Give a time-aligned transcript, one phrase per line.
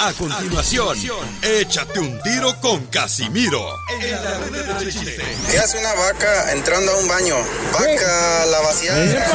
[0.00, 0.98] A continuación,
[1.40, 3.64] échate un tiro con Casimiro.
[4.00, 5.22] En la ruleta de chiste.
[5.48, 7.36] ¿Qué hace una vaca entrando a un baño?
[7.72, 9.26] Vaca, la vaciada.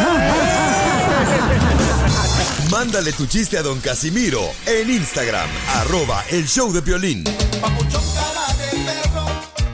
[2.70, 7.24] Mándale tu chiste a don Casimiro en Instagram, arroba el show de violín.
[7.62, 9.28] Papuchón cara de perro,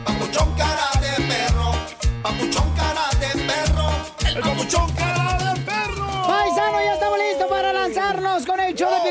[0.06, 1.72] papuchón cara de perro,
[2.22, 3.90] papuchón cara de perro,
[4.28, 6.28] el papuchón cara de perro.
[6.28, 9.05] Paisano, ya estamos listos para lanzarnos con el show de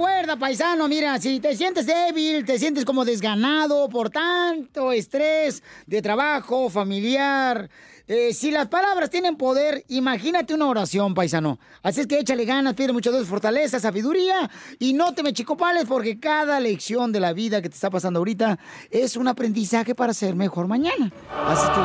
[0.00, 6.00] recuerda, paisano, mira, si te sientes débil, te sientes como desganado por tanto estrés de
[6.00, 7.68] trabajo, familiar.
[8.08, 11.58] eh, si las palabras tienen poder, imagínate una oración, paisano.
[11.82, 15.84] Así es que échale ganas, pide mucho Dios, fortaleza, sabiduría y no te me chicopales
[15.84, 18.58] porque cada lección de la vida que te está pasando ahorita
[18.90, 21.12] es un aprendizaje para ser mejor mañana.
[21.46, 21.80] Así que,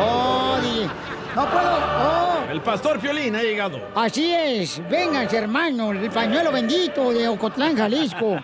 [0.00, 0.56] oh,
[1.36, 2.27] no puedo, oh.
[2.48, 3.78] El pastor Piolín ha llegado.
[3.94, 8.36] Así es, vengan hermano, el pañuelo bendito de Ocotlán, Jalisco.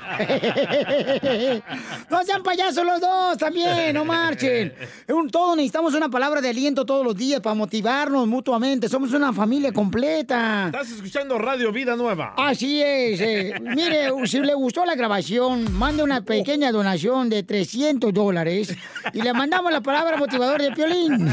[2.11, 4.75] no sean payasos los dos también, no marchen.
[5.09, 8.91] Un, todos necesitamos una palabra de aliento todos los días para motivarnos mutuamente.
[8.91, 10.67] Somos una familia completa.
[10.67, 12.35] Estás escuchando Radio Vida Nueva.
[12.37, 13.19] Así es.
[13.23, 13.55] eh.
[13.59, 18.77] Mire, si le gustó la grabación, mande una pequeña donación de 300 dólares
[19.15, 21.27] y le mandamos la palabra motivador de Piolín.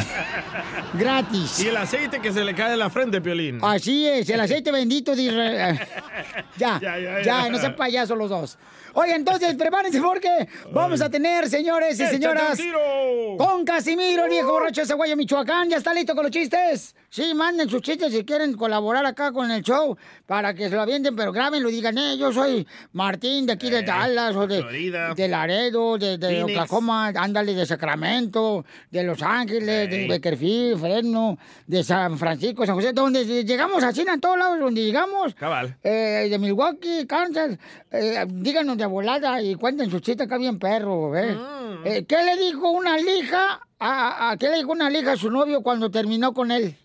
[0.94, 1.60] Gratis.
[1.60, 3.60] Y el aceite que se le cae de la frente, Piolín.
[3.62, 5.80] Así es, el aceite bendito de Israel.
[6.58, 7.50] Ya, Ya, ya, ya, ya.
[7.50, 8.58] no sean payasos los dos.
[8.94, 12.60] Oye, entonces prepárense porque vamos a tener, señores y ¡Échate señoras,
[13.38, 15.70] con Casimiro, el viejo borracho de Zaguayo, Michoacán.
[15.70, 16.96] ¿Ya está listo con los chistes?
[17.10, 20.82] Sí, manden sus chistes si quieren colaborar acá con el show para que se lo
[20.82, 24.62] avienten, pero grábenlo y digan, eh, yo soy Martín de aquí de Dallas o de,
[24.62, 25.14] Florida.
[25.14, 26.60] de Laredo, de, de Phoenix.
[26.60, 31.38] Oklahoma, ándale, de Sacramento, de Los Ángeles, de Beckerfield, Fresno,
[31.68, 35.36] de San Francisco, San José, donde llegamos así en todos lados, donde llegamos.
[35.36, 35.76] Cabal.
[35.84, 37.58] Eh, de Milwaukee, Kansas,
[37.92, 41.34] eh, díganos de volada y cuenten su chiste acá bien perro, ¿eh?
[41.36, 41.86] Mm.
[41.88, 43.90] Eh, ¿Qué le dijo una lija a,
[44.28, 46.76] a- a- qué le dijo una lija a su novio cuando terminó con él?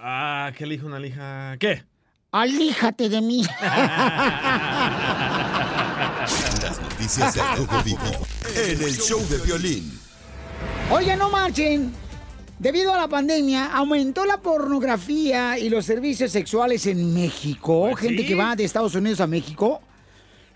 [0.00, 1.56] Ah, ¿qué le dijo una lija?
[1.58, 1.84] ¿Qué?
[2.30, 3.42] Alíjate de mí.
[6.62, 9.98] Las noticias del Rojo Vivo en el show de violín.
[10.90, 11.92] Oye, no marchen.
[12.58, 17.88] Debido a la pandemia, aumentó la pornografía y los servicios sexuales en México.
[17.90, 19.82] Pues Gente que va de Estados Unidos a México.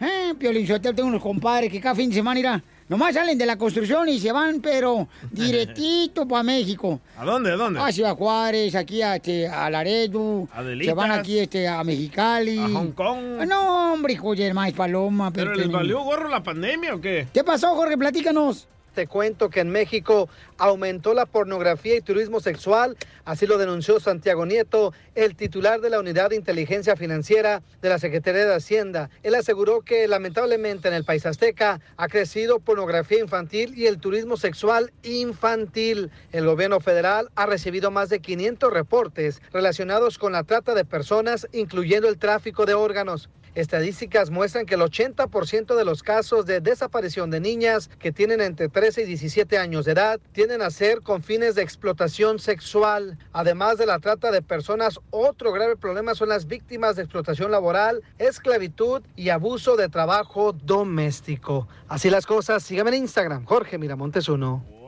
[0.01, 3.45] Eh, Piolín Sotelo, tengo unos compadres que cada fin de semana, mira, nomás salen de
[3.45, 7.01] la construcción y se van, pero directito para México.
[7.19, 7.53] ¿A dónde?
[7.53, 7.81] ¿A dónde?
[7.81, 10.49] A Ciudad Juárez, aquí a, este, a Laredo.
[10.53, 10.93] Adelitas.
[10.93, 12.59] Se van aquí este, a Mexicali.
[12.59, 13.39] ¿A Hong Kong?
[13.41, 15.33] Ah, No, hombre, hijo de maíz paloma.
[15.33, 17.27] ¿Pero les valió gorro la pandemia o qué?
[17.33, 17.99] ¿Qué pasó, Jorge?
[17.99, 18.69] Platícanos.
[18.99, 24.45] Te cuento que en México aumentó la pornografía y turismo sexual, así lo denunció Santiago
[24.45, 29.09] Nieto, el titular de la Unidad de Inteligencia Financiera de la Secretaría de Hacienda.
[29.23, 34.37] Él aseguró que lamentablemente en el país azteca ha crecido pornografía infantil y el turismo
[34.37, 36.11] sexual infantil.
[36.33, 41.47] El gobierno federal ha recibido más de 500 reportes relacionados con la trata de personas,
[41.53, 43.31] incluyendo el tráfico de órganos.
[43.59, 48.69] Estadísticas muestran que el 80% de los casos de desaparición de niñas que tienen entre
[48.69, 53.19] 13 y 17 años de edad tienden a ser con fines de explotación sexual.
[53.33, 58.05] Además de la trata de personas, otro grave problema son las víctimas de explotación laboral,
[58.19, 61.67] esclavitud y abuso de trabajo doméstico.
[61.89, 64.79] Así las cosas, síganme en Instagram, Jorge Miramontes uno.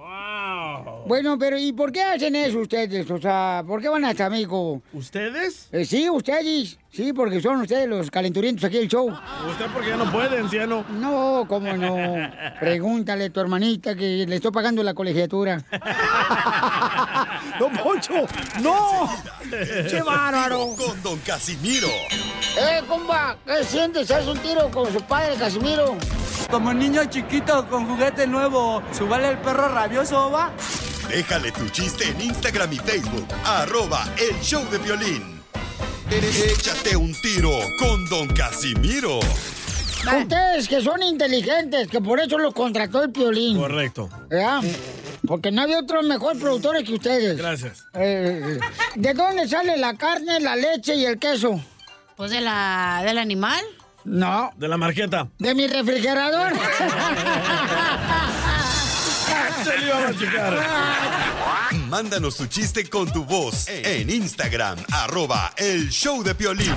[1.06, 3.10] Bueno, pero ¿y por qué hacen eso ustedes?
[3.10, 4.82] O sea, ¿por qué van hasta México?
[4.92, 5.68] ¿Ustedes?
[5.72, 6.78] Eh, sí, ustedes.
[6.92, 9.08] Sí, porque son ustedes los calenturientos aquí del show.
[9.48, 10.84] ¿Usted porque ya no puede, anciano?
[10.90, 11.96] No, cómo no.
[12.58, 15.62] Pregúntale a tu hermanita que le estoy pagando la colegiatura.
[17.60, 18.26] ¡Don Poncho!
[18.60, 19.08] ¡No!
[19.88, 20.74] ¡Qué bárbaro!
[20.76, 21.88] Con Don Casimiro.
[22.58, 23.36] ¡Eh, compa!
[23.46, 24.10] ¿Qué sientes?
[24.10, 25.96] ¿Haz un tiro con su padre, Casimiro?
[26.50, 28.82] como niño chiquito con juguete nuevo.
[28.92, 30.50] ¿Subale el perro rabioso, va?
[31.08, 33.26] Déjale tu chiste en Instagram y Facebook.
[33.44, 35.39] Arroba El Show de Violín.
[36.12, 39.20] Échate un tiro con Don Casimiro.
[39.20, 43.56] Ustedes que son inteligentes, que por eso los contrató el Piolín.
[43.56, 44.08] Correcto.
[44.28, 44.60] ¿Verdad?
[45.24, 47.36] Porque no había otros mejor productores que ustedes.
[47.36, 47.84] Gracias.
[47.94, 48.58] Eh,
[48.96, 51.60] ¿De dónde sale la carne, la leche y el queso?
[52.16, 53.64] Pues de la, del animal.
[54.04, 54.50] No.
[54.56, 55.28] De la marqueta.
[55.38, 56.52] De mi refrigerador.
[59.62, 60.58] Se le iba a machucar.
[61.90, 66.72] Mándanos tu chiste con tu voz en Instagram, arroba el show de Piolín.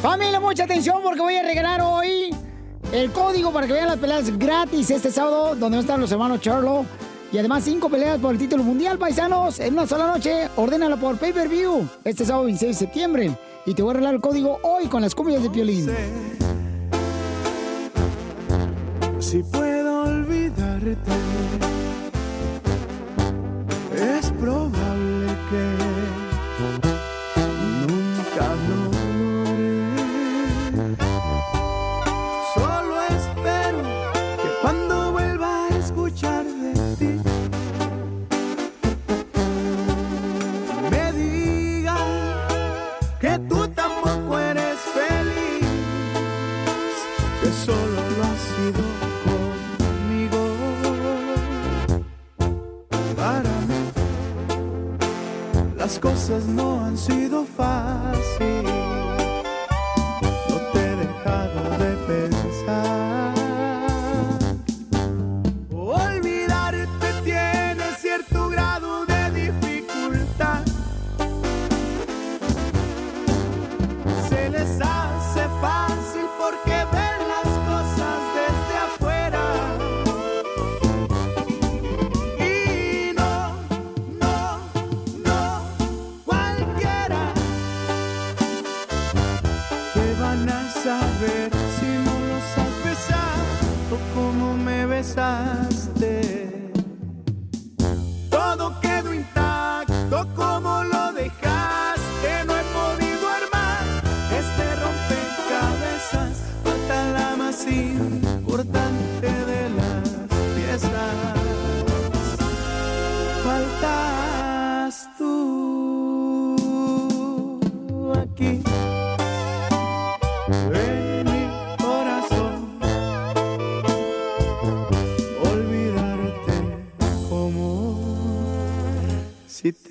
[0.00, 2.32] Familia, mucha atención porque voy a regalar hoy
[2.92, 6.86] el código para que vean las peleas gratis este sábado, donde están los hermanos Charlo.
[7.32, 10.48] Y además cinco peleas por el título mundial, paisanos, en una sola noche.
[10.54, 13.36] Ordénalo por pay-per-view este sábado 26 de septiembre.
[13.66, 15.90] Y te voy a regalar el código hoy con las cumbias de Piolín.
[19.22, 21.61] Si puedo olvidarte,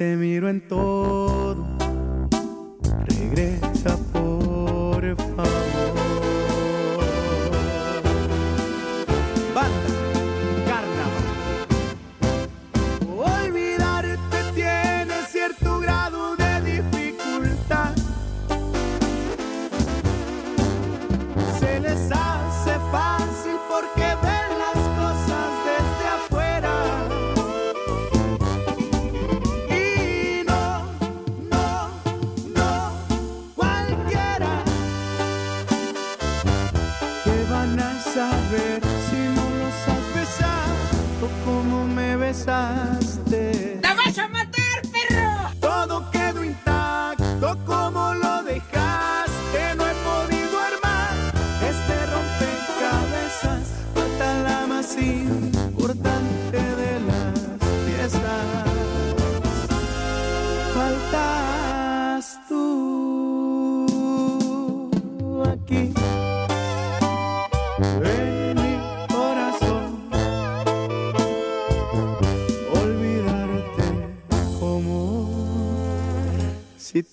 [0.01, 1.00] te miro en todo,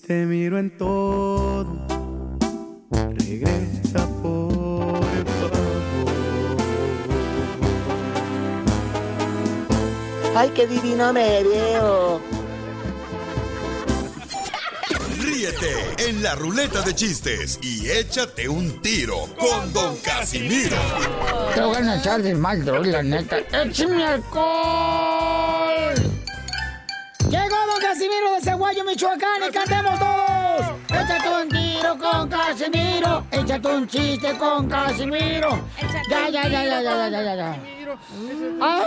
[0.09, 1.67] te miro en todo,
[2.89, 4.91] regresa por
[5.37, 6.01] favor.
[10.35, 12.19] Ay, qué divino me veo.
[15.21, 20.75] Ríete en la ruleta de chistes y échate un tiro con Don Casimiro.
[21.53, 23.37] Te voy a echar de mal, droga, la neta.
[23.51, 25.08] ¡Échame alcohol!
[28.39, 30.61] De Ceguayo, Michoacán, y cantemos todos.
[30.87, 33.25] Échate un tiro con Casimiro.
[33.31, 35.67] Échate un chiste con Casimiro.
[36.09, 37.57] Ya, ya, ya, ya, ya, ya, ya, ya.
[38.61, 38.81] ¡Ah!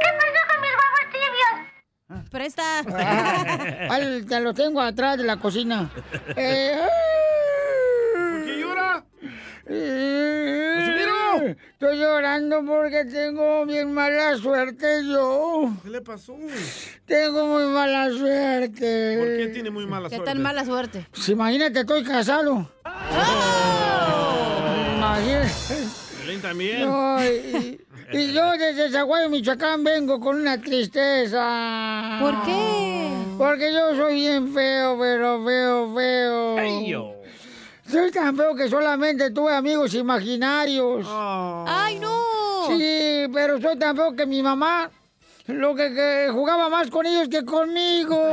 [0.00, 2.30] ¿Qué pasó con mis huevos tibios?
[2.30, 2.80] Presta.
[3.90, 5.90] Ahí te lo tengo atrás de la cocina.
[6.36, 6.78] Eh,
[8.14, 9.04] ¿Por qué llora?
[9.66, 10.61] eh,
[11.50, 15.70] Estoy llorando porque tengo bien mala suerte yo.
[15.82, 16.36] ¿Qué le pasó?
[17.06, 19.16] Tengo muy mala suerte.
[19.18, 20.32] ¿Por qué tiene muy mala ¿Qué suerte?
[20.32, 21.06] tan mala suerte?
[21.10, 22.70] Pues imagínate, estoy casado.
[24.96, 25.50] Imagínate.
[26.18, 26.80] Piolín también.
[26.88, 27.80] No, y,
[28.12, 32.18] y yo desde Zaguayo, Michoacán, vengo con una tristeza.
[32.20, 33.08] ¿Por qué?
[33.38, 36.58] Porque yo soy bien feo, pero feo, feo.
[36.58, 37.21] Ay, yo.
[37.92, 41.06] Soy tan feo que solamente tuve amigos imaginarios.
[41.06, 42.66] ¡Ay, no!
[42.68, 44.90] Sí, pero soy tan feo que mi mamá
[45.46, 48.16] lo que, que jugaba más con ellos que conmigo.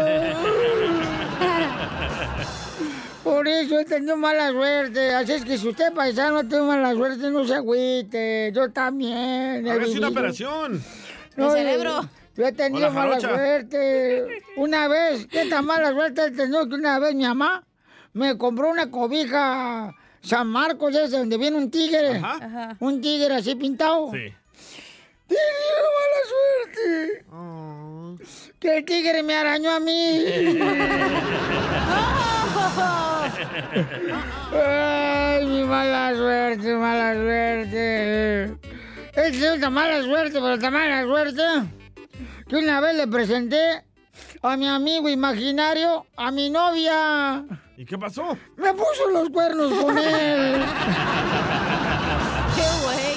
[3.21, 5.13] Por eso he tenido mala suerte.
[5.13, 8.53] Así es que si usted paisano tiene mala suerte, no se agüite.
[8.55, 9.67] Yo también.
[9.67, 10.81] Hágase una operación.
[11.35, 12.09] De cerebro.
[12.37, 14.41] Yo he tenido mala suerte.
[14.55, 17.65] Una vez, qué tan mala suerte he tenido que una vez mi mamá
[18.13, 22.17] me compró una cobija San Marcos, ese donde viene un tigre.
[22.17, 22.75] Ajá.
[22.79, 24.11] Un tigre así pintado.
[24.11, 24.33] Sí.
[25.27, 27.25] Tenía mala suerte.
[27.31, 28.17] Oh.
[28.59, 30.25] Que el tigre me arañó a mí.
[34.51, 38.57] Ay, mi mala suerte, mala suerte.
[39.15, 41.43] Es una mala suerte, pero tan mala suerte
[42.47, 43.83] que una vez le presenté
[44.41, 47.43] a mi amigo imaginario a mi novia.
[47.77, 48.37] ¿Y qué pasó?
[48.57, 50.61] Me puso los cuernos con él.
[52.55, 53.15] ¡Qué güey!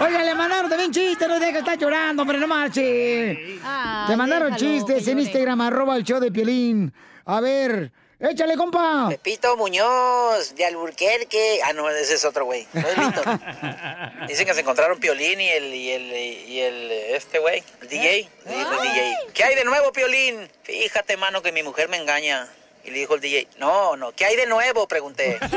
[0.00, 3.58] Oiga, le mandaron también chistes, no deja de estar llorando, hombre, no marche.
[3.64, 5.18] Ay, Te mandaron déjalo, chistes en.
[5.18, 6.92] Instagram, arroba el show de Piolín.
[7.24, 9.06] A ver, échale, compa.
[9.08, 11.60] Pepito Muñoz, de Alburquerque.
[11.64, 12.66] Ah, no, ese es otro güey.
[12.72, 12.96] No es.
[14.28, 18.28] Dicen que se encontraron Piolín y el, y el, y el, este güey, el DJ.
[18.46, 20.48] Le dijo el DJ, ¿qué hay de nuevo, Piolín?
[20.62, 22.48] Fíjate, mano, que mi mujer me engaña.
[22.84, 24.88] Y le dijo el DJ, no, no, ¿qué hay de nuevo?
[24.88, 25.38] Pregunté.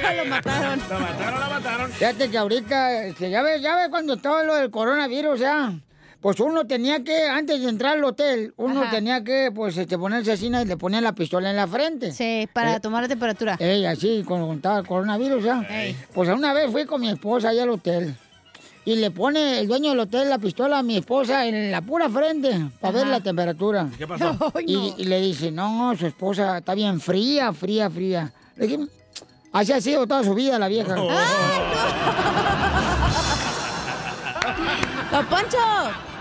[0.00, 0.78] ¡Ah, lo mataron!
[0.88, 1.92] La mataron, la mataron.
[1.92, 5.72] Fíjate que ahorita, este, ya ves, ya ves cuando estaba lo del coronavirus, ya.
[6.20, 8.90] Pues uno tenía que, antes de entrar al hotel, uno Ajá.
[8.90, 12.10] tenía que, pues, este, ponerse así y le ponían la pistola en la frente.
[12.10, 13.56] Sí, para Eh, tomar la temperatura.
[13.60, 15.62] Ey, así, cuando estaba el coronavirus, ya.
[15.70, 15.96] Ey.
[16.12, 18.16] Pues una vez fui con mi esposa allá al hotel.
[18.84, 22.08] Y le pone el dueño del hotel la pistola a mi esposa en la pura
[22.08, 23.86] frente para ver la temperatura.
[23.96, 24.36] ¿Qué pasó?
[24.54, 24.94] Ay, Y, no.
[24.98, 28.32] y le dice, no, su esposa está bien fría, fría, fría.
[28.56, 28.86] Le dije,
[29.52, 30.96] así ha sido toda su vida la vieja.
[30.98, 32.47] Oh.
[35.18, 35.58] ¡Don Poncho!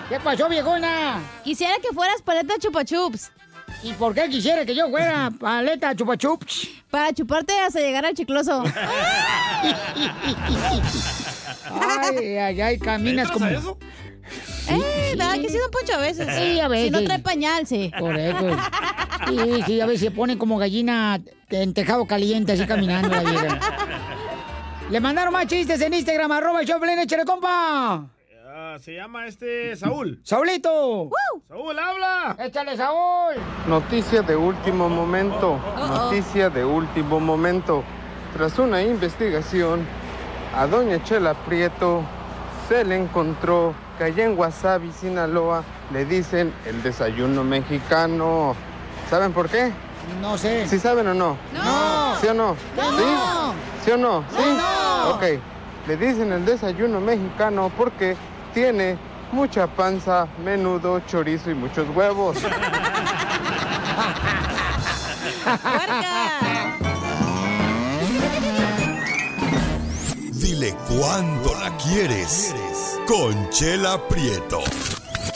[0.09, 1.21] ¿Qué pasó, viejona?
[1.43, 3.29] Quisiera que fueras paleta chupa chups.
[3.83, 6.67] ¿Y por qué quisiera que yo fuera paleta chupachups?
[6.89, 8.63] Para chuparte hasta llegar al chicloso.
[11.69, 13.45] Ay, ay, ay, caminas ¿Entras como...
[13.59, 13.77] eso?
[14.69, 15.93] eh, ¿verdad que sí, Don Poncho?
[15.93, 16.27] A veces.
[16.35, 17.03] Sí, a Si no veces.
[17.05, 17.91] trae pañal, sí.
[17.99, 18.57] Correcto.
[19.27, 23.59] Sí, sí, a veces se pone como gallina en tejado caliente, así caminando la vieja.
[24.89, 28.09] Le mandaron más chistes en Instagram, arroba échale, compa.
[28.77, 30.19] Ah, se llama este Saúl.
[30.23, 31.09] Saulito.
[31.47, 32.35] Saúl, habla.
[32.37, 33.33] Échale, Saúl.
[33.65, 35.57] Noticia de último momento.
[35.75, 37.83] Noticia de último momento.
[38.33, 39.83] Tras una investigación,
[40.55, 42.03] a doña Chela Prieto
[42.69, 48.55] se le encontró que allá en Wasabi, Sinaloa, le dicen el desayuno mexicano.
[49.09, 49.71] ¿Saben por qué?
[50.21, 50.67] No sé.
[50.67, 51.35] ¿Sí saben o no?
[51.51, 52.15] No.
[52.21, 52.55] ¿Sí o no?
[52.75, 52.97] No.
[52.97, 53.03] ¿Sí?
[53.85, 54.23] ¿Sí o no?
[54.29, 54.43] ¿Sí?
[54.55, 55.15] No.
[55.15, 55.23] Ok.
[55.87, 58.15] Le dicen el desayuno mexicano porque
[58.53, 58.97] tiene
[59.31, 62.37] mucha panza, menudo, chorizo y muchos huevos.
[70.31, 72.55] Dile cuándo la quieres.
[73.07, 74.61] Conchela Prieto.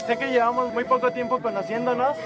[0.06, 2.16] Sé que llevamos muy poco tiempo conociéndonos.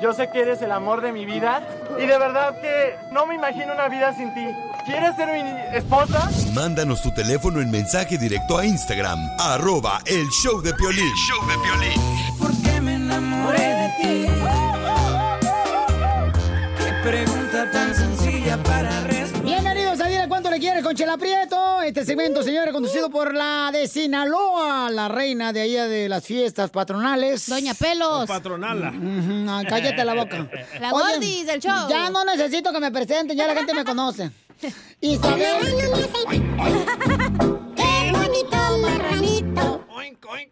[0.00, 1.66] Yo sé que eres el amor de mi vida.
[1.98, 4.46] Y de verdad que no me imagino una vida sin ti.
[4.84, 6.30] ¿Quieres ser mi esposa?
[6.52, 11.12] Mándanos tu teléfono en mensaje directo a Instagram, arroba el show de Piolín.
[11.14, 12.00] show de Piolín.
[12.38, 14.26] Porque me enamoré de ti.
[16.78, 16.92] Qué
[20.56, 21.82] Le Quieres con Chela Prieto.
[21.82, 26.70] Este segmento, señores, conducido por la de Sinaloa, la reina de allá de las fiestas
[26.70, 27.46] patronales.
[27.46, 28.26] Doña Pelos.
[28.26, 28.88] Patronala.
[28.88, 30.48] Ujú, ay, cállate la boca.
[30.80, 31.90] La Oye, Gordis del show.
[31.90, 34.30] Ya no necesito que me presenten, ya la gente me conoce.
[35.02, 35.58] Isabel.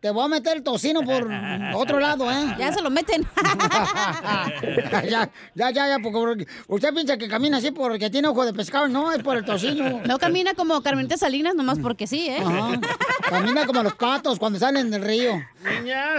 [0.01, 1.31] Te voy a meter el tocino por
[1.75, 2.55] otro lado, ¿eh?
[2.59, 3.23] Ya se lo meten.
[5.09, 8.89] ya, ya, ya, ya, porque usted piensa que camina así porque tiene ojo de pescado,
[8.89, 10.01] no, es por el tocino.
[10.07, 12.39] No camina como Carmelita Salinas nomás porque sí, ¿eh?
[12.39, 12.81] Ajá.
[13.29, 15.43] Camina como los patos cuando salen del río.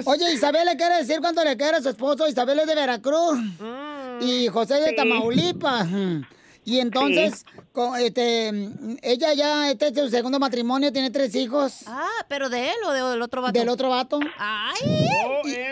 [0.05, 2.27] Oye, Isabel le quiere decir cuánto le quiere a su esposo.
[2.27, 3.39] Isabel es de Veracruz.
[4.21, 4.93] Y José de.
[4.93, 5.87] Tamaulipas.
[6.65, 8.47] Y entonces, co- este,
[9.03, 11.83] ella ya, este es su segundo matrimonio, tiene tres hijos.
[11.85, 13.57] Ah, pero de él o de- del otro vato.
[13.59, 14.19] Del otro vato.
[14.39, 14.73] Ay.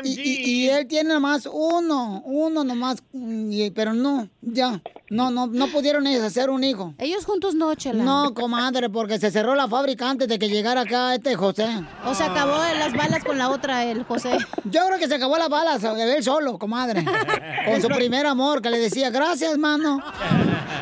[0.03, 4.81] Y, y- y él tiene nomás uno, uno nomás, mm, y- pero no, ya,
[5.13, 6.95] no, no, no pudieron ellos hacer un hijo.
[6.97, 8.03] Ellos juntos no, Chela.
[8.03, 11.67] No, comadre, porque se cerró la fábrica antes de que llegara acá este José.
[12.05, 14.39] O se acabó las balas con la otra, el José.
[14.63, 17.05] Yo creo que se acabó las balas, él solo, comadre.
[17.65, 20.01] Con su primer amor, que le decía, gracias, mano.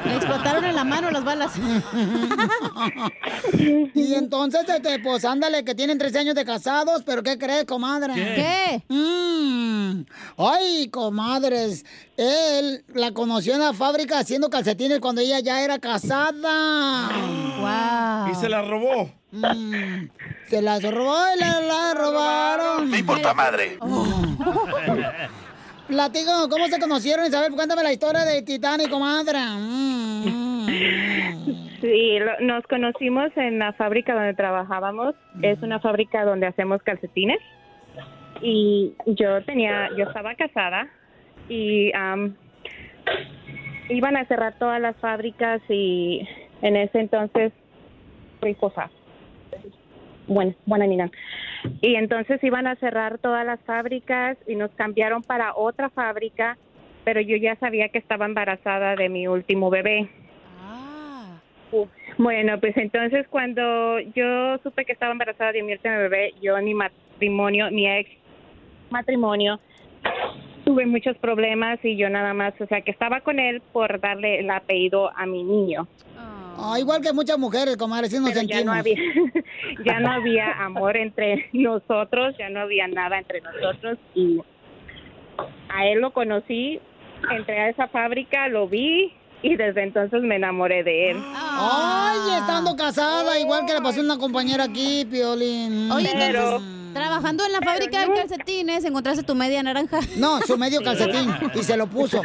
[0.05, 1.51] Le explotaron en la mano las balas.
[3.93, 8.13] Y entonces, este, pues ándale, que tienen 13 años de casados, pero ¿qué crees, comadre?
[8.13, 8.83] ¿Qué?
[8.87, 10.05] Mm.
[10.37, 11.85] Ay, comadres,
[12.17, 17.09] él la conoció en la fábrica haciendo calcetines cuando ella ya era casada.
[17.59, 18.31] Wow.
[18.31, 19.11] Y se la robó.
[19.31, 20.07] Mm.
[20.47, 22.89] Se la robó y la, la robaron.
[22.89, 23.77] Me importa madre.
[25.87, 27.51] Platico, ¿cómo se conocieron, Isabel?
[27.53, 29.39] Cuéntame la historia de Titanic, comadre.
[29.39, 30.65] Mm.
[31.81, 35.15] Sí, lo- nos conocimos en la fábrica donde trabajábamos.
[35.41, 37.39] Es una fábrica donde hacemos calcetines.
[38.41, 40.87] Y yo tenía, yo estaba casada
[41.49, 42.35] y am,
[43.91, 46.27] iban a cerrar todas las fábricas y
[46.61, 47.51] en ese entonces,
[48.41, 48.89] ricosa.
[50.27, 51.11] Bueno, buena niña.
[51.81, 56.57] Y entonces iban a cerrar todas las fábricas y nos cambiaron para otra fábrica,
[57.03, 60.09] pero yo ya sabía que estaba embarazada de mi último bebé.
[61.71, 61.85] Uh,
[62.17, 66.65] Bueno, pues entonces cuando yo supe que estaba embarazada de mi último bebé, yo en
[66.65, 68.09] mi matrimonio, mi ex
[68.89, 69.59] matrimonio,
[70.63, 74.39] tuve muchos problemas y yo nada más, o sea, que estaba con él por darle
[74.39, 75.87] el apellido a mi niño.
[76.57, 78.77] Ah, igual que muchas mujeres, comadre, sí nos Pero ya no sentimos.
[78.77, 79.43] había,
[79.85, 84.39] ya no había amor entre nosotros, ya no había nada entre nosotros y
[85.69, 86.79] a él lo conocí,
[87.31, 91.17] entré a esa fábrica, lo vi y desde entonces me enamoré de él.
[91.35, 95.91] Ay, estando casada, igual que le pasó a una compañera aquí, Piolín.
[95.91, 96.61] Oye, entonces,
[96.93, 99.99] trabajando en la fábrica de calcetines, encontraste tu media naranja.
[100.17, 102.21] No, su medio calcetín, y se lo puso.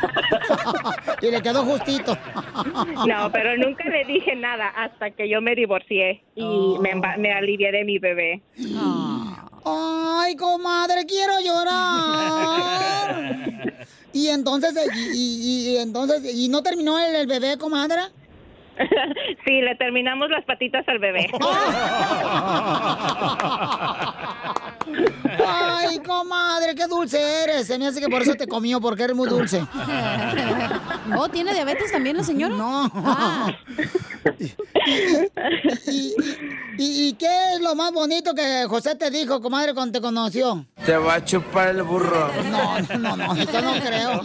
[1.23, 2.17] y le quedó justito.
[3.07, 6.45] No, pero nunca le dije nada hasta que yo me divorcié y
[6.81, 8.43] me, emba- me alivié de mi bebé.
[9.65, 13.17] Ay, comadre, quiero llorar.
[14.17, 18.01] Y entonces, y, y- entonces, ¿y no terminó el, el bebé, comadre?
[19.45, 21.31] Sí, le terminamos las patitas al bebé.
[25.47, 27.67] Ay, comadre, qué dulce eres.
[27.67, 29.63] Se me hace que por eso te comió, porque eres muy dulce.
[31.17, 32.57] Oh, ¿tiene diabetes también la señora?
[32.57, 32.91] No.
[35.87, 36.15] ¿Y,
[36.79, 40.67] y, y qué es lo más bonito que José te dijo, comadre, cuando te conoció?
[40.85, 42.29] Te va a chupar el burro.
[42.51, 44.21] No, no, no, eso no creo.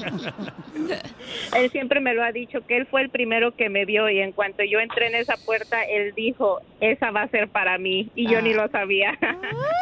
[1.55, 4.19] Él siempre me lo ha dicho que él fue el primero que me vio y
[4.19, 8.09] en cuanto yo entré en esa puerta, él dijo, esa va a ser para mí
[8.15, 9.11] y yo ni lo sabía.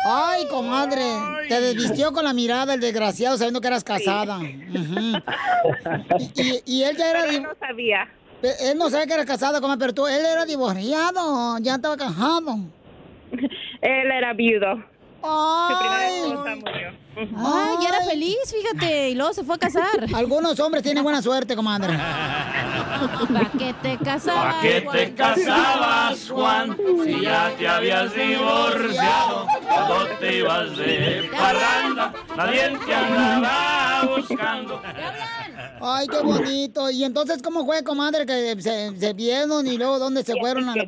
[0.06, 1.02] Ay, comadre,
[1.48, 4.40] te desvistió con la mirada el desgraciado sabiendo que eras casada.
[4.40, 5.18] Ujú.
[6.36, 7.20] y, y- y él ya era...
[7.22, 8.08] Pero él no sabía.
[8.42, 12.58] Él no sabía que era casada, comadre, pero tú, él era divorciado, ya estaba casado.
[13.82, 14.76] Él era viudo.
[15.22, 16.92] Su primera esposa murió.
[17.36, 20.06] Ay, ya era feliz, fíjate, y luego se fue a casar.
[20.14, 21.98] Algunos hombres tienen buena suerte, comadre.
[21.98, 24.56] ¿Para qué te casabas?
[24.56, 26.78] ¿Pa' qué te casabas, Juan?
[27.04, 34.82] Si ya te habías divorciado, cuando te ibas de parranda, nadie te andaba buscando.
[35.82, 36.90] Ay, qué bonito.
[36.90, 40.70] Y entonces, ¿cómo fue, comadre, que se, se vieron y luego dónde se fueron?
[40.70, 40.86] A la...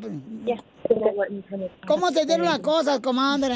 [1.88, 3.56] ¿Cómo se dieron las cosas, comadre?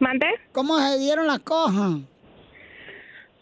[0.00, 0.26] ¿Mande?
[0.52, 2.00] ¿Cómo se dieron las cosas?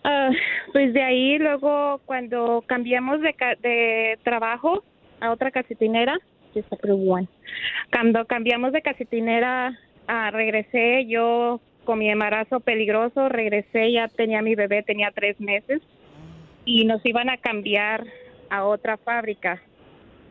[0.05, 0.31] Ah,
[0.73, 4.85] pues de ahí luego cuando cambiamos de, ca- de trabajo
[5.21, 6.17] a otra calcetinera,
[6.55, 7.29] just a pretty one.
[7.91, 14.55] cuando cambiamos de calcetinera, ah, regresé yo con mi embarazo peligroso, regresé, ya tenía mi
[14.55, 15.83] bebé, tenía tres meses
[16.65, 18.05] y nos iban a cambiar
[18.51, 19.61] a otra fábrica.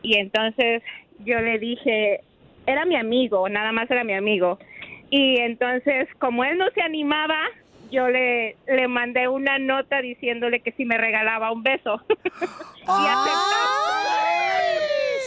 [0.01, 0.83] Y entonces
[1.19, 2.21] yo le dije,
[2.65, 4.57] era mi amigo, nada más era mi amigo.
[5.09, 7.37] Y entonces, como él no se animaba,
[7.91, 12.01] yo le, le mandé una nota diciéndole que si me regalaba un beso.
[12.81, 12.85] y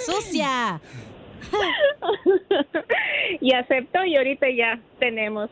[0.04, 0.74] ¡Sucia!
[0.74, 0.88] aceptó.
[3.40, 5.50] y aceptó y ahorita ya tenemos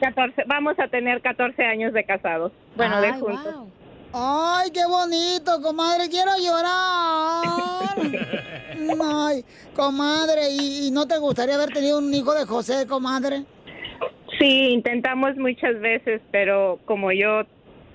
[0.00, 2.52] 14, vamos a tener 14 años de casados.
[2.76, 3.54] Bueno, de juntos.
[3.54, 3.70] wow.
[4.16, 7.96] Ay, qué bonito, comadre, quiero llorar.
[9.26, 13.42] Ay, comadre, ¿y, y no te gustaría haber tenido un hijo de José, comadre?
[14.38, 17.42] Sí, intentamos muchas veces, pero como yo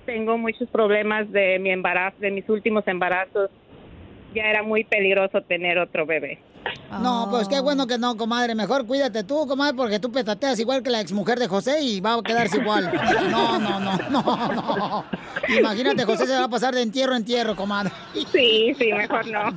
[0.04, 3.48] tengo muchos problemas de mi embarazo, de mis últimos embarazos,
[4.34, 6.38] ya era muy peligroso tener otro bebé.
[7.02, 8.54] No, pues qué bueno que no, comadre.
[8.54, 12.14] Mejor cuídate tú, comadre, porque tú petateas igual que la exmujer de José y va
[12.14, 12.90] a quedarse igual.
[13.30, 15.04] No, no, no, no, no.
[15.48, 17.92] Imagínate, José se va a pasar de entierro a entierro, comadre.
[18.32, 19.50] Sí, sí, mejor no.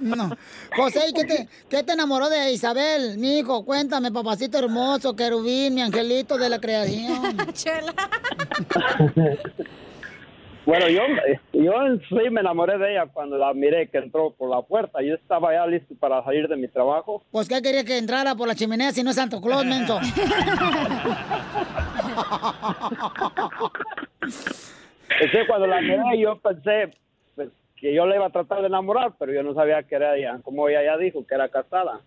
[0.00, 0.36] No.
[0.76, 3.18] José, ¿y qué te, qué te enamoró de Isabel?
[3.18, 7.36] Mi hijo, cuéntame, papacito hermoso, querubín, mi angelito de la creación.
[10.64, 11.02] Bueno, yo,
[11.52, 15.02] yo en sí me enamoré de ella cuando la miré que entró por la puerta.
[15.02, 17.24] Yo estaba ya listo para salir de mi trabajo.
[17.32, 19.98] Pues, ¿qué quería que entrara por la chimenea si no es Santo Claus, menso?
[25.20, 26.90] Es que cuando la miré yo pensé
[27.34, 30.16] pues, que yo le iba a tratar de enamorar, pero yo no sabía que era
[30.16, 32.00] ella, como ella ya dijo, que era casada.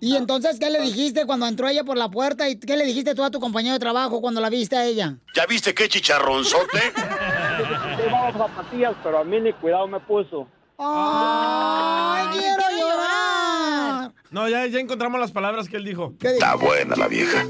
[0.00, 2.48] Y entonces, ¿qué le dijiste cuando entró ella por la puerta?
[2.48, 5.16] ¿Y qué le dijiste tú a tu compañero de trabajo cuando la viste a ella?
[5.34, 6.78] ¿Ya viste qué chicharronzote?
[7.98, 10.46] Llevaba zapatillas, pero a mí ni cuidado me puso.
[10.80, 14.12] ¡Ay, quiero llorar!
[14.30, 16.14] No, ya, ya encontramos las palabras que él dijo.
[16.22, 17.44] Está buena la vieja.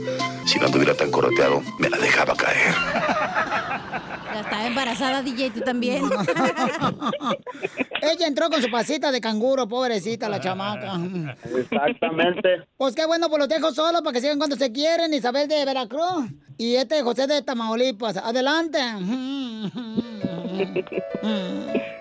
[0.46, 2.74] Si no anduviera tan coroteado, me la dejaba caer.
[4.32, 6.04] Ya estaba embarazada, DJ, tú también.
[8.00, 10.98] Ella entró con su pasita de canguro, pobrecita la chamaca.
[11.54, 12.66] Exactamente.
[12.78, 15.12] Pues qué bueno, pues los dejo solos para que sigan cuando se quieren.
[15.12, 18.16] Isabel de Veracruz y este José de Tamaulipas.
[18.16, 18.78] Adelante.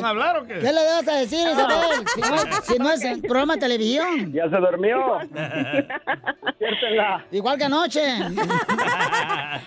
[0.00, 0.54] ¿Van a hablar o qué?
[0.54, 2.06] ¿Qué le vas a decir, Isabel?
[2.14, 4.32] Si no, si no es el programa de televisión.
[4.32, 5.18] Ya se durmió.
[7.32, 8.00] Igual que anoche.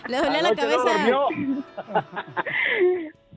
[0.07, 0.97] Le dolía la no cabeza.
[0.97, 1.27] durmió.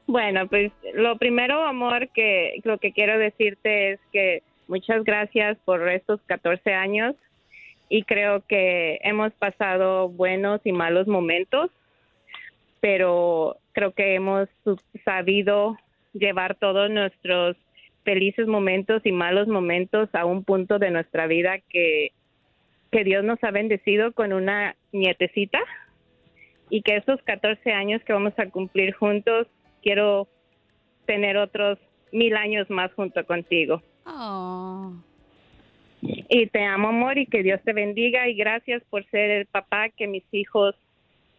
[0.07, 5.88] Bueno, pues lo primero, amor, que lo que quiero decirte es que muchas gracias por
[5.88, 7.14] estos 14 años
[7.88, 11.70] y creo que hemos pasado buenos y malos momentos,
[12.80, 14.46] pero creo que hemos
[15.07, 15.78] sabido
[16.14, 17.57] llevar todos nuestros
[18.05, 22.12] felices momentos y malos momentos a un punto de nuestra vida que,
[22.90, 25.59] que Dios nos ha bendecido con una nietecita
[26.70, 29.46] y que estos 14 años que vamos a cumplir juntos,
[29.83, 30.29] quiero
[31.07, 31.79] tener otros
[32.12, 33.83] mil años más junto contigo.
[36.03, 39.88] Y te amo, amor, y que Dios te bendiga y gracias por ser el papá
[39.88, 40.74] que mis hijos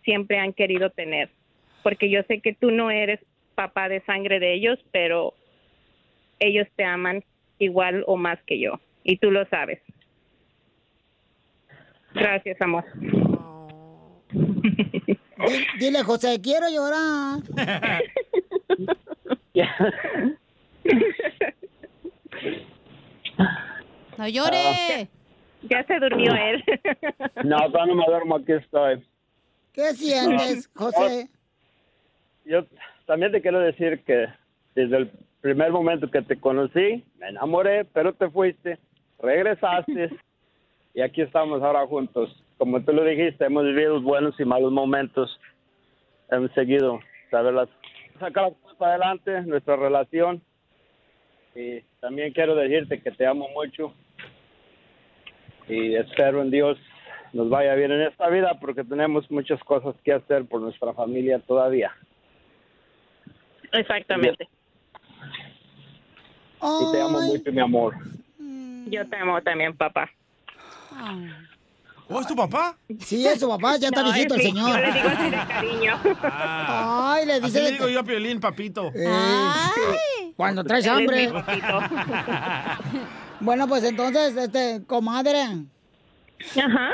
[0.04, 1.30] siempre han querido tener.
[1.84, 3.20] Porque yo sé que tú no eres
[3.56, 5.34] papá de sangre de ellos, pero
[6.40, 7.24] ellos te aman
[7.60, 8.80] igual o más que yo.
[9.04, 9.80] Y tú lo sabes.
[12.14, 12.86] Gracias, amor.
[14.32, 15.18] Di-
[15.80, 17.40] Dile, José, quiero llorar.
[24.18, 25.10] No llore.
[25.64, 26.64] Ya se durmió él.
[27.44, 29.06] No, todavía no me duermo, aquí estoy.
[29.74, 31.30] ¿Qué sientes, José?
[32.46, 32.66] Yo
[33.06, 34.28] también te quiero decir que
[34.76, 38.78] desde el primer momento que te conocí, me enamoré, pero te fuiste,
[39.20, 40.10] regresaste
[40.94, 42.36] y aquí estamos ahora juntos.
[42.58, 45.40] Como tú lo dijiste, hemos vivido buenos y malos momentos.
[46.32, 47.70] Hemos seguido saberlas,
[48.20, 50.42] sacar las cosas para adelante, nuestra relación.
[51.54, 53.94] Y también quiero decirte que te amo mucho
[55.68, 56.78] y espero en Dios
[57.34, 61.40] nos vaya bien en esta vida porque tenemos muchas cosas que hacer por nuestra familia
[61.40, 61.92] todavía.
[63.80, 64.48] Exactamente.
[66.62, 67.96] Y te amo mucho, mi amor.
[68.88, 70.10] Yo te amo también, papá.
[72.08, 72.78] ¿Oh, es tu papá?
[73.00, 74.70] Sí, es su papá, ya está No, viejito el mi- señor.
[74.70, 76.00] yo le digo así de cariño.
[76.22, 78.92] Ay, le dice Así le digo yo a Piolín, papito.
[78.94, 81.32] Eh, Cuando traes hambre.
[83.42, 85.42] Bueno, pues entonces, este, comadre.
[85.44, 86.92] Ajá.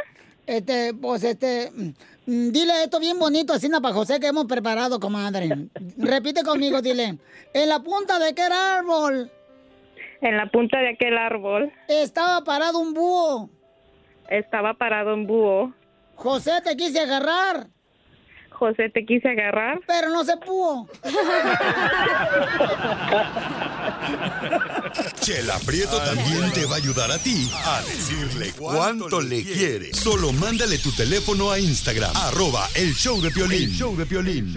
[0.47, 1.89] Este, pues este, mm,
[2.25, 5.49] dile esto bien bonito, así para José que hemos preparado, comadre.
[5.97, 7.17] Repite conmigo, dile.
[7.53, 9.31] En la punta de aquel árbol.
[10.21, 11.71] En la punta de aquel árbol.
[11.87, 13.49] Estaba parado un búho.
[14.29, 15.73] Estaba parado un búho.
[16.15, 17.67] José te quise agarrar.
[18.61, 19.79] José te quise agarrar.
[19.87, 20.87] Pero no se pudo.
[25.19, 29.91] Chela Prieto también te va a ayudar a ti a decirle cuánto le quiere.
[29.95, 33.63] Solo mándale tu teléfono a Instagram, arroba el show de Piolín.
[33.63, 34.53] El show de Piolín.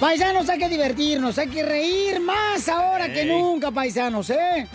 [0.00, 4.66] Paisanos, hay que divertirnos, hay que reír más ahora que nunca, paisanos, ¿eh?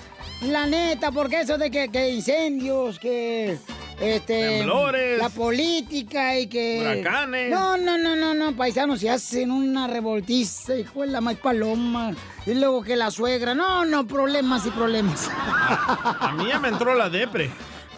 [0.47, 3.57] La neta, porque eso de que, que incendios, que
[4.01, 5.17] este Temblores.
[5.17, 7.49] la política y que Huracanes.
[7.49, 12.13] No, no, no, no, no, paisanos, se hacen una revoltiza, hijo de la más paloma.
[12.45, 15.29] Y luego que la suegra, no, no, problemas y problemas.
[15.31, 17.49] A mí ya me entró la depre.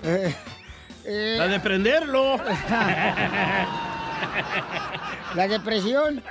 [0.03, 2.37] Eh, La de prenderlo.
[5.35, 6.23] La depresión.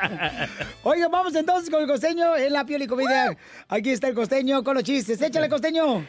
[0.82, 3.36] Oiga, vamos entonces con el costeño en la piel y comedia.
[3.68, 5.20] Aquí está el costeño con los chistes.
[5.20, 6.04] Échale, costeño.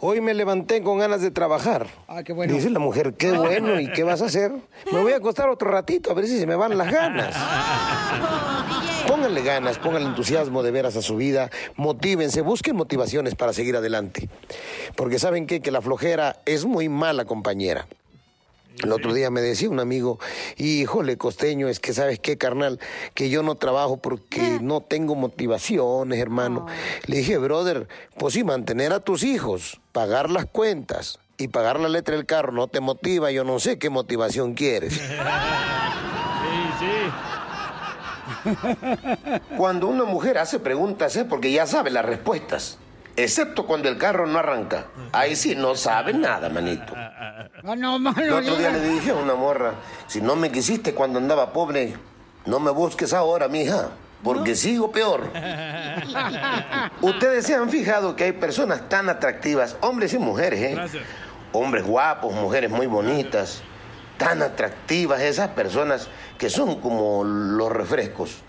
[0.00, 1.88] Hoy me levanté con ganas de trabajar.
[2.06, 2.54] Ah, qué bueno.
[2.54, 4.52] Dice la mujer, qué bueno, ¿y qué vas a hacer?
[4.92, 7.34] Me voy a acostar otro ratito a ver si se me van las ganas.
[9.08, 14.28] Pónganle ganas, pónganle entusiasmo de veras a su vida, motívense, busquen motivaciones para seguir adelante.
[14.94, 15.60] Porque saben qué?
[15.60, 17.88] que la flojera es muy mala compañera.
[18.82, 20.18] El otro día me decía un amigo,
[20.56, 22.78] híjole, costeño, es que sabes qué, carnal,
[23.14, 26.66] que yo no trabajo porque no tengo motivaciones, hermano.
[27.06, 31.88] Le dije, brother, pues sí, mantener a tus hijos, pagar las cuentas y pagar la
[31.88, 35.00] letra del carro no te motiva, yo no sé qué motivación quieres.
[36.48, 38.54] Sí, sí.
[39.56, 42.78] Cuando una mujer hace preguntas es porque ya sabe las respuestas,
[43.18, 44.86] excepto cuando el carro no arranca.
[45.12, 46.94] Ahí sí no sabe nada, manito.
[47.62, 49.74] No, no, El otro día le dije a una morra,
[50.06, 51.94] si no me quisiste cuando andaba pobre,
[52.46, 53.90] no me busques ahora, mija,
[54.22, 55.30] porque sigo peor.
[57.02, 60.74] Ustedes se han fijado que hay personas tan atractivas, hombres y mujeres, ¿eh?
[60.74, 61.02] Gracias.
[61.52, 63.62] Hombres guapos, mujeres muy bonitas,
[64.18, 68.42] tan atractivas esas personas que son como los refrescos.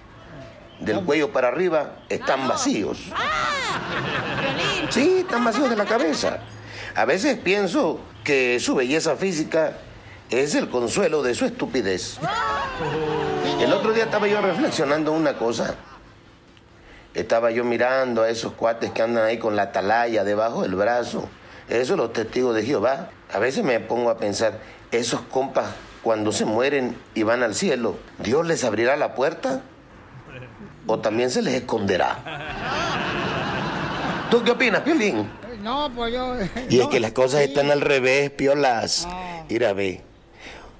[0.80, 2.98] Del cuello para arriba están vacíos.
[4.90, 6.40] Sí, están vacíos de la cabeza.
[6.96, 9.78] A veces pienso que su belleza física
[10.30, 12.18] es el consuelo de su estupidez.
[13.60, 15.76] El otro día estaba yo reflexionando una cosa.
[17.14, 21.28] Estaba yo mirando a esos cuates que andan ahí con la atalaya debajo del brazo.
[21.68, 23.10] Esos los testigos de Jehová.
[23.32, 24.60] A veces me pongo a pensar,
[24.92, 25.68] esos compas
[26.02, 29.62] cuando se mueren y van al cielo, ¿Dios les abrirá la puerta?
[30.90, 32.18] ¿O también se les esconderá?
[34.32, 35.30] ¿Tú qué opinas, Piolín?
[35.62, 36.36] No, pues yo.
[36.68, 39.08] Y es que las cosas están al revés, piolas.
[39.48, 40.02] Mira, ve.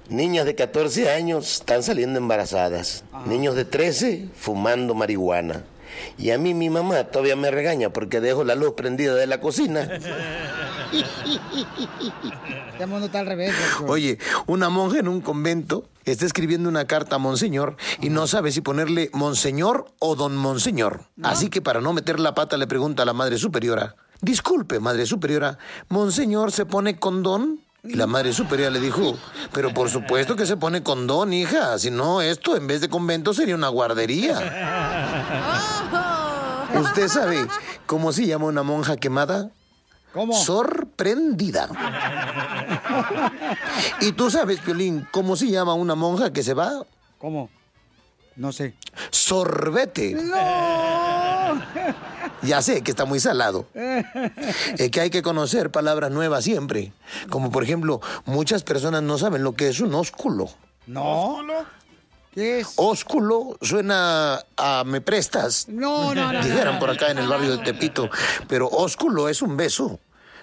[0.08, 3.04] Niñas de 14 años están saliendo embarazadas.
[3.24, 5.62] Niños de 13 fumando marihuana.
[6.18, 9.40] Y a mí mi mamá todavía me regaña porque dejo la luz prendida de la
[9.40, 9.88] cocina.
[12.72, 13.54] Este mundo está al revés.
[13.86, 18.52] Oye, una monja en un convento está escribiendo una carta a Monseñor y no sabe
[18.52, 21.02] si ponerle Monseñor o Don Monseñor.
[21.22, 25.06] Así que para no meter la pata le pregunta a la Madre Superiora, disculpe, Madre
[25.06, 27.60] Superiora, ¿Monseñor se pone con Don?
[27.82, 29.16] Y la Madre Superiora le dijo,
[29.54, 32.90] pero por supuesto que se pone con Don, hija, si no esto en vez de
[32.90, 34.99] convento sería una guardería.
[36.80, 37.46] ¿Usted sabe
[37.86, 39.50] cómo se llama una monja quemada?
[40.12, 40.34] ¿Cómo?
[40.34, 41.68] Sorprendida.
[44.00, 46.84] ¿Y tú sabes, Piolín, cómo se llama una monja que se va?
[47.18, 47.48] ¿Cómo?
[48.36, 48.74] No sé.
[49.10, 50.14] Sorbete.
[50.14, 51.60] ¡No!
[52.42, 53.66] Ya sé que está muy salado.
[54.78, 56.92] Es que hay que conocer palabras nuevas siempre.
[57.28, 60.48] Como por ejemplo, muchas personas no saben lo que es un ósculo.
[60.86, 61.38] ¿No?
[62.32, 62.72] ¿Qué es?
[62.76, 65.66] Ósculo suena a me prestas.
[65.68, 66.80] No, no, no, Dijeran no.
[66.80, 68.08] por acá en el barrio de Tepito.
[68.48, 69.98] Pero ósculo es un beso.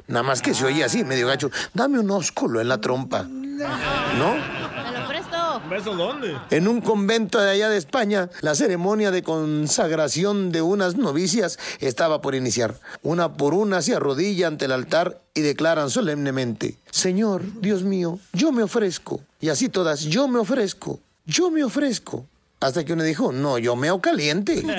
[0.08, 1.50] Nada más que se oye así, medio gacho.
[1.73, 3.23] Dame un ósculo en la trompa.
[3.23, 4.36] ¿No?
[4.36, 5.62] Te lo presto.
[5.63, 6.38] ¿Un beso dónde?
[6.52, 12.21] En un convento de allá de España, la ceremonia de consagración de unas novicias estaba
[12.21, 12.76] por iniciar.
[13.02, 18.52] Una por una se arrodilla ante el altar y declaran solemnemente, Señor, Dios mío, yo
[18.52, 19.19] me ofrezco.
[19.41, 22.25] Y así todas, yo me ofrezco, yo me ofrezco.
[22.59, 24.63] Hasta que uno dijo, no, yo meo caliente.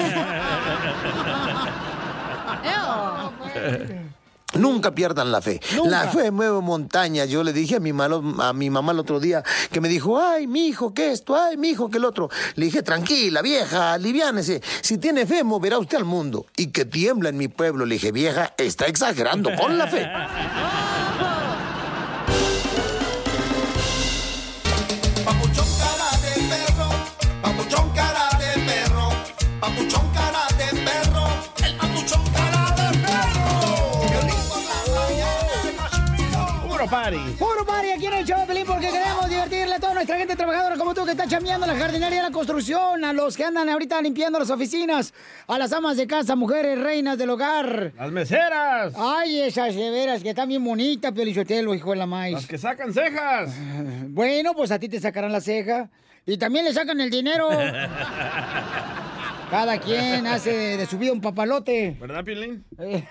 [4.55, 5.61] Nunca pierdan la fe.
[5.85, 7.29] La fe mueve montañas.
[7.29, 10.19] Yo le dije a mi, malo- a mi mamá el otro día que me dijo,
[10.21, 12.31] ay, mi hijo, que esto, ay, mi hijo, que el otro.
[12.55, 14.63] Le dije, tranquila, vieja, aliviánese.
[14.81, 16.47] Si tiene fe, moverá usted al mundo.
[16.57, 17.85] Y que tiembla en mi pueblo.
[17.85, 20.09] Le dije, vieja, está exagerando con la fe.
[29.69, 31.27] papuchón cara de perro,
[31.65, 33.49] el papuchón cara de perro.
[36.69, 37.19] Puro party.
[37.39, 40.37] Puro party aquí en el show, de Pelín, porque queremos divertirle a toda nuestra gente
[40.37, 43.45] trabajadora como tú que está chambeando en la jardinería, en la construcción, a los que
[43.45, 45.13] andan ahorita limpiando las oficinas,
[45.47, 47.93] a las amas de casa, mujeres, reinas del hogar.
[47.97, 48.95] Las meseras.
[48.97, 52.35] Ay, esas de veras que están bien bonitas, Piolichotelo, hijo de la maíz.
[52.35, 53.51] Las que sacan cejas.
[54.09, 55.91] Bueno, pues a ti te sacarán la ceja.
[56.27, 57.49] Y también le sacan el dinero.
[59.51, 61.97] Cada quien hace de su vida un papalote.
[61.99, 62.65] ¿Verdad, Piolín?
[62.77, 63.05] De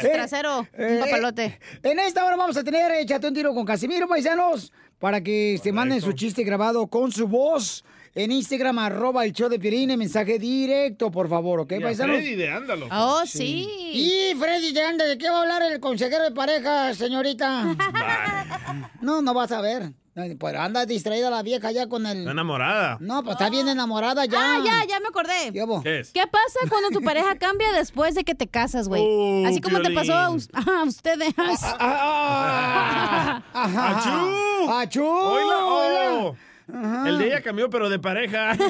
[0.00, 1.58] su trasero, Eh, un papalote.
[1.82, 5.72] En esta hora vamos a tener Échate un tiro con Casimiro, paisanos, para que se
[5.72, 7.84] manden su chiste grabado con su voz
[8.14, 11.80] en Instagram, arroba el show de Piolín, en mensaje directo, por favor, ¿ok, Y a
[11.80, 12.16] paisanos?
[12.16, 12.88] Freddy de Ándalo.
[12.92, 13.66] Oh, sí.
[13.94, 17.74] Y Freddy de Anda, ¿de qué va a hablar el consejero de pareja, señorita?
[19.00, 19.92] no, no vas a ver.
[20.38, 22.18] Pues anda distraída la vieja ya con el...
[22.18, 22.98] Está enamorada.
[23.00, 24.56] No, pues está bien enamorada ya.
[24.56, 25.50] Ah, ya, ya me acordé.
[25.82, 26.10] ¿Qué es?
[26.10, 29.02] ¿Qué pasa cuando tu pareja cambia después de que te casas, güey?
[29.02, 31.32] Oh, Así como te pasó a, us- a ustedes.
[31.78, 34.70] Ah, ¡Achú!
[34.70, 35.02] ¡Achú!
[35.06, 36.36] Oíla, oh.
[36.74, 37.08] Ajá.
[37.08, 38.52] El de ella cambió, pero de pareja.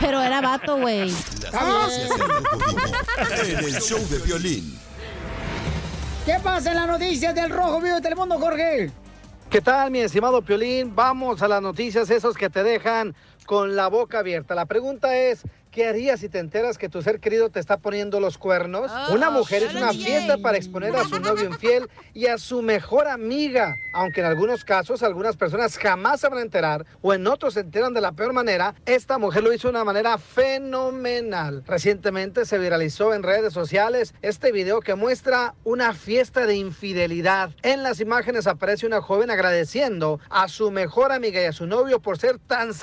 [0.00, 1.10] Pero era vato, güey.
[1.10, 1.16] En
[3.64, 4.78] el show de violín.
[6.24, 8.92] ¿Qué pasa en las noticias del Rojo Vivo de Telemundo, Jorge?
[9.56, 10.94] ¿Qué tal, mi estimado Piolín?
[10.94, 13.14] Vamos a las noticias, esos que te dejan
[13.46, 14.54] con la boca abierta.
[14.54, 18.18] La pregunta es, ¿qué harías si te enteras que tu ser querido te está poniendo
[18.18, 18.90] los cuernos?
[19.10, 23.06] una mujer es una fiesta para exponer a su novio infiel y a su mejor
[23.06, 23.76] amiga.
[23.92, 27.60] Aunque en algunos casos algunas personas jamás se van a enterar o en otros se
[27.60, 31.62] enteran de la peor manera, esta mujer lo hizo de una manera fenomenal.
[31.66, 37.50] Recientemente se viralizó en redes sociales este video que muestra una fiesta de infidelidad.
[37.62, 42.00] En las imágenes aparece una joven agradeciendo a su mejor amiga y a su novio
[42.00, 42.74] por ser tan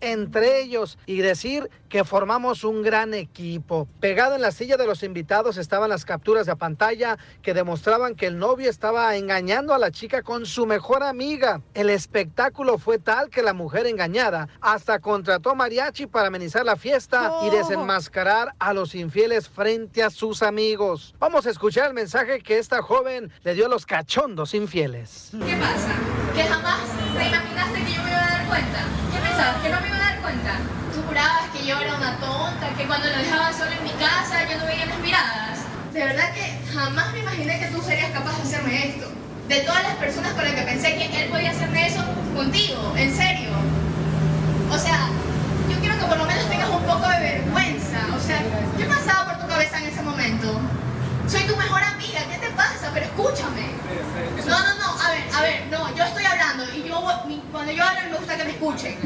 [0.00, 3.88] entre ellos y decir que formamos un gran equipo.
[3.98, 8.26] Pegado en la silla de los invitados estaban las capturas de pantalla que demostraban que
[8.26, 11.62] el novio estaba engañando a la chica con su mejor amiga.
[11.74, 17.32] El espectáculo fue tal que la mujer engañada hasta contrató mariachi para amenizar la fiesta
[17.46, 21.14] y desenmascarar a los infieles frente a sus amigos.
[21.18, 25.30] Vamos a escuchar el mensaje que esta joven le dio a los cachondos infieles.
[25.32, 25.94] ¿Qué pasa?
[26.34, 26.80] ¿Que jamás
[27.16, 29.09] te imaginaste que yo me iba a dar cuenta?
[29.40, 29.62] ¿Qué pensabas?
[29.62, 30.52] ¿Que no me iba a dar cuenta?
[30.92, 32.68] ¿Tú jurabas que yo era una tonta?
[32.76, 35.58] ¿Que cuando lo dejaba solo en mi casa yo no veía las miradas?
[35.94, 39.08] De verdad que jamás me imaginé que tú serías capaz de hacerme esto.
[39.48, 42.04] De todas las personas con las que pensé que él podía hacerme eso,
[42.36, 43.48] contigo, en serio.
[44.70, 45.08] O sea,
[45.70, 47.98] yo quiero que por lo menos tengas un poco de vergüenza.
[48.14, 48.42] O sea,
[48.76, 50.60] ¿qué pasaba por tu cabeza en ese momento?
[51.30, 52.90] Soy tu mejor amiga, ¿qué te pasa?
[52.92, 53.70] Pero escúchame.
[54.46, 57.70] No, no, no, a ver, a ver, no, yo estoy hablando y yo, mi- cuando
[57.72, 58.98] yo hablo me gusta que me escuchen.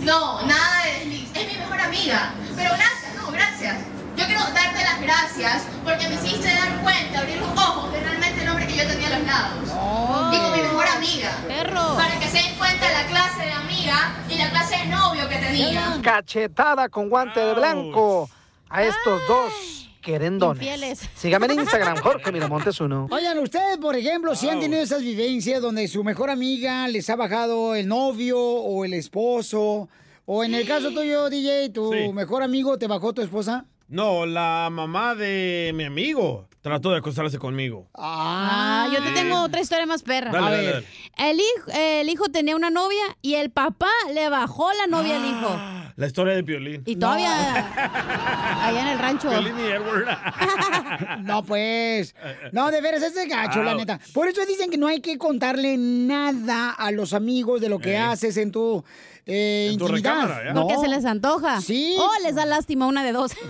[0.00, 2.32] No, nada de desliz, es mi mejor amiga.
[2.54, 3.76] Pero gracias, no, gracias.
[4.16, 8.42] Yo quiero darte las gracias porque me hiciste dar cuenta, abrir los ojos de realmente
[8.42, 10.30] el hombre que yo tenía a los lados.
[10.30, 11.30] Digo, mi mejor amiga.
[11.48, 11.96] Perro.
[11.96, 15.36] Para que se den cuenta la clase de amiga y la clase de novio que
[15.38, 15.98] tenía.
[16.02, 18.30] Cachetada con guante de blanco
[18.70, 20.62] a estos dos querendones.
[20.62, 21.08] Infieles.
[21.14, 23.08] Sígame en Instagram, Jorge Miramontes uno.
[23.10, 27.16] Oigan, ustedes, por ejemplo, si han tenido esas vivencias donde su mejor amiga les ha
[27.16, 29.88] bajado el novio o el esposo,
[30.26, 32.12] o en el caso tuyo, DJ, tu Sí.
[32.12, 33.64] mejor amigo te bajó tu esposa.
[33.88, 37.86] No, la mamá de mi amigo trató de acostarse conmigo.
[37.94, 40.30] Ah, yo te tengo otra historia más perra.
[40.32, 40.84] Dale, a dale, ver,
[41.18, 45.24] el hijo, el hijo tenía una novia y el papá le bajó la novia al
[45.26, 45.83] hijo.
[45.96, 46.82] La historia de Piolín.
[46.86, 47.28] Y todavía
[48.66, 49.28] allá en el rancho.
[49.28, 50.06] Piolín y Edward.
[51.24, 52.14] No, pues.
[52.52, 53.98] No, de veras, es de gacho, la neta.
[54.12, 57.92] Por eso dicen que no hay que contarle nada a los amigos de lo que
[57.92, 57.98] Eh.
[57.98, 58.84] haces en tu,
[59.26, 60.52] eh, En tu recámara, ¿ya?
[60.52, 60.62] No.
[60.62, 61.60] Porque se les antoja.
[61.60, 61.96] Sí.
[61.98, 63.32] O les da lástima una de dos.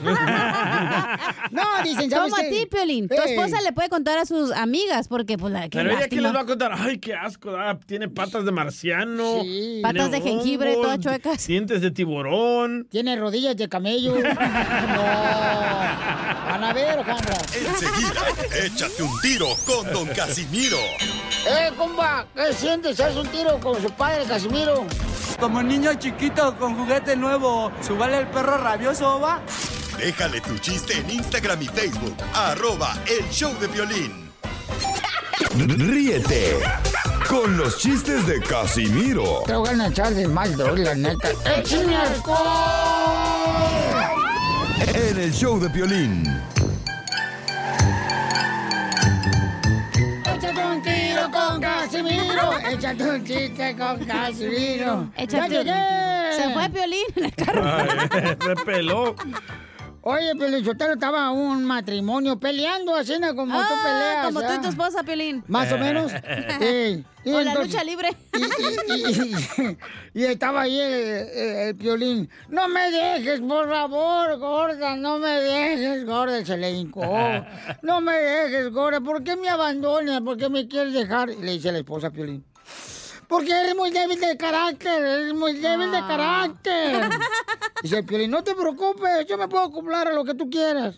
[1.51, 3.09] No, dicen, ¿sabes Como a ti, Piolín.
[3.09, 3.35] Tu Ey.
[3.35, 6.35] esposa le puede contar a sus amigas porque, pues, la qué Pero ella que les
[6.35, 9.43] va a contar, ay, qué asco, ah, tiene patas de marciano.
[9.43, 9.81] Sí.
[9.83, 11.47] Patas de jengibre, hongos, todas chuecas.
[11.47, 12.87] Dientes de tiburón.
[12.91, 14.15] Tiene rodillas de camello.
[14.17, 14.23] no.
[16.49, 17.37] Van a ver, Alejandra.
[17.55, 18.23] Enseguida,
[18.65, 20.79] échate un tiro con Don Casimiro.
[21.47, 22.99] Eh, compa, ¿qué sientes?
[23.01, 24.87] ¿Haz un tiro con su padre, Casimiro?
[25.41, 29.41] Como niño chiquito con juguete nuevo, ¿subale el perro rabioso, va?
[29.99, 34.31] Déjale tu chiste en Instagram y Facebook, arroba el show de violín.
[35.57, 36.59] Ríete
[37.29, 41.31] con los chistes de Casimiro Te voy a echar de mal, la neta.
[41.57, 43.45] ¡Échame alcohol!
[44.95, 46.25] en el show de Piolín.
[52.75, 55.11] Échate un chiste con Casimiro.
[55.17, 56.43] Échate- ¡Ya llegué!
[56.43, 57.63] Se fue Piolín en el carro.
[57.65, 59.15] Ay, se peló.
[60.07, 63.35] Oye, Pelichotero, estaba un matrimonio peleando así ¿no?
[63.35, 64.27] como tú Ah, peleas.
[64.27, 65.43] Como tú y tu esposa, Piolín.
[65.47, 66.13] Más o menos.
[66.61, 67.05] Sí.
[67.25, 68.11] Y O la lucha libre.
[68.35, 69.79] Y, y- y-
[70.21, 72.29] y estaba ahí el, el- el piolín.
[72.49, 76.45] No me dejes, por favor, gorda, no me dejes, gorda.
[76.45, 77.01] Se le hincó.
[77.81, 79.01] No me dejes, gorda.
[79.01, 80.21] ¿Por qué me abandonas?
[80.21, 81.31] ¿Por qué me quieres dejar?
[81.31, 82.45] Y le dice la esposa a Piolín.
[83.29, 87.09] Porque eres muy débil de carácter, eres muy débil de carácter.
[87.83, 90.97] Dice el Piolín, no te preocupes, yo me puedo acoplar a lo que tú quieras.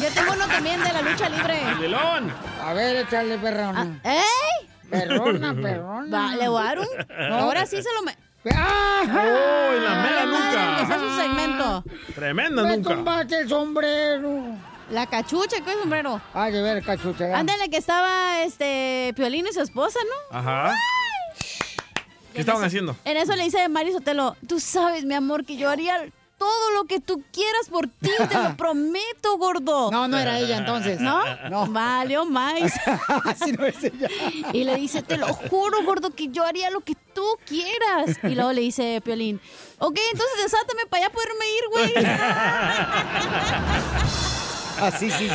[0.00, 1.60] Yo tengo uno también de la lucha libre.
[1.80, 2.32] ¡Melón!
[2.62, 4.00] A ver, échale, perrona.
[4.04, 4.68] ¡Ey!
[4.90, 6.16] Perrona, perrona.
[6.18, 6.86] Va, ¿Le voy a dar un?
[7.30, 7.34] No.
[7.36, 8.16] Ahora sí se lo me...
[8.54, 9.00] ¡Ah!
[9.04, 10.82] ¡Oh, la mera nuca!
[10.82, 11.84] Ese es su segmento.
[12.14, 12.94] Tremenda Me nunca.
[12.94, 14.44] tumbaste el sombrero.
[14.90, 16.20] La cachucha, ¿qué sombrero?
[16.34, 17.28] Ay, de ver, cachucha.
[17.28, 17.38] ya.
[17.38, 19.98] Ándale, que estaba este Piolín y su esposa,
[20.30, 20.38] ¿no?
[20.38, 20.76] Ajá.
[22.34, 22.94] ¿Qué estaban haciendo?
[23.04, 26.04] En eso le dice Mari Sotelo, tú sabes, mi amor, que yo haría
[26.36, 29.90] todo lo que tú quieras por ti, te lo prometo, gordo.
[29.90, 31.00] No, no era ella, entonces.
[31.00, 31.22] ¿No?
[31.48, 31.66] No.
[31.68, 32.54] Valió más.
[33.24, 34.08] Así no es ella.
[34.52, 38.18] Y le dice, te lo juro, gordo, que yo haría lo que tú quieras.
[38.24, 39.40] Y luego le dice Piolín,
[39.78, 41.94] ok, entonces desátame para ya poderme ir, güey.
[44.80, 45.28] Ah, sí, sí.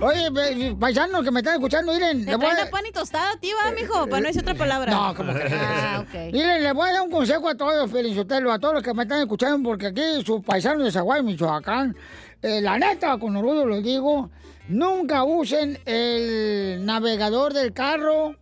[0.00, 2.24] Oye, ve- paisanos que me están escuchando, miren.
[2.24, 4.92] Le voy a- pan y tostada, tío, ah, mijo, para no decir otra palabra.
[4.92, 5.52] No, ¿cómo crees?
[5.54, 6.14] Ah, ok.
[6.32, 9.04] Miren, les voy a dar un consejo a todos, Felicitelo, a todos los que me
[9.04, 11.96] están escuchando, porque aquí sus paisanos de Zaguay, Michoacán,
[12.42, 14.30] eh, la neta, con orgullo lo digo,
[14.68, 18.34] nunca usen el navegador del carro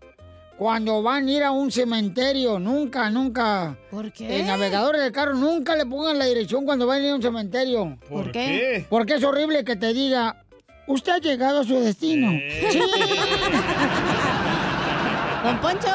[0.63, 2.61] cuando van a ir a un cementerio.
[2.61, 3.77] Nunca, nunca.
[3.91, 4.39] ¿Por qué?
[4.39, 7.23] El navegador del carro, nunca le pongan la dirección cuando van a ir a un
[7.23, 7.99] cementerio.
[8.09, 8.87] ¿Por ¿Por qué?
[8.89, 10.37] Porque es horrible que te diga,
[10.87, 12.31] usted ha llegado a su destino.
[12.71, 12.79] Sí.
[15.43, 15.89] Don Poncho.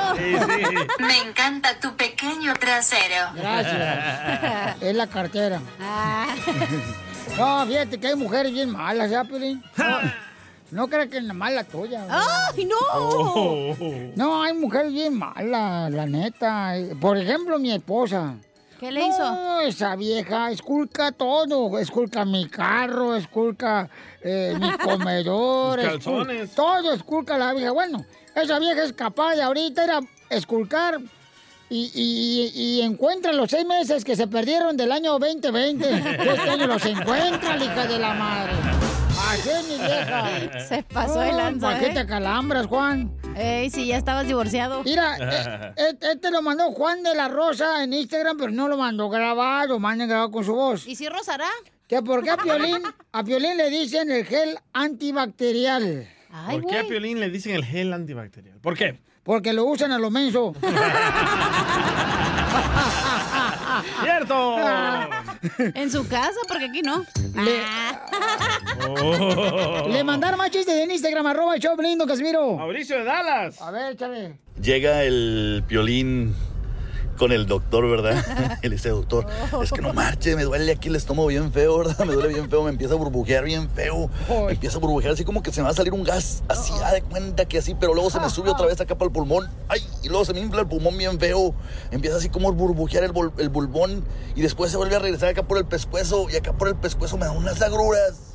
[1.00, 3.32] Me encanta tu pequeño trasero.
[3.36, 4.76] Gracias.
[4.82, 5.62] es la cartera.
[7.38, 9.62] No, fíjate que hay mujeres bien malas, ¿ya, Piolín?
[10.72, 12.04] No, creas que es nada más la tuya.
[12.04, 12.18] güey.
[12.58, 12.76] ¡Ay, no!
[12.94, 13.76] Oh.
[14.16, 16.74] No, hay mujeres bien malas, la neta.
[17.00, 18.36] Por ejemplo, mi esposa.
[18.80, 19.20] ¿Qué le hizo?
[19.24, 21.80] No, esa vieja esculca todo.
[21.80, 23.90] Esculca mi carro, esculca
[24.22, 25.80] eh, mi comedor.
[25.80, 26.52] Mis calzones.
[26.54, 27.72] Todo esculca la vieja.
[27.72, 28.06] Bueno,
[28.36, 30.00] esa vieja es capaz de ahorita ir a
[30.30, 31.00] esculcar
[31.70, 35.90] y, y- y encuentra los seis meses que se perdieron del año 2020.
[35.96, 38.52] Este año los encuentra, hija de la madre.
[39.28, 40.60] Así vieja.
[40.68, 41.94] Se pasó de lanza, ¿Para qué ¿eh?
[41.94, 43.12] te calambras, Juan?
[43.36, 44.84] Ey, si ya estabas divorciado.
[44.84, 48.78] Mira, eh, eh, este lo mandó Juan de la Rosa en Instagram, pero no lo
[48.78, 50.88] mandó grabado, lo mandan grabado con su voz.
[50.88, 51.50] ¿Y si rozará?
[51.88, 56.08] Que porque a Piolín, a Piolín le dicen el gel antibacterial.
[56.32, 58.60] Ay, ¿Por qué a Piolín le dicen el gel antibacterial?
[58.60, 59.00] ¿Por qué?
[59.24, 60.54] Porque lo usan a lo menso.
[64.02, 64.56] ¡Cierto!
[65.58, 67.06] En su casa, porque aquí no.
[67.36, 67.62] Le,
[68.90, 69.88] Oh.
[69.90, 71.76] le mandaron más chistes en Instagram, arroba el show
[72.06, 72.58] Casimiro.
[72.58, 73.62] Mauricio de Dallas.
[73.62, 74.38] A ver, échale.
[74.62, 76.34] Llega el piolín
[77.18, 78.24] con el doctor, ¿verdad?
[78.62, 79.26] Y le dice, doctor,
[79.64, 82.06] es que no marche, me duele aquí el estómago bien feo, ¿verdad?
[82.06, 84.10] Me duele bien feo, me empieza a burbujear bien feo.
[84.46, 86.72] Me empieza a burbujear así como que se me va a salir un gas, así,
[86.80, 89.14] da de cuenta que así, pero luego se me sube otra vez acá para el
[89.14, 89.50] pulmón.
[89.68, 91.54] Ay, y luego se me infla el pulmón bien feo.
[91.92, 94.06] Empieza así como a burbujear el, bol- el pulmón
[94.36, 97.18] y después se vuelve a regresar acá por el pescuezo y acá por el pescuezo
[97.18, 98.27] me da unas agruras.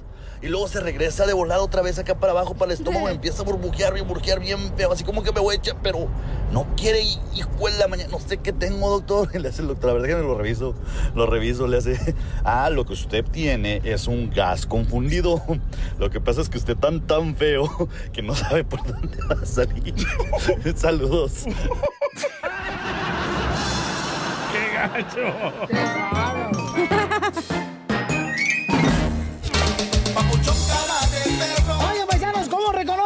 [0.42, 3.12] Y luego se regresa de volada otra vez acá para abajo, para el estómago, me
[3.12, 6.08] empieza a burbujear, bien, burbujear bien feo, así como que me voy a echar, pero
[6.50, 9.28] no quiere, y- hijo de la mañana, no sé qué tengo, doctor.
[9.34, 10.74] Y le hace el doctor, la verdad que me lo reviso,
[11.14, 15.40] lo reviso, le hace, ah, lo que usted tiene es un gas confundido.
[15.98, 17.70] Lo que pasa es que usted tan, tan feo
[18.12, 19.94] que no sabe por dónde va a salir.
[20.74, 21.44] Saludos.
[24.50, 25.20] ¡Qué gacho!
[25.68, 26.61] Oye,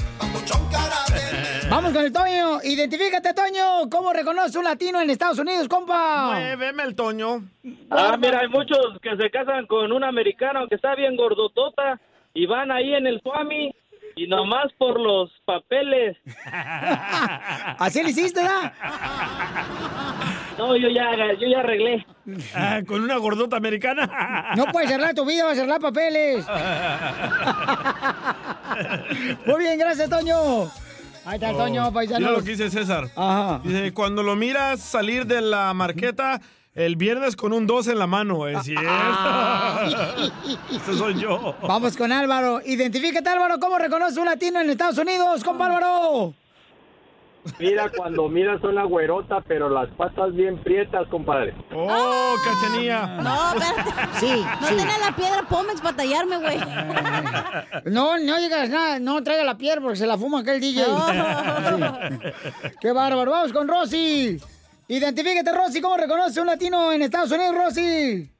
[1.70, 2.60] Vamos con el Toño.
[2.62, 3.88] Identifícate, Toño.
[3.90, 6.32] ¿Cómo reconoce un latino en Estados Unidos, compa?
[6.32, 7.44] Muéveme el Toño.
[7.90, 12.00] Ah, mira, hay muchos que se casan con una americana aunque está bien gordotota
[12.34, 13.74] y van ahí en el Swami
[14.16, 16.16] y nomás por los papeles.
[17.78, 18.72] ¿Así le hiciste, da?
[20.58, 22.04] No, yo ya, yo ya arreglé.
[22.54, 24.52] Ah, ¿Con una gordota americana?
[24.56, 26.46] No puedes arreglar tu vida, vas a arreglar papeles.
[29.46, 30.70] Muy bien, gracias, Toño.
[31.24, 32.30] Ahí está, Toño, Mira paisano.
[32.32, 33.10] lo que dice César.
[33.16, 33.60] Ajá.
[33.62, 36.40] Dice, cuando lo miras salir de la marqueta
[36.74, 38.88] el viernes con un 2 en la mano, es cierto.
[40.70, 41.54] Ese soy yo.
[41.62, 42.60] Vamos con Álvaro.
[42.64, 43.58] Identifícate, Álvaro.
[43.58, 46.32] ¿Cómo reconoce un latino en Estados Unidos, compa Álvaro?
[47.58, 51.54] Mira, cuando miras una güerota, pero las patas bien prietas, compadre.
[51.74, 53.06] ¡Oh, cachanilla!
[53.22, 53.90] No, espérate.
[54.20, 54.76] Sí, No sí.
[54.76, 56.58] tenía la piedra Pómex para tallarme, güey.
[57.86, 60.84] No, no digas nada, no traiga la piedra porque se la fuma aquel DJ.
[60.86, 61.08] Oh.
[61.08, 62.72] Sí.
[62.80, 63.30] Qué bárbaro.
[63.30, 64.38] Vamos con Rosy.
[64.88, 65.80] Identifícate, Rosy.
[65.80, 68.30] ¿Cómo reconoce un latino en Estados Unidos, Rosy?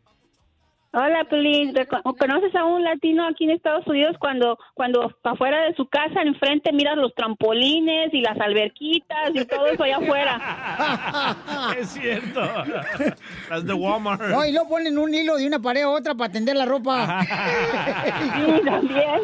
[0.93, 1.73] Hola, Pelín.
[1.73, 6.23] Reco- ¿Conoces a un latino aquí en Estados Unidos cuando cuando afuera de su casa,
[6.23, 11.37] enfrente, miras los trampolines y las alberquitas y todo eso allá afuera?
[11.79, 12.41] es cierto.
[13.51, 14.21] Las de Walmart.
[14.23, 17.25] No, y luego ponen un hilo de una pared a otra para tender la ropa.
[18.41, 19.21] Sí, también.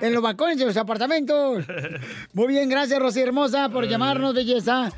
[0.00, 1.64] En los balcones de los apartamentos.
[2.32, 4.90] Muy bien, gracias, Rosy Hermosa, por llamarnos, belleza.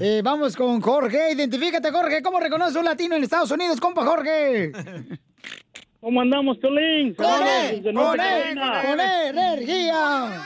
[0.00, 1.32] Eh, vamos con Jorge.
[1.32, 2.22] Identifícate, Jorge.
[2.22, 4.72] ¿Cómo reconoce un latino en Estados Unidos, compa Jorge?
[6.00, 7.14] ¿Cómo andamos, Tolín?
[7.14, 7.82] ¡Con él!
[7.82, 8.58] ¡Con él!
[8.86, 10.42] ¡Con energía!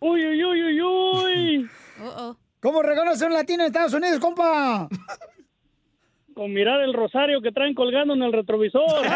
[0.00, 1.70] ¡Uy, uy, uy, uy, uy!
[2.60, 4.88] ¿Cómo reconoce un latino en Estados Unidos, compa?
[6.42, 8.82] Con mirar el rosario que traen colgando en el retrovisor.
[9.02, 9.08] ¿Te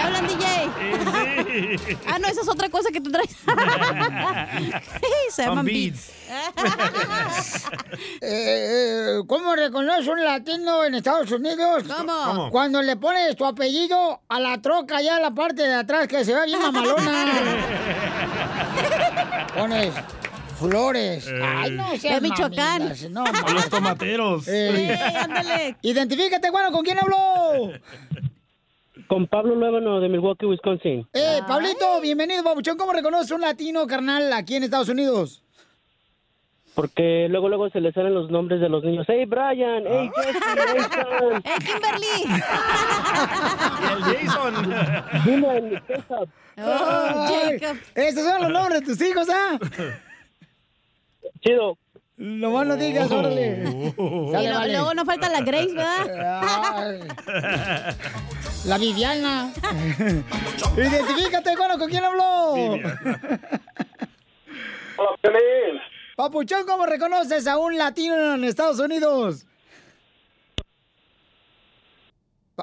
[0.00, 0.46] hablan, DJ?
[2.06, 3.36] Ah, no, esa es otra cosa que tú traes.
[5.30, 6.12] Se llaman beats.
[8.20, 11.82] Eh, eh, ¿Cómo reconoce un latino en Estados Unidos?
[11.82, 12.12] ¿Cómo?
[12.24, 12.50] ¿Cómo?
[12.50, 16.24] Cuando le pones tu apellido a la troca allá en la parte de atrás que
[16.24, 17.34] se ve bien mamalona.
[19.56, 19.92] pones
[20.62, 21.28] Flores.
[21.42, 22.78] Ay, no seas De Michoacán.
[22.82, 24.48] mamilas, No, A los tomateros.
[24.48, 25.76] Eh, ándale.
[25.82, 27.72] Identifícate, bueno, ¿con quién habló?
[29.08, 31.06] Con Pablo Luébano de Milwaukee, Wisconsin.
[31.12, 32.78] Eh, Pablito, bienvenido, babuchón.
[32.78, 35.42] ¿Cómo reconoce un latino, carnal, aquí en Estados Unidos?
[36.74, 39.04] Porque luego, luego se le salen los nombres de los niños.
[39.06, 39.84] ¡Hey, Brian!
[39.86, 40.36] ¡Hey, Jesse!
[40.56, 41.42] ¡Hey, Sean!
[41.44, 42.42] ¡Eh, Kimberly!
[43.92, 44.54] el Jason.
[45.26, 46.28] Dylan, Jacob.
[46.56, 47.76] Oh, Jacob.
[47.94, 49.58] Esos son los nombres de tus hijos, ¿ah?
[51.40, 51.78] Chido.
[52.16, 53.64] No más no digas, órale.
[53.66, 54.72] Y Sale, lo- vale.
[54.74, 57.16] luego no falta la Grace, ¿verdad?
[58.66, 59.52] La Viviana.
[60.76, 62.54] Identifícate, bueno, ¿con quién habló?
[66.16, 69.46] Papuchón, ¿cómo reconoces a un latino en Estados Unidos?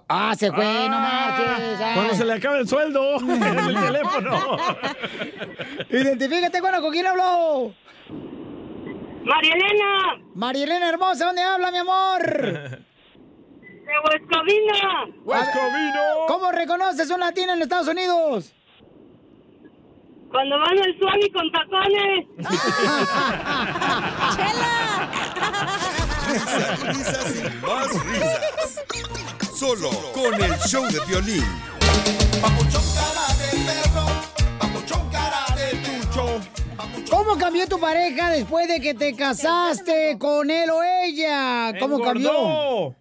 [0.07, 1.79] Ah, se fue, no marches.
[1.81, 1.91] ah.
[1.95, 4.57] Cuando se le acabe el sueldo en el teléfono.
[5.89, 7.73] Identifícate, bueno, ¿con quién habló?
[9.23, 10.21] María Elena.
[10.35, 12.21] María Elena Hermosa, ¿dónde habla, mi amor?
[13.89, 15.07] De Huescovina.
[15.23, 16.01] ¡Huescovino!
[16.27, 18.53] ¿Cómo reconoces un latino en Estados Unidos?
[20.29, 22.27] Cuando van al Suami con tacones.
[26.29, 28.85] Risas, risas y más risas.
[29.55, 31.43] Solo con el show de violín.
[37.09, 41.73] ¿Cómo cambió tu pareja después de que te casaste con él o ella?
[41.79, 42.29] ¿Cómo cambió?
[42.31, 42.95] Engordó.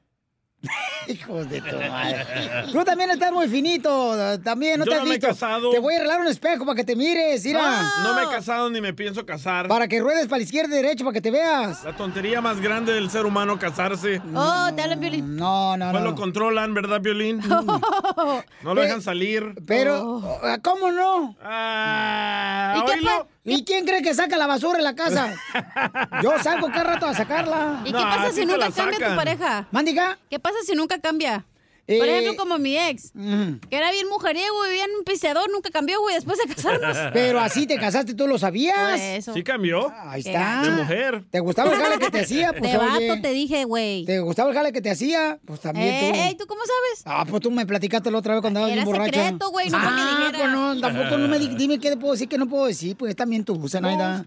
[1.06, 2.26] Hijos de tu madre.
[2.72, 4.38] Tú también estás muy finito.
[4.40, 5.28] También, ¿no Yo te has no me he visto?
[5.28, 5.70] casado.
[5.70, 7.88] Te voy a arreglar un espejo para que te mires, mira.
[8.02, 9.68] No me he casado ni me pienso casar.
[9.68, 11.84] Para que ruedes para la izquierda y derecha para que te veas.
[11.84, 14.20] La tontería más grande del ser humano casarse.
[14.34, 15.36] Oh, te hablan, Violín.
[15.36, 16.10] No, no, Pues no.
[16.10, 17.40] lo controlan, ¿verdad, Violín?
[18.62, 19.54] No lo dejan salir.
[19.66, 20.20] Pero,
[20.62, 21.36] ¿cómo no?
[21.42, 23.28] Ah, ¿Y, qué oílo.
[23.48, 25.34] ¿Y quién cree que saca la basura en la casa?
[26.22, 27.80] Yo salgo cada rato a sacarla.
[27.84, 29.66] ¿Y qué pasa si nunca cambia tu pareja?
[29.70, 30.18] ¿Mándiga?
[30.28, 31.44] ¿Qué pasa si nunca cambia?
[31.88, 35.70] Eh, Por ejemplo, como mi ex, que era bien mujeriego, vivía en un pisteador, nunca
[35.70, 36.96] cambió, güey, después de casarnos.
[37.14, 39.00] Pero así te casaste, ¿tú lo sabías?
[39.00, 39.32] Eso.
[39.32, 39.90] Sí cambió.
[40.04, 40.62] Ahí está.
[40.64, 41.24] De mujer.
[41.30, 42.52] ¿Te gustaba el jale que te hacía?
[42.58, 43.16] Pues De vato oye.
[43.22, 44.04] te dije, güey.
[44.04, 45.38] ¿Te gustaba el jale que te hacía?
[45.46, 46.18] Pues también tú.
[46.20, 47.02] Ey, ¿tú cómo sabes?
[47.06, 49.22] Ah, pues tú me platicaste la otra vez cuando andabas bien borracha.
[49.22, 50.38] secreto, güey, no ah, dijera.
[50.38, 53.16] pues no, tampoco no me di- dime qué puedo decir, qué no puedo decir, pues
[53.16, 54.24] también tú, Zenaida.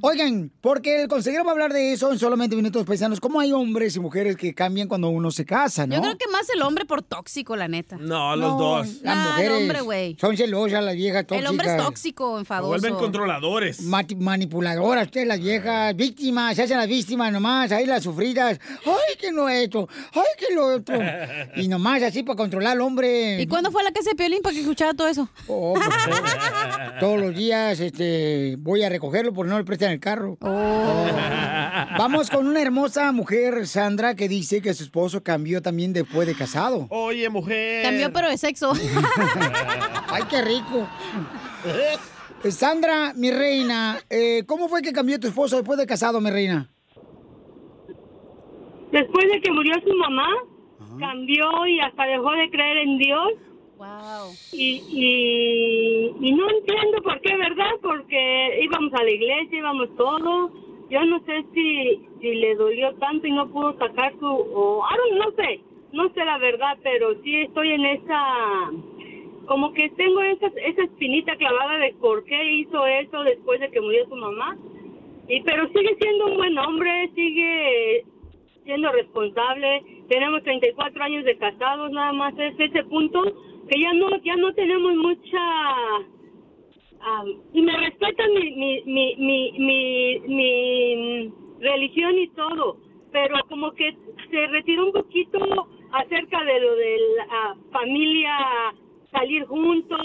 [0.00, 3.20] Oigan, porque el consejero va a hablar de eso en solamente minutos paisanos.
[3.20, 5.94] ¿Cómo hay hombres y mujeres que cambian cuando uno se casa, no?
[5.96, 7.96] Yo creo que más el hombre por tóxico, la neta.
[7.98, 8.86] No, los No, dos.
[9.02, 10.16] Las el mujeres hombre, güey.
[10.20, 11.40] son celosas, las viejas tóxicas.
[11.40, 12.68] El hombre es tóxico, enfadoso.
[12.68, 13.82] Vuelven controladores.
[13.84, 18.58] Mati- manipuladoras, ustedes las viejas, víctimas, se hacen las víctimas nomás, ahí las sufridas.
[18.84, 20.98] Ay, que no esto, ay, que lo otro.
[21.56, 23.40] Y nomás así para controlar al hombre.
[23.40, 25.28] ¿Y cuándo fue a la casa de Piolín para que escuchara todo eso?
[25.48, 25.86] Oh, pues,
[27.00, 30.36] todos los días este, voy a recogerlo porque no le prestan el carro.
[30.40, 31.06] Oh.
[31.98, 36.34] Vamos con una hermosa mujer, Sandra, que dice que su esposo cambió también después de
[36.68, 36.86] casado.
[36.90, 37.82] Oye, mujer.
[37.84, 38.72] Cambió, pero de sexo.
[40.08, 40.86] Ay, qué rico.
[42.50, 46.70] Sandra, mi reina, eh, ¿cómo fue que cambió tu esposo después de casado, mi reina?
[48.92, 50.28] Después de que murió su mamá,
[50.98, 53.32] cambió y hasta dejó de creer en Dios.
[53.76, 54.32] Wow.
[54.52, 57.70] Y, y, y no entiendo por qué, ¿verdad?
[57.82, 60.52] Porque íbamos a la iglesia, íbamos todos.
[60.90, 64.26] Yo no sé si, si le dolió tanto y no pudo sacar su...
[64.26, 65.60] O, I don't- no sé,
[65.92, 68.70] no sé la verdad, pero sí estoy en esa...
[69.46, 73.80] Como que tengo esa, esa espinita clavada de por qué hizo eso después de que
[73.80, 74.58] murió su mamá.
[75.26, 78.04] Y pero sigue siendo un buen hombre, sigue
[78.64, 79.82] siendo responsable.
[80.08, 83.22] Tenemos 34 años de casados, nada más es ese punto
[83.68, 85.38] que ya no ya no tenemos mucha
[87.00, 92.78] ah, y me respetan mi mi, mi, mi, mi, mi religión y todo,
[93.12, 93.96] pero como que
[94.30, 98.36] se retiró un poquito acerca de lo de la familia,
[99.10, 100.00] salir juntos.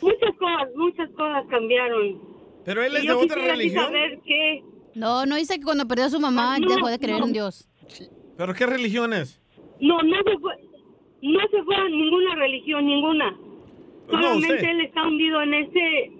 [0.00, 2.20] Muchas cosas, muchas cosas cambiaron.
[2.64, 3.84] Pero él Y es de otra religión.
[3.84, 4.62] saber qué
[4.94, 7.26] No, no dice que cuando perdió a su mamá No, dejó de creer no.
[7.26, 7.68] en Dios.
[8.36, 9.40] ¿Pero qué religión es?
[9.80, 10.54] No, no se fue,
[11.22, 13.36] no se fue a ninguna religión, ninguna.
[14.10, 16.12] Solamente él está hundido en ese...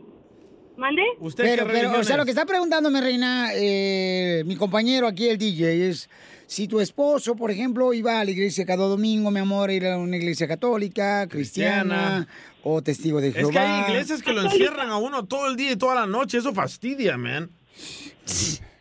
[0.77, 1.03] ¿Mande?
[1.21, 5.07] ¿Usted pero, qué pero, o sea, lo que está preguntando, mi reina, eh, mi compañero
[5.07, 6.11] aquí, el DJ, es
[6.47, 9.99] si tu esposo, por ejemplo, iba a la iglesia cada domingo, mi amor, ir a
[9.99, 12.29] una iglesia católica, cristiana, Cristiana.
[12.63, 13.51] o testigo de Es Jehová.
[13.53, 16.39] que hay iglesias que lo encierran a uno todo el día y toda la noche.
[16.39, 17.51] Eso fastidia, man.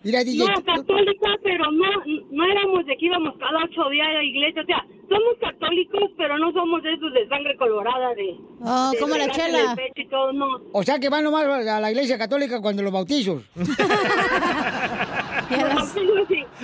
[0.04, 1.86] Mira, DJ, No, católica, pero no,
[2.32, 4.62] no éramos de que íbamos cada ocho días a la iglesia.
[4.62, 8.36] O sea, somos católicos, pero no somos de esos de sangre colorada, de...
[8.62, 9.76] Oh, de como la chela.
[9.76, 10.48] pecho y todo, no.
[10.72, 13.44] O sea, que van nomás a la iglesia católica cuando los bautizos.
[15.50, 15.96] Y a las,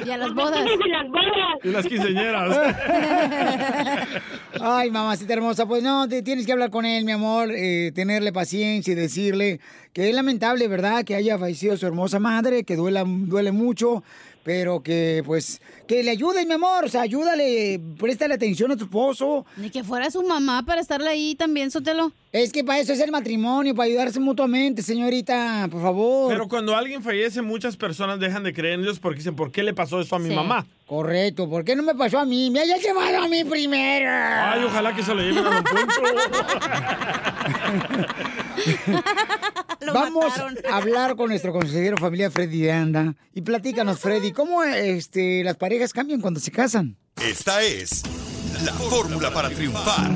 [0.05, 0.65] y a las bodas.
[0.65, 1.59] Y las bodas.
[1.63, 2.57] Y las quinceañeras.
[4.61, 8.31] Ay, mamacita hermosa, pues no, te tienes que hablar con él, mi amor, eh, tenerle
[8.31, 9.59] paciencia y decirle
[9.93, 11.03] que es lamentable, ¿verdad?
[11.03, 14.03] Que haya fallecido su hermosa madre, que duela, duele mucho,
[14.49, 18.85] pero que pues, que le ayudes, mi amor, o sea, ayúdale, préstale atención a tu
[18.85, 19.45] esposo.
[19.57, 22.11] Ni que fuera su mamá para estarle ahí también, Sotelo.
[22.31, 26.31] Es que para eso es el matrimonio, para ayudarse mutuamente, señorita, por favor.
[26.31, 29.61] Pero cuando alguien fallece, muchas personas dejan de creer en Dios porque dicen, ¿por qué
[29.61, 30.35] le pasó eso a mi Sí.
[30.35, 30.65] mamá?
[30.87, 32.49] Correcto, ¿por qué no me pasó a mí?
[32.49, 34.09] Me haya llevado a mí primero.
[34.11, 36.01] Ay, ojalá que se lo lleven a Don Poncho.
[39.93, 43.15] Vamos a hablar con nuestro consejero familiar Freddy de Anda.
[43.33, 46.97] Y platícanos, Freddy, ¿cómo este, las parejas cambian cuando se casan?
[47.21, 48.03] Esta es
[48.63, 50.11] la fórmula para triunfar.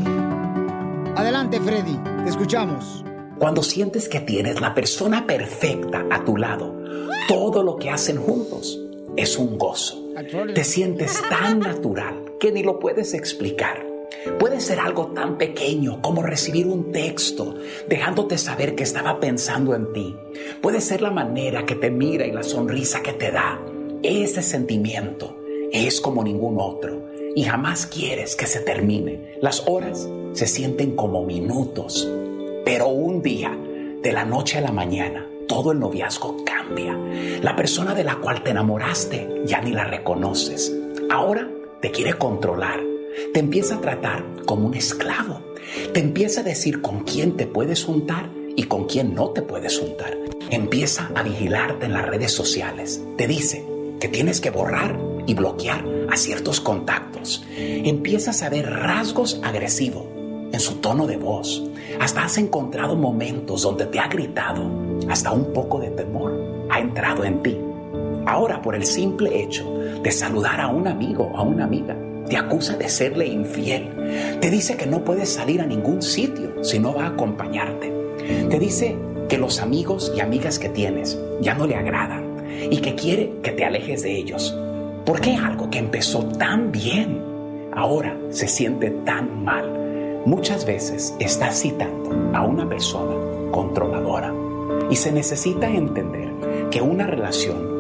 [1.16, 3.04] Adelante, Freddy, te escuchamos.
[3.38, 6.76] Cuando sientes que tienes la persona perfecta a tu lado,
[7.28, 8.80] todo lo que hacen juntos
[9.18, 10.02] es un gozo.
[10.54, 13.93] Te sientes tan natural que ni lo puedes explicar.
[14.40, 17.56] Puede ser algo tan pequeño como recibir un texto
[17.88, 20.16] dejándote saber que estaba pensando en ti.
[20.62, 23.60] Puede ser la manera que te mira y la sonrisa que te da.
[24.02, 25.38] Ese sentimiento
[25.72, 27.02] es como ningún otro
[27.36, 29.38] y jamás quieres que se termine.
[29.42, 32.08] Las horas se sienten como minutos,
[32.66, 33.58] pero un día,
[34.02, 36.98] de la noche a la mañana, todo el noviazgo cambia.
[37.42, 40.76] La persona de la cual te enamoraste ya ni la reconoces.
[41.10, 41.50] Ahora
[41.82, 42.93] te quiere controlar.
[43.34, 45.42] Te empieza a tratar como un esclavo.
[45.94, 49.80] Te empieza a decir con quién te puedes juntar y con quién no te puedes
[49.80, 50.18] juntar.
[50.50, 53.02] Empieza a vigilarte en las redes sociales.
[53.18, 53.66] Te dice
[54.00, 57.46] que tienes que borrar y bloquear a ciertos contactos.
[57.58, 60.04] Empiezas a ver rasgos agresivos
[60.52, 61.64] en su tono de voz.
[62.00, 64.70] Hasta has encontrado momentos donde te ha gritado.
[65.10, 67.58] Hasta un poco de temor ha entrado en ti.
[68.26, 69.70] Ahora por el simple hecho
[70.02, 71.96] de saludar a un amigo a una amiga,
[72.30, 76.80] te acusa de serle infiel, te dice que no puedes salir a ningún sitio si
[76.80, 77.92] no va a acompañarte,
[78.50, 78.96] te dice
[79.30, 83.52] que los amigos y amigas que tienes ya no le agradan y que quiere que
[83.52, 84.56] te alejes de ellos.
[85.06, 87.22] ¿Por qué algo que empezó tan bien
[87.74, 90.22] ahora se siente tan mal?
[90.26, 94.34] Muchas veces estás citando a una persona controladora
[94.90, 96.32] y se necesita entender
[96.72, 97.74] que una relación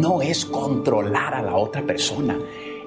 [0.00, 2.38] no es controlar a la otra persona,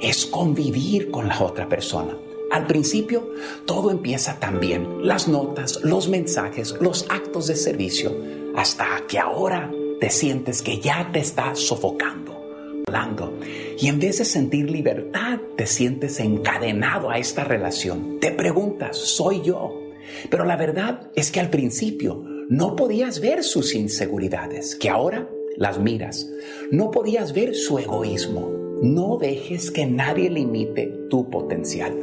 [0.06, 2.16] es convivir con la otra persona.
[2.52, 3.32] Al principio
[3.66, 8.16] todo empieza tan bien, las notas, los mensajes, los actos de servicio,
[8.56, 12.40] hasta que ahora te sientes que ya te está sofocando,
[12.86, 13.34] hablando.
[13.80, 18.20] Y en vez de sentir libertad, te sientes encadenado a esta relación.
[18.20, 19.82] Te preguntas, ¿soy yo?
[20.30, 25.28] Pero la verdad es que al principio no podías ver sus inseguridades, que ahora
[25.58, 26.30] las miras.
[26.70, 28.65] No podías ver su egoísmo.
[28.82, 31.94] No dejes que nadie limite tu potencial.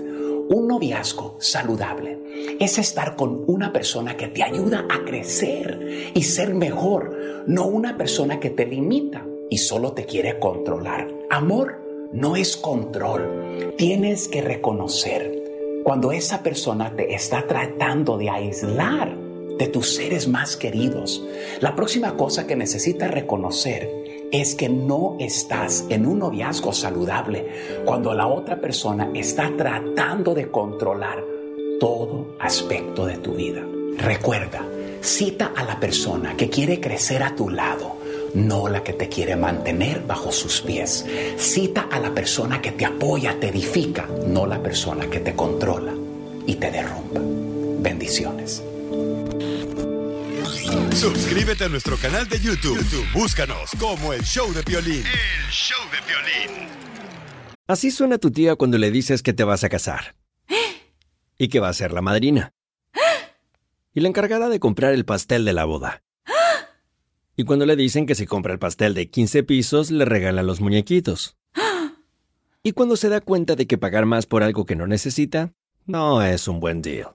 [0.48, 2.18] Un noviazgo saludable
[2.58, 7.96] es estar con una persona que te ayuda a crecer y ser mejor, no una
[7.96, 11.08] persona que te limita y solo te quiere controlar.
[11.30, 13.74] Amor no es control.
[13.76, 15.42] Tienes que reconocer
[15.84, 19.21] cuando esa persona te está tratando de aislar
[19.58, 21.22] de tus seres más queridos.
[21.60, 27.46] La próxima cosa que necesitas reconocer es que no estás en un noviazgo saludable
[27.84, 31.22] cuando la otra persona está tratando de controlar
[31.78, 33.62] todo aspecto de tu vida.
[33.98, 34.66] Recuerda,
[35.02, 37.96] cita a la persona que quiere crecer a tu lado,
[38.34, 41.04] no la que te quiere mantener bajo sus pies.
[41.36, 45.92] Cita a la persona que te apoya, te edifica, no la persona que te controla
[46.46, 47.20] y te derrumba.
[47.80, 48.62] Bendiciones.
[50.94, 52.76] Suscríbete a nuestro canal de YouTube.
[52.76, 54.98] YouTube, Búscanos como el show de violín.
[54.98, 56.68] El show de violín.
[57.66, 60.14] Así suena tu tía cuando le dices que te vas a casar.
[61.38, 62.52] Y que va a ser la madrina.
[63.94, 66.02] Y la encargada de comprar el pastel de la boda.
[67.36, 70.60] Y cuando le dicen que si compra el pastel de 15 pisos, le regalan los
[70.60, 71.38] muñequitos.
[72.62, 75.52] Y cuando se da cuenta de que pagar más por algo que no necesita,
[75.86, 77.14] no es un buen deal.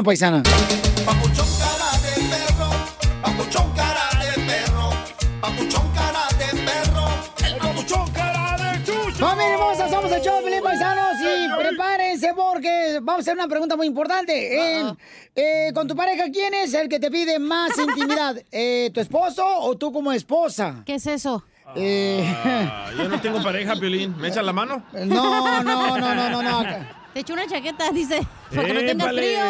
[0.03, 0.43] paisana.
[1.05, 2.69] Papuchón cara de perro,
[5.41, 7.09] papuchón cara de perro,
[7.45, 9.25] el papuchón cara de chucho.
[9.25, 13.75] Familia hermosa, somos el show de Paisanos y prepárense porque vamos a hacer una pregunta
[13.75, 14.91] muy importante.
[15.35, 18.35] Eh, con tu pareja, ¿quién es el que te pide más intimidad?
[18.51, 20.83] Eh, ¿Tu esposo o tú como esposa?
[20.85, 21.43] ¿Qué es eso?
[21.75, 24.15] Eh, Ah, yo no tengo pareja, Piolín.
[24.17, 24.83] ¿Me echan la mano?
[24.93, 27.00] no, no, no, no, no, no.
[27.13, 28.21] Te echo una chaqueta, dice.
[28.55, 29.21] Para que no tengas ¡Épale!
[29.21, 29.41] frío.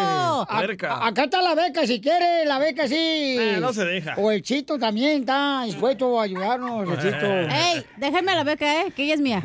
[0.89, 2.95] A- acá está la beca, si quiere, la beca sí.
[3.39, 4.15] Eh, no se deja.
[4.17, 7.25] O el Chito también está dispuesto a ayudarnos, el Chito.
[7.25, 8.91] Ey, déjame la beca, ¿eh?
[8.95, 9.41] Que ella es mía.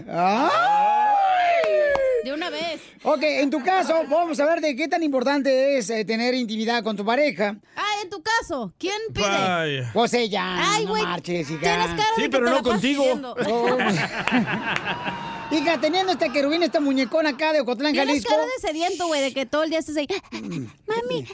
[2.25, 2.81] De una vez.
[3.05, 6.83] Ok, en tu caso, vamos a ver de qué tan importante es eh, tener intimidad
[6.83, 7.55] con tu pareja.
[7.77, 9.29] Ah, en tu caso, ¿quién pide?
[9.29, 9.91] Vaya.
[9.93, 11.61] Pues ella, Ay, no güey, marches, hija.
[11.61, 13.05] tienes cara Sí, de que pero te no la contigo.
[15.51, 18.30] Hija, teniendo este querubín, este muñecón acá de Ocotlán, Tienes Jalisco.
[18.30, 20.09] cara de sediento, güey, de que todo el día estés ahí.
[20.32, 21.26] Mami.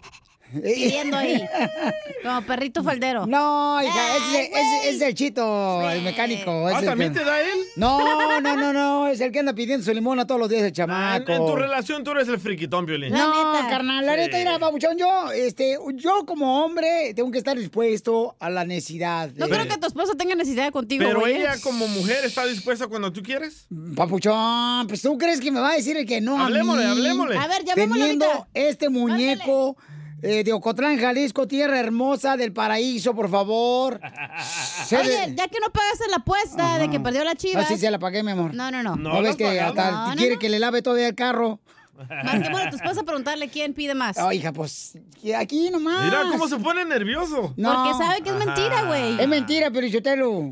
[0.52, 1.42] Pidiendo ahí.
[2.22, 3.26] Como perrito faldero.
[3.26, 6.68] No, hija, ese, ese- ese es el chito, el mecánico.
[6.68, 7.48] es Ah, el ¿también que- te da él?
[7.76, 10.60] No, no, no, no, es el que anda pidiendo su limón a todos los días,
[10.62, 11.32] el Ah, en, chamaco.
[11.32, 13.12] en tu relación tú eres el friquitón, Violín.
[13.12, 14.44] No, carnal, la neta, Sí.
[14.44, 19.30] mira, babuchón, yo, este, yo como hombre tengo que estar dispuesto a la necesidad.
[19.36, 21.34] No creo que tu esposa tenga necesidad contigo, Pero güey.
[21.34, 21.40] ¿eh?
[21.40, 23.66] ella como mujer está dispuesta cuando tú quieres.
[23.96, 27.00] Papuchón, pues tú crees que me va a decir el que no Hablemosle, a mí.
[27.00, 27.36] hablemosle.
[27.38, 28.48] A ver, llamémosle Teniendo ahorita.
[28.54, 29.76] este muñeco
[30.22, 34.00] eh, de Ocotlán, Jalisco, tierra hermosa del paraíso, por favor.
[34.86, 37.62] Se Oye, de- ya que no pagaste la apuesta de que perdió la chiva.
[37.62, 38.54] Ah, sí, se la pagué, mi amor.
[38.54, 38.96] No, no, no.
[38.96, 40.38] ¿No, ves que hasta no, quiere no.
[40.40, 41.60] que le lave todavía el carro?
[42.24, 44.16] Marquémosle a tu esposa a preguntarle quién pide más.
[44.18, 44.94] Oh, hija, pues
[45.36, 46.04] aquí nomás.
[46.04, 47.54] Mira cómo se pone nervioso.
[47.54, 49.20] Porque sabe que es mentira, güey.
[49.20, 49.86] Es mentira, pero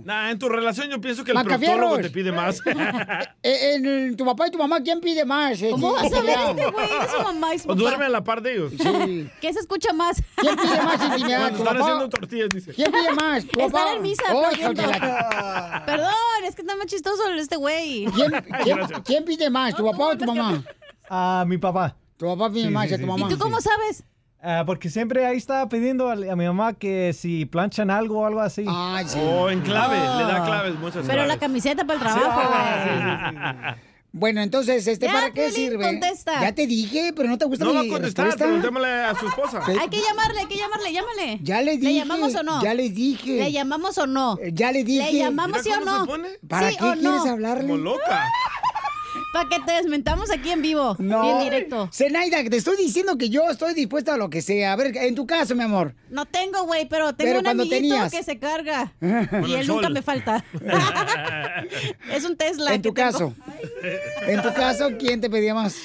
[0.05, 2.61] Nah, en tu relación yo pienso que el proctólogo te pide más.
[3.43, 5.61] Eh, en tu papá y tu mamá, ¿quién pide más?
[5.63, 5.71] eh?
[5.71, 6.87] ¿Cómo vas a ¿Quién ver este güey?
[7.05, 7.81] Es su mamá y su o papá.
[7.81, 8.73] duerme a la par de ellos.
[8.79, 9.31] Sí.
[9.41, 10.23] ¿Qué se escucha más?
[10.37, 11.41] ¿Quién pide más intimidad?
[11.53, 11.81] Cuando ¿Tu están papá?
[11.81, 12.75] haciendo tortillas, dice.
[12.75, 13.47] ¿Quién pide más?
[13.47, 13.93] ¿Tu Estar papá?
[13.97, 16.13] en misa Oh, la- Perdón,
[16.47, 18.05] es que está más chistoso este güey.
[18.15, 18.31] ¿Quién,
[18.63, 19.75] quién, quién pide más?
[19.75, 20.63] ¿Tu papá o tu mamá?
[21.13, 21.97] A mi papá.
[22.17, 23.27] Tu papá pide Sí, más sí, a tu sí, mamá.
[23.27, 24.05] ¿Y tú cómo sabes?
[24.43, 28.27] Ah, porque siempre ahí está pidiendo a, a mi mamá que si planchan algo o
[28.27, 28.65] algo así.
[28.69, 29.19] Ay, sí.
[29.21, 30.17] O en clave, Ah.
[30.19, 31.41] le da claves, muchas Pero la claves.
[31.41, 33.77] camiseta para el trabajo.
[34.13, 35.85] Bueno, entonces, este, Ya, ¿para qué sirve?
[35.85, 36.41] contesta.
[36.41, 39.29] Ya te dije, pero no te gusta No va a mi contestar, preguntémosle a su
[39.29, 39.63] esposa.
[39.67, 41.39] Hay que llamarle, hay que llamarle, llámale.
[41.43, 41.95] Ya ¿Le dije.
[41.95, 42.61] llamamos o no?
[42.63, 43.37] Ya les dije.
[43.39, 44.37] ¿Le llamamos o no?
[44.43, 45.13] Eh, Ya les dije.
[45.13, 46.07] ¿Le llamamos sí o no?
[46.49, 47.31] ¿Para ¿Sí qué o quieres no?
[47.31, 47.63] hablarle?
[47.69, 48.25] Como loca.
[49.33, 50.97] Para que te desmentamos aquí en vivo.
[50.99, 51.23] No.
[51.23, 51.89] Bien directo.
[51.93, 54.73] Zenaida, te estoy diciendo que yo estoy dispuesta a lo que sea.
[54.73, 55.95] A ver, en tu caso, mi amor.
[56.11, 58.11] No tengo, güey, pero tengo Pero un amiguito tenías.
[58.11, 58.93] que se carga.
[59.01, 60.45] Y el él nunca me falta.
[62.13, 62.75] es un Tesla.
[62.75, 63.11] En tu tengo.
[63.11, 63.35] caso.
[64.27, 65.77] En tu caso, ¿quién te pedía más?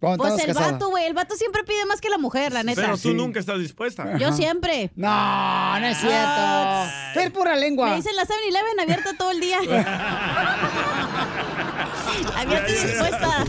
[0.00, 0.72] Pues el casada?
[0.72, 1.06] vato, güey.
[1.06, 2.82] El vato siempre pide más que la mujer, la neta.
[2.82, 4.16] Pero tú nunca estás dispuesta.
[4.18, 4.90] Yo siempre.
[4.94, 6.92] No, no es cierto.
[7.14, 7.90] Tú eres pura lengua.
[7.90, 9.58] Me dicen la 7-Eleven abierta todo el día.
[12.36, 13.44] abierta y dispuesta.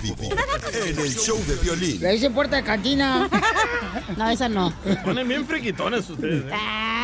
[0.88, 2.00] En el show de violín.
[2.02, 3.30] Le dicen puerta de cantina.
[4.16, 4.74] No, esa no.
[5.04, 6.46] Ponen bien friquitones ustedes.
[6.46, 6.56] ¿eh?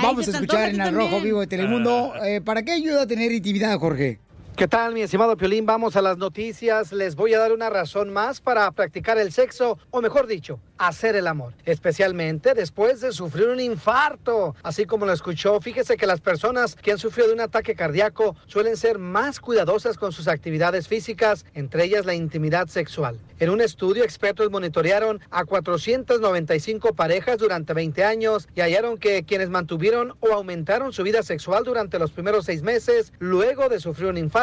[0.01, 2.13] Vamos a escuchar en el Rojo Vivo de Telemundo.
[2.23, 4.19] Eh, ¿Para qué ayuda a tener intimidad, Jorge?
[4.55, 5.65] ¿Qué tal, mi estimado Piolín?
[5.65, 6.93] Vamos a las noticias.
[6.93, 11.15] Les voy a dar una razón más para practicar el sexo, o mejor dicho, hacer
[11.15, 11.53] el amor.
[11.65, 14.55] Especialmente después de sufrir un infarto.
[14.61, 18.35] Así como lo escuchó, fíjese que las personas que han sufrido de un ataque cardíaco
[18.45, 23.19] suelen ser más cuidadosas con sus actividades físicas, entre ellas la intimidad sexual.
[23.39, 29.49] En un estudio, expertos monitorearon a 495 parejas durante 20 años y hallaron que quienes
[29.49, 34.17] mantuvieron o aumentaron su vida sexual durante los primeros seis meses, luego de sufrir un
[34.17, 34.42] infarto,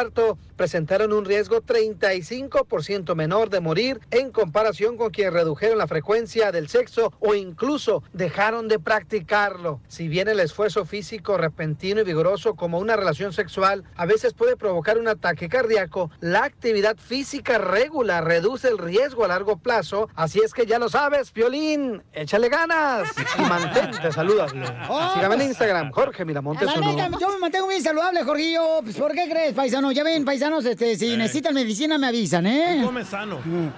[0.55, 6.69] presentaron un riesgo 35% menor de morir en comparación con quienes redujeron la frecuencia del
[6.69, 9.79] sexo o incluso dejaron de practicarlo.
[9.87, 14.57] Si bien el esfuerzo físico repentino y vigoroso como una relación sexual a veces puede
[14.57, 20.09] provocar un ataque cardíaco, la actividad física regular reduce el riesgo a largo plazo.
[20.15, 24.65] Así es que ya lo sabes, Violín, échale ganas y mantente saludable.
[25.13, 28.81] Sígame en Instagram, Jorge Miramontes neta, yo me mantengo bien saludable, Jorgillo.
[28.83, 29.90] Pues, ¿Por qué crees, paisano?
[29.91, 32.81] Ya ven, paisanos, este, si necesitan medicina, me avisan, ¿eh?
[32.83, 33.39] Come sano.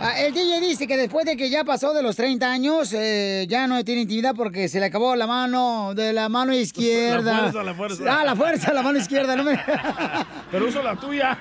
[0.00, 3.46] Ah, El DJ dice que después de que ya pasó de los 30 años, eh,
[3.48, 7.32] ya no tiene intimidad porque se le acabó la mano de la mano izquierda.
[7.32, 8.04] La fuerza, la fuerza.
[8.08, 9.52] Ah, la fuerza, la mano izquierda, no me...
[10.50, 11.38] Pero uso la tuya.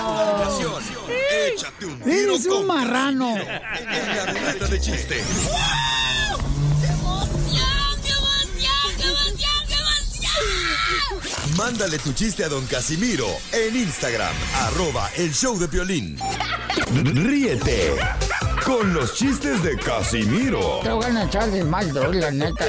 [0.00, 0.72] Continuación,
[1.52, 3.36] échate un tiro Eres un con marrano.
[3.36, 5.16] en la de chiste.
[11.56, 14.34] Mándale tu chiste a don Casimiro en Instagram,
[14.66, 16.18] arroba el show de violín.
[16.92, 17.94] Ríete
[18.64, 22.66] con los chistes de Casimiro Te voy a echar de mal, doy, la neta.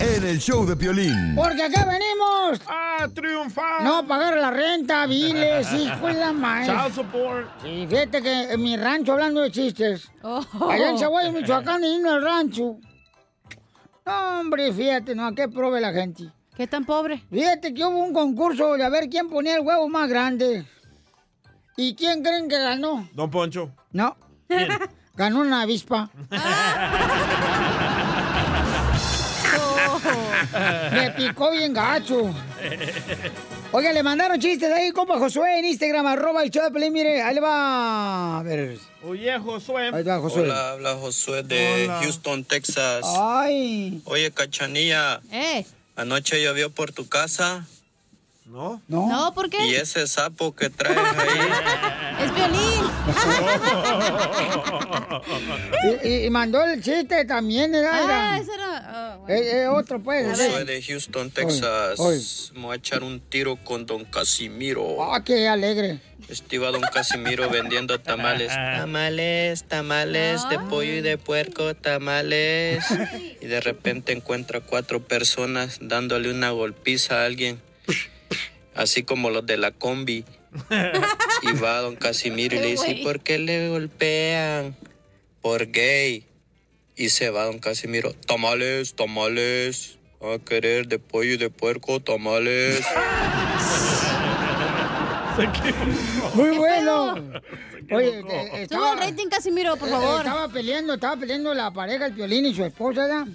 [0.00, 1.34] En el show de violín.
[1.36, 2.60] Porque acá venimos.
[2.66, 3.82] ¡A triunfar!
[3.82, 6.66] No pagar la renta, viles, hijo de la madre.
[6.66, 7.46] Child support.
[7.62, 12.22] Sí, fíjate que en mi rancho, hablando de chistes, allá en Zaguayo, Michoacán, en el
[12.22, 12.76] rancho.
[14.06, 16.30] No, hombre, fíjate, no, qué prove la gente.
[16.56, 17.24] ¿Qué tan pobre?
[17.28, 20.64] Fíjate que hubo un concurso de a ver quién ponía el huevo más grande.
[21.76, 23.08] ¿Y quién creen que ganó?
[23.12, 23.72] Don Poncho.
[23.92, 24.16] No.
[25.16, 26.08] Ganó una avispa.
[31.16, 32.32] picó bien gacho.
[33.72, 36.92] Oiga, le mandaron chistes ahí, compa Josué, en Instagram, arroba el show de Pelín.
[36.92, 38.38] Mire, ahí le va.
[38.38, 38.78] A ver.
[39.02, 39.90] Oye, Josué.
[39.92, 40.42] Ahí va, Josué.
[40.42, 42.00] Hola, habla Josué de Hola.
[42.02, 43.04] Houston, Texas.
[43.18, 44.00] Ay.
[44.04, 45.64] Oye, Cachanilla, Eh.
[45.96, 47.66] anoche llovió por tu casa.
[48.46, 48.80] ¿No?
[48.86, 49.08] No.
[49.08, 49.66] No, ¿por qué?
[49.66, 51.38] Y ese sapo que traes ahí.
[52.24, 52.60] Es violín.
[56.02, 57.92] Y, y- y mandó el chiste también, ¿verdad?
[57.94, 58.76] Ah, Era- ese era.
[58.84, 59.34] ah, bueno.
[59.34, 60.36] Eh, eh, otro, pues.
[60.36, 62.52] Soy de Houston, Texas.
[62.54, 65.12] Me voy a echar un tiro con don Casimiro.
[65.12, 66.00] Ah, qué alegre.
[66.28, 68.48] Estiva don Casimiro vendiendo tamales.
[68.54, 72.84] Tamales, tamales de pollo y de puerco, tamales.
[73.40, 77.60] Y de repente encuentra cuatro personas dándole una golpiza a alguien.
[78.76, 80.24] Así como los de la combi.
[81.42, 83.02] Y va don Casimiro y le dice, güey.
[83.02, 84.76] ¿por qué le golpean?
[85.40, 86.26] Por gay.
[86.96, 88.12] Y se va don Casimiro.
[88.12, 89.98] Tamales, tamales.
[90.20, 92.80] A querer de pollo y de puerco, tamales.
[96.34, 97.14] Muy bueno.
[97.92, 100.18] Oye, eh, Sube estaba, el rating, Casimiro, por eh, favor.
[100.18, 103.26] Estaba peleando, estaba peleando la pareja, el violín y su esposa.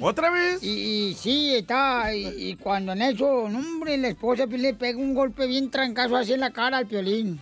[0.00, 0.62] ¿Otra vez?
[0.62, 4.98] Y, y sí, está, y, y cuando en eso, no, hombre, la esposa le pega
[4.98, 7.40] un golpe bien trancazo así en la cara al Piolín.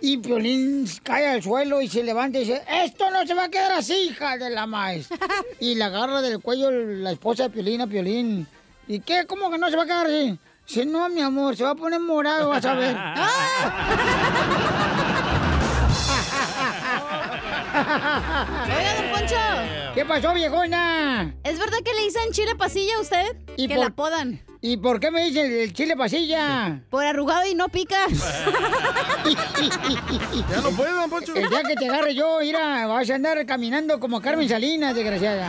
[0.00, 3.48] Y Piolín cae al suelo y se levanta y dice, esto no se va a
[3.48, 5.08] quedar así, hija de la maíz.
[5.60, 8.46] Y le agarra del cuello la esposa de Piolín a Piolín.
[8.86, 9.24] ¿Y qué?
[9.26, 10.38] ¿Cómo que no se va a quedar así?
[10.68, 12.94] Dice, no, mi amor, se va a poner morado, vas a ver.
[17.68, 19.36] Oiga, don Poncho.
[19.94, 21.34] ¿Qué pasó, viejona?
[21.44, 23.36] ¿Es verdad que le dicen chile pasilla a usted?
[23.56, 24.42] ¿Y que por- la podan.
[24.60, 26.80] ¿Y por qué me dicen el chile pasilla?
[26.90, 27.96] Por arrugado y no pica.
[30.50, 31.34] Ya no puede, don Poncho.
[31.34, 35.48] El día que te agarre yo, mira, vas a andar caminando como Carmen Salinas, desgraciada.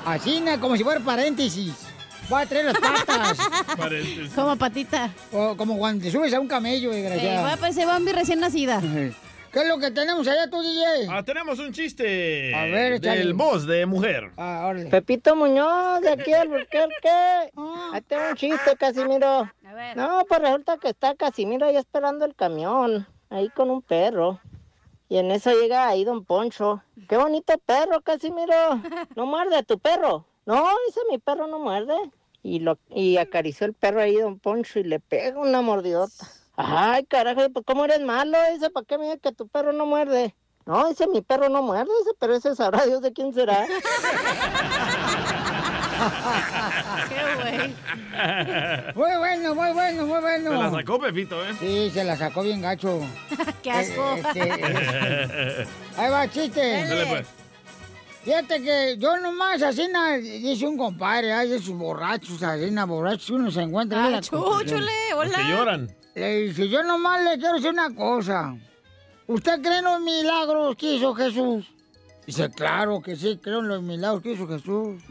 [0.06, 1.72] Así, como si fuera paréntesis.
[2.32, 3.38] Va a traer las patas.
[4.34, 5.10] Como patita.
[5.32, 8.80] O como cuando te subes a un camello, Eh, va a parecer Bambi recién nacida.
[9.52, 11.08] ¿Qué es lo que tenemos allá tú, DJ?
[11.10, 12.54] Ah, tenemos un chiste.
[12.54, 13.18] A ver, échale.
[13.18, 14.30] Del voz de mujer.
[14.36, 14.88] Ah, órale.
[14.90, 17.08] Pepito Muñoz, de aquí al Burquerque.
[17.92, 19.50] Ahí tengo un chiste, Casimiro.
[19.96, 24.40] No, pues resulta que está Casimiro ahí esperando el camión, ahí con un perro.
[25.08, 26.82] Y en eso llega ahí don Poncho.
[27.08, 28.80] Qué bonito perro, Casimiro.
[29.16, 30.26] No muerde tu perro.
[30.46, 31.94] No, ese mi perro no muerde.
[32.42, 36.26] Y, lo, y acarició el perro ahí don Poncho y le pega una mordidota.
[36.56, 39.86] Ay, carajo, pues cómo eres malo, ese, ¿para qué me dice que tu perro no
[39.86, 40.34] muerde?
[40.66, 43.66] No, ese mi perro no muerde, ese, pero ese sabrá Dios de quién será.
[48.94, 50.50] Muy bueno, muy bueno, muy bueno.
[50.50, 51.54] Se la sacó Pepito, ¿eh?
[51.58, 53.00] Sí, se la sacó bien gacho.
[53.62, 54.14] Qué asco.
[54.14, 55.66] Eh, este,
[55.96, 56.84] Ahí va, chiste.
[56.86, 57.39] Dale, pues.
[58.22, 59.88] Fíjate que yo nomás así,
[60.20, 64.04] dice un compadre, ay, esos borrachos, así, na, borrachos, uno se encuentra.
[64.04, 65.38] Ah, en la chúchule, hola.
[65.38, 65.96] Que lloran.
[66.14, 68.54] Le dice, yo nomás le quiero decir una cosa.
[69.26, 71.66] ¿Usted cree en los milagros que hizo Jesús?
[72.26, 75.02] Dice, claro que sí, creo en los milagros que hizo Jesús.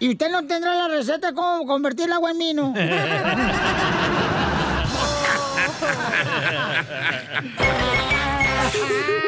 [0.00, 2.74] ¿Y usted no tendrá la receta cómo convertir el agua en vino?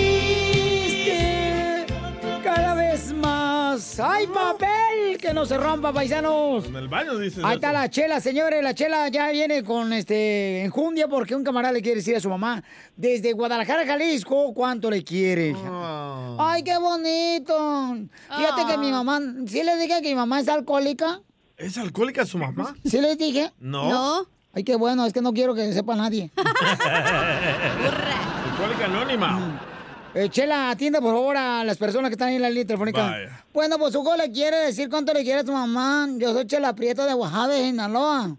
[4.03, 5.17] ¡Ay, papel!
[5.19, 6.65] Que no se rompa, paisanos.
[6.65, 8.63] En el baño dices Ahí está la chela, señores.
[8.63, 12.29] La chela ya viene con este enjundia porque un camarada le quiere decir a su
[12.29, 12.63] mamá
[12.95, 15.55] desde Guadalajara, Jalisco, cuánto le quiere.
[16.39, 17.97] Ay, qué bonito.
[18.37, 21.21] Fíjate que mi mamá, ¿sí les dije que mi mamá es alcohólica?
[21.57, 22.75] ¿Es alcohólica su mamá?
[22.85, 23.51] ¿Sí les dije?
[23.59, 23.89] No.
[23.89, 24.25] No.
[24.53, 26.29] Ay, qué bueno, es que no quiero que sepa nadie.
[28.51, 29.61] Alcohólica anónima.
[30.13, 33.01] Eh, Chela, atienda por favor a las personas que están ahí en la línea telefónica.
[33.01, 33.45] Vaya.
[33.53, 36.07] Bueno, pues Hugo le quiere decir cuánto le quiere a su mamá.
[36.17, 38.35] Yo soy Chela Prieto de Oaxaca, de Sinaloa.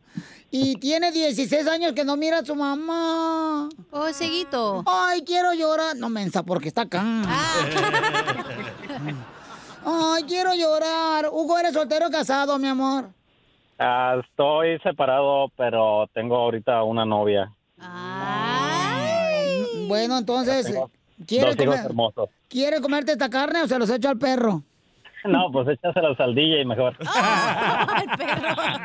[0.50, 3.70] Y tiene 16 años que no mira a su mamá.
[3.90, 4.84] Oh, seguito.
[4.86, 5.96] Ay, quiero llorar.
[5.96, 7.02] No, mensa, porque está acá.
[9.86, 11.30] Ay, quiero llorar.
[11.32, 13.08] Hugo, ¿eres soltero o casado, mi amor?
[13.78, 17.50] Ah, estoy separado, pero tengo ahorita una novia.
[19.88, 22.28] Bueno, entonces, Tengo ¿quiere, Dos hijos comer- hermosos.
[22.48, 24.62] ¿quiere comerte esta carne o se los echo al perro?
[25.24, 26.96] No, pues échaselos al DJ mejor.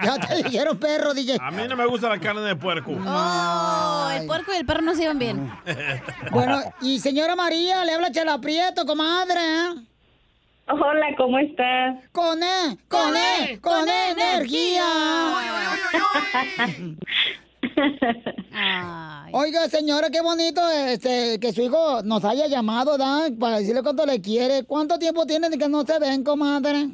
[0.04, 1.38] Ya te dijeron perro, DJ.
[1.42, 2.92] A mí no me gusta la carne de puerco.
[2.92, 5.52] Oh, el puerco y el perro no se iban bien.
[6.32, 9.40] Bueno, y señora María, le habla Chela Prieto, comadre.
[9.40, 9.70] ¿eh?
[10.70, 11.96] Hola, ¿cómo estás?
[12.12, 14.84] Con E, con E, con E energía.
[19.32, 23.28] Oiga, señora, qué bonito este, que su hijo nos haya llamado, ¿da?
[23.40, 24.64] Para decirle cuánto le quiere.
[24.64, 26.88] ¿Cuánto tiempo tienen de que no se ven, comadre?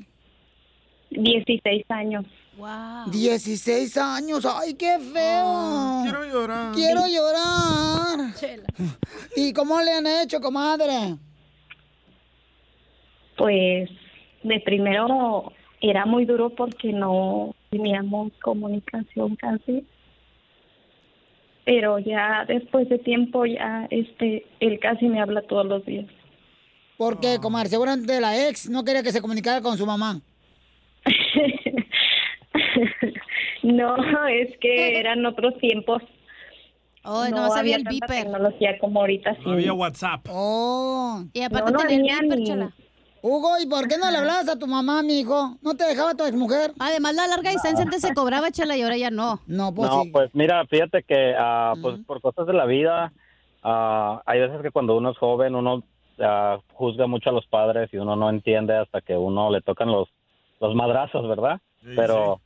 [1.12, 2.26] 16 años.
[2.58, 3.10] Wow.
[3.12, 6.02] 16 años, ay, qué feo.
[6.04, 6.76] quiero llorar.
[6.76, 8.34] Quiero llorar.
[9.36, 11.16] ¿Y cómo le han hecho, comadre?
[13.38, 13.90] Pues
[14.44, 19.86] de primero era muy duro porque no teníamos comunicación casi.
[21.66, 26.06] Pero ya después de tiempo ya este él casi me habla todos los días.
[26.98, 27.70] ¿Por qué, comadre?
[27.70, 30.20] Seguramente la ex no quería que se comunicara con su mamá.
[33.64, 33.96] No,
[34.28, 36.02] es que eran otros tiempos.
[37.06, 38.24] Oh, nomás había el tanta beeper.
[38.26, 39.42] tecnología como ahorita sí.
[39.46, 40.26] No había WhatsApp.
[40.30, 41.24] Oh.
[41.34, 42.74] Y aparte No, no tenía el beeper, ni- chala.
[43.26, 45.56] Hugo, ¿y por qué no le hablabas a tu mamá, mi hijo?
[45.62, 46.74] ¿No te dejaba tu exmujer?
[46.78, 49.40] Además, la larga distancia antes se cobraba, chala, y ahora ya no.
[49.48, 53.14] No, pues No, pues mira, fíjate que ah, pues por cosas de la vida,
[53.64, 55.84] ah, hay veces que cuando uno es joven uno
[56.20, 59.90] ah, juzga mucho a los padres y uno no entiende hasta que uno le tocan
[59.90, 60.10] los
[60.60, 61.62] los madrazos, ¿verdad?
[61.96, 62.42] Pero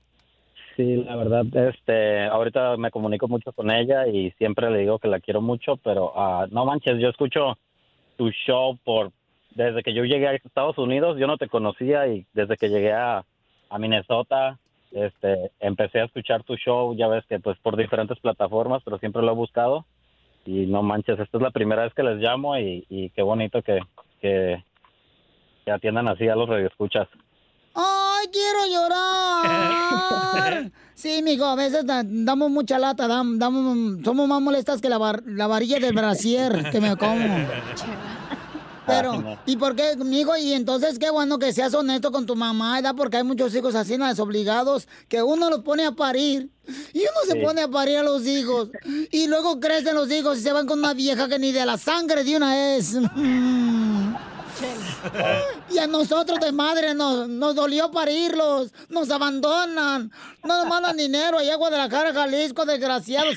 [0.76, 5.08] sí, la verdad, este, ahorita me comunico mucho con ella y siempre le digo que
[5.08, 7.58] la quiero mucho, pero ah, no manches, yo escucho
[8.16, 9.12] tu show por
[9.58, 12.94] desde que yo llegué a Estados Unidos, yo no te conocía y desde que llegué
[12.94, 13.26] a,
[13.70, 14.58] a Minnesota,
[14.92, 19.22] este, empecé a escuchar tu show, ya ves que pues por diferentes plataformas, pero siempre
[19.24, 19.86] lo he buscado
[20.46, 23.62] y no manches, esta es la primera vez que les llamo y, y qué bonito
[23.64, 23.80] que,
[24.22, 24.64] que,
[25.66, 27.08] que atiendan así a los radioescuchas.
[27.74, 30.72] ¡Ay, quiero llorar!
[30.98, 34.98] Sí, mijo, a veces da- damos mucha lata, dam- damos, somos más molestas que la,
[34.98, 37.24] var- la varilla del brasier que me como.
[38.88, 40.36] Pero, ¿y por qué, mijo?
[40.38, 42.96] Y entonces qué bueno que seas honesto con tu mamá, ¿verdad?
[42.96, 44.08] Porque hay muchos hijos así, ¿no?
[44.08, 46.50] desobligados, que uno los pone a parir.
[46.94, 48.70] Y uno se pone a parir a los hijos.
[49.12, 51.78] Y luego crecen los hijos y se van con una vieja que ni de la
[51.78, 52.96] sangre de una es.
[55.70, 60.12] Y a nosotros de madre nos, nos dolió parirlos, nos abandonan,
[60.44, 63.36] no nos mandan dinero allá a Guadalajara, Jalisco, desgraciados.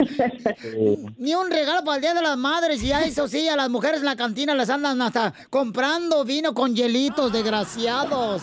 [1.19, 3.69] Ni un regalo para el Día de las Madres, y ya eso sí, a las
[3.69, 8.43] mujeres en la cantina les andan hasta comprando vino con hielitos, desgraciados.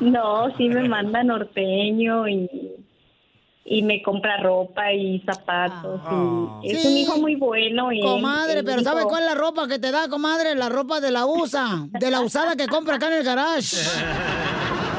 [0.00, 2.48] No, sí me manda norteño y,
[3.64, 6.00] y me compra ropa y zapatos.
[6.62, 7.92] y es un hijo muy bueno.
[7.92, 10.54] Y Comadre, él pero dijo- ¿sabe cuál es la ropa que te da, comadre?
[10.54, 13.76] La ropa de la USA, de la usada que compra acá en el garage.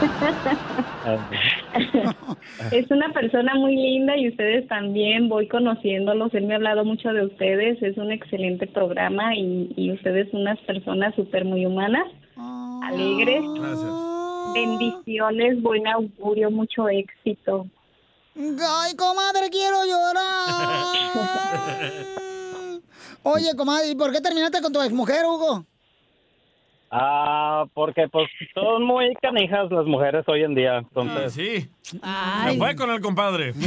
[2.72, 7.10] Es una persona muy linda y ustedes también, voy conociéndolos, él me ha hablado mucho
[7.10, 12.06] de ustedes, es un excelente programa y, y ustedes unas personas súper muy humanas,
[12.84, 13.44] alegres.
[14.54, 17.68] Bendiciones, buen augurio, mucho éxito.
[18.36, 20.48] Ay, comadre, quiero llorar.
[23.24, 25.66] Oye, comadre, ¿y por qué terminaste con tu exmujer, Hugo?
[26.94, 31.34] Ah, porque pues son muy canijas las mujeres hoy en día, entonces...
[31.34, 31.70] sí.
[32.46, 33.54] Me fue con el compadre.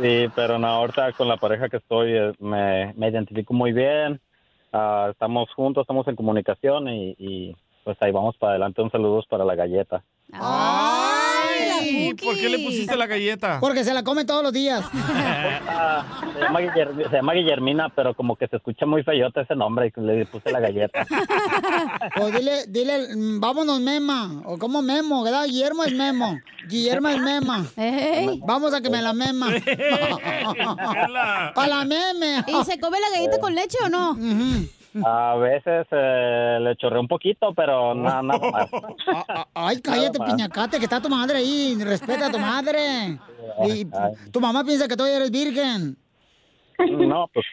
[0.00, 4.20] Sí, pero no, ahorita con la pareja que estoy eh, me, me identifico muy bien.
[4.72, 8.80] Ah, estamos juntos, estamos en comunicación y, y, pues ahí vamos para adelante.
[8.80, 10.02] Un saludo para la galleta.
[10.32, 11.21] Ay,
[12.22, 13.58] ¿por qué le pusiste la galleta?
[13.60, 14.84] Porque se la come todos los días.
[16.32, 19.92] Se llama, Guiller- se llama Guillermina, pero como que se escucha muy feyota ese nombre
[19.94, 21.06] y le puse la galleta.
[22.20, 23.06] O dile, dile,
[23.38, 24.42] vámonos, Mema.
[24.44, 25.44] O como Memo, ¿verdad?
[25.46, 26.38] Guillermo es Memo.
[26.68, 27.64] Guillermo es Mema.
[28.46, 29.48] Vamos a que me la mema.
[31.54, 32.44] Para la meme.
[32.46, 34.16] ¿Y se come la galleta con leche o no?
[35.04, 38.70] A veces eh, le chorré un poquito, pero nada, nada más.
[39.54, 40.30] Ay, cállate, más.
[40.30, 41.76] piñacate, que está tu madre ahí.
[41.82, 43.18] Respeta a tu madre.
[43.66, 43.86] Y
[44.30, 45.96] tu mamá piensa que tú eres virgen.
[46.78, 47.44] No, pues,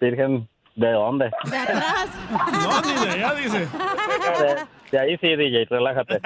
[0.00, 1.24] virgen, ¿de dónde?
[1.50, 2.08] De atrás.
[2.30, 3.58] No, ni de allá, dice.
[3.58, 6.20] De, de ahí sí, DJ, relájate.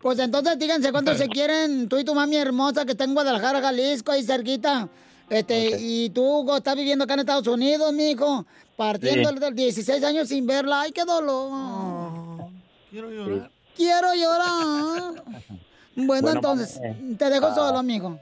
[0.00, 3.60] Pues entonces díganse cuánto se quieren tú y tu mami hermosa que está en Guadalajara,
[3.60, 4.88] Jalisco, ahí cerquita.
[5.30, 8.44] Este, y tú, estás viviendo acá en Estados Unidos, mijo,
[8.80, 9.38] partiendo Sí.
[9.38, 10.80] de 16 años sin verla.
[10.80, 12.48] Ay, qué dolor.
[12.90, 13.50] Quiero llorar.
[13.76, 15.22] Quiero llorar.
[15.96, 17.54] Bueno, Bueno, entonces, mami, te dejo ah.
[17.54, 18.16] solo, amigo.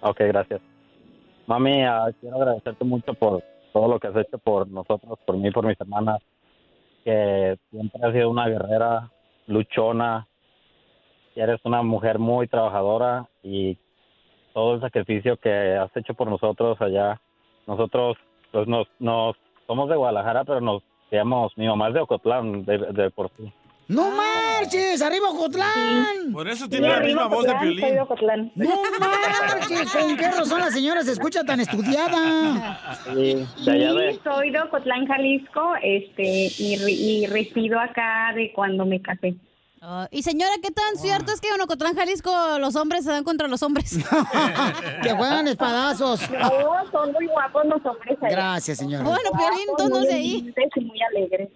[0.00, 0.60] Ok, gracias.
[1.46, 5.50] Mami, ah, quiero agradecerte mucho por todo lo que has hecho por nosotros, por mí,
[5.50, 6.20] por mis hermanas,
[7.04, 9.12] que siempre has sido una guerrera,
[9.46, 10.26] luchona,
[11.36, 13.76] y eres una mujer muy trabajadora y
[14.54, 17.20] todo el sacrificio que has hecho por nosotros allá.
[17.66, 18.16] Nosotros,
[18.50, 22.78] pues nos, nos somos de Guadalajara, pero nos llamamos, mi mamá es de Ocotlán, de,
[22.78, 23.52] de por sí.
[23.86, 25.02] ¡No marches!
[25.02, 26.32] ¡Arriba Ocotlán!
[26.32, 27.96] Por eso tiene la misma voz de Piolín.
[28.54, 28.68] ¡No
[28.98, 29.92] marches!
[29.92, 32.78] ¿Con qué razón la señora se escucha tan estudiada?
[33.12, 36.22] Sí, soy de Ocotlán, Jalisco, este,
[36.58, 39.34] y, y resido acá de cuando me casé.
[39.86, 43.22] Ah, y señora, ¿qué tan cierto es que en Ocotlán, Jalisco, los hombres se dan
[43.22, 43.98] contra los hombres?
[45.02, 46.20] Que juegan espadazos.
[46.30, 48.16] No, son muy guapos los hombres.
[48.22, 48.30] allá.
[48.34, 49.04] Gracias, señora.
[49.04, 50.54] Bueno, Piolín, no muy de ahí.
[50.80, 51.50] muy alegres.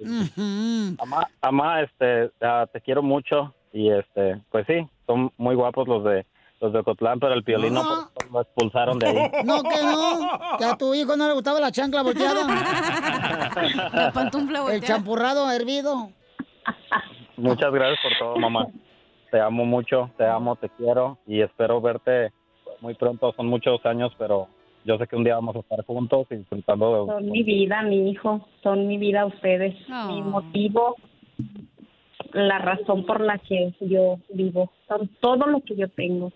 [1.01, 6.05] Amá, amá, este, ah, te quiero mucho y este, pues sí, son muy guapos los
[6.05, 6.27] de
[6.61, 8.11] los de Ocotlán, pero el Piolín no, Ah.
[8.13, 9.31] por- lo expulsaron de ahí.
[9.45, 10.57] No, que no.
[10.59, 12.45] Que a tu hijo no le gustaba la chancla volteada.
[13.95, 14.87] La pantufla El volteada.
[14.87, 16.11] champurrado hervido.
[17.39, 18.67] Muchas gracias por todo, mamá.
[19.31, 22.33] Te amo mucho, te amo, te quiero y espero verte
[22.81, 23.33] muy pronto.
[23.37, 24.49] Son muchos años, pero
[24.85, 27.13] yo sé que un día vamos a estar juntos y disfrutando de...
[27.13, 29.75] Son mi vida, mi hijo, son mi vida ustedes,
[30.09, 30.97] mi motivo,
[32.33, 36.33] la razón por la que yo vivo, son todo lo que yo tengo.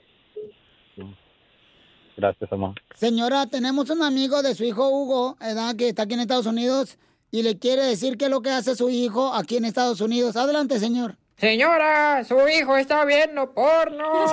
[2.17, 2.75] Gracias, mamá.
[2.95, 5.75] Señora, tenemos un amigo de su hijo Hugo, ¿verdad?
[5.77, 6.99] Que está aquí en Estados Unidos
[7.33, 10.37] y le quiere decir qué es lo que hace su hijo aquí en Estados Unidos.
[10.37, 11.17] Adelante, señor.
[11.39, 14.27] Señora, su hijo está viendo porno.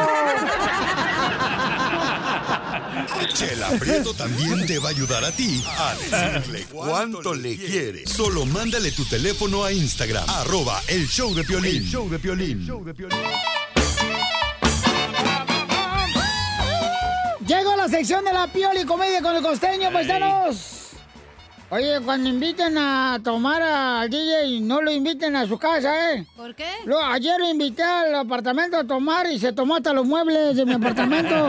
[3.33, 8.05] Chela Prieto también te va a ayudar a ti a decirle cuánto le quiere.
[8.05, 11.77] Solo mándale tu teléfono a Instagram, arroba el show de Piolín.
[11.77, 12.67] El show de Piolín.
[17.47, 20.78] Llegó la sección de la Pioli Comedia con el costeño, paisanos.
[21.71, 26.25] Oye, cuando inviten a tomar al DJ, no lo inviten a su casa, ¿eh?
[26.35, 26.65] ¿Por qué?
[26.85, 30.65] Lo, ayer lo invité al apartamento a tomar y se tomó hasta los muebles de
[30.65, 31.35] mi apartamento.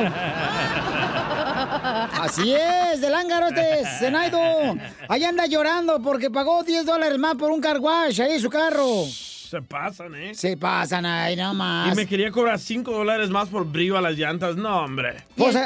[2.21, 4.77] Así es, del ángaro este, Zenaido.
[5.09, 9.07] Ahí anda llorando porque pagó 10 dólares más por un car wash ahí su carro.
[9.51, 10.33] Se pasan, ¿eh?
[10.33, 11.93] Se pasan ahí nomás.
[11.93, 14.55] Y me quería cobrar 5 dólares más por brillo a las llantas.
[14.55, 15.25] No, hombre.
[15.37, 15.65] Pues, a-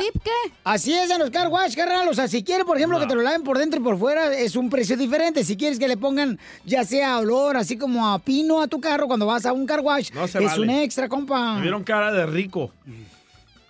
[0.64, 2.08] Así es en los car wash, carnal.
[2.08, 4.34] O sea, si quieres, por ejemplo, que te lo laven por dentro y por fuera,
[4.34, 5.44] es un precio diferente.
[5.44, 9.06] Si quieres que le pongan ya sea olor, así como a pino a tu carro
[9.06, 10.62] cuando vas a un car wash, No se es vale.
[10.62, 11.56] un extra, compa.
[11.56, 12.72] Me vieron cara de rico.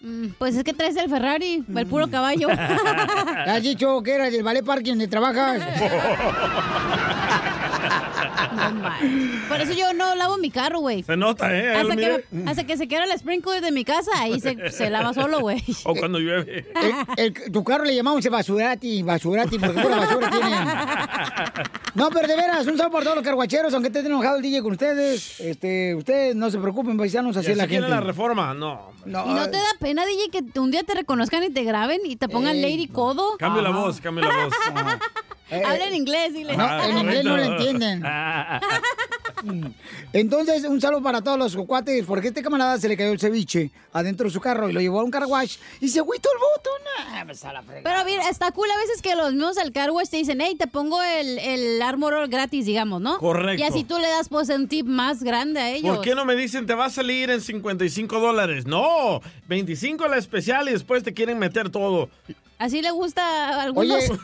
[0.00, 2.46] Mm, Pues es que traes el Ferrari, el puro caballo.
[2.48, 5.60] Le has dicho que era del ballet parking donde trabajas.
[8.54, 9.40] No manches.
[9.48, 11.02] Por eso yo no lavo mi carro, güey.
[11.02, 11.74] Se nota, ¿eh?
[11.74, 15.12] Hasta que, hasta que se quiera el sprinkler de mi casa, ahí se, se lava
[15.14, 15.62] solo, güey.
[15.84, 16.66] O cuando llueve.
[17.16, 20.56] El- el- tu carro le llamamos basurati, basurati, porque pura basura tiene.
[21.94, 24.62] No, pero de veras, un saludo para todos los carguacheros, aunque esté enojado el DJ
[24.62, 25.38] con ustedes.
[25.40, 27.88] Este, ustedes no se preocupen, paisanos, así ¿Y es la gente.
[27.88, 28.52] la reforma?
[28.54, 28.92] No.
[29.06, 32.16] ¿Y no te da pena, DJ, que un día te reconozcan y te graben y
[32.16, 33.36] te pongan Ey, Lady Codo?
[33.38, 34.54] Cambia la voz, cambia la voz.
[35.50, 36.56] Habla en inglés, dile.
[36.56, 38.02] No, en inglés no le entienden.
[40.12, 43.70] Entonces, un saludo para todos los cuates, porque este camarada se le cayó el ceviche
[43.92, 46.38] adentro de su carro y lo llevó a un car wash y se agüitó el
[46.38, 46.80] botón.
[47.10, 47.82] Ah, pues, a la fregada.
[47.82, 50.56] Pero mira, está cool a veces que los mismos del car wash te dicen, hey,
[50.58, 53.18] te pongo el, el Armor gratis, digamos, ¿no?
[53.18, 53.60] Correcto.
[53.60, 55.96] Y así tú le das pues un tip más grande a ellos.
[55.96, 58.66] ¿Por qué no me dicen te va a salir en 55 dólares?
[58.66, 62.08] No, 25 la especial y después te quieren meter todo.
[62.58, 63.96] Así le gusta a algunos.
[63.96, 64.18] Oye,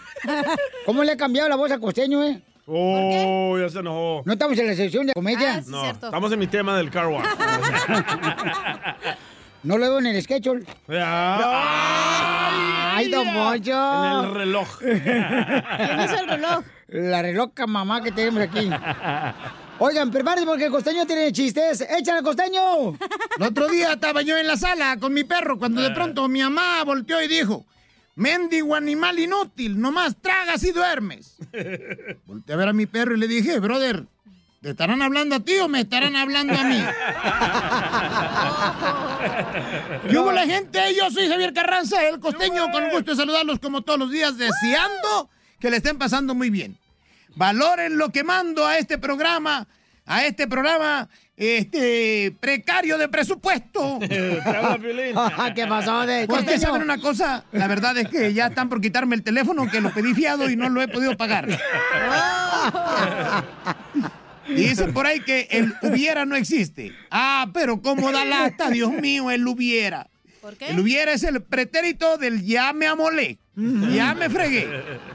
[0.86, 2.42] ¿cómo le ha cambiado la voz a costeño, eh?
[2.66, 4.22] Oh, ya se enojó.
[4.24, 5.62] No estamos en la sección de comedia.
[5.66, 7.24] no, estamos en mi tema del car wash.
[9.62, 10.64] No lo veo en el schedule.
[12.94, 14.20] Ay, don Mocho.
[14.20, 14.78] En el reloj.
[14.78, 16.64] ¿Quién hizo el reloj?
[16.88, 18.70] La reloca mamá que tenemos aquí.
[19.78, 21.82] Oigan, prepárense porque el costeño tiene chistes.
[21.82, 22.94] ¡Échale, costeño!
[23.38, 26.40] El otro día estaba yo en la sala con mi perro cuando de pronto mi
[26.40, 27.66] mamá volteó y dijo,
[28.20, 31.38] mendigo animal inútil, nomás tragas y duermes.
[32.26, 34.04] Volteé a ver a mi perro y le dije, brother,
[34.60, 36.84] ¿te estarán hablando a ti o me estarán hablando a mí?
[40.10, 40.78] ¿Qué hubo la gente?
[40.94, 44.36] Yo soy Javier Carranza, el costeño, con el gusto de saludarlos como todos los días,
[44.36, 46.76] deseando que le estén pasando muy bien.
[47.36, 49.66] Valoren lo que mando a este programa,
[50.04, 51.08] a este programa
[51.40, 53.98] este precario de presupuesto.
[55.54, 59.16] ¿Qué pasó de Porque saben una cosa, la verdad es que ya están por quitarme
[59.16, 61.48] el teléfono que lo pedí fiado y no lo he podido pagar.
[64.48, 66.92] Y dicen por ahí que el hubiera no existe.
[67.08, 70.09] Ah, pero cómo da lata, Dios mío, el hubiera.
[70.40, 70.68] ¿Por qué?
[70.70, 73.38] El hubiera es el pretérito del ya me amolé.
[73.56, 74.66] Ya me fregué.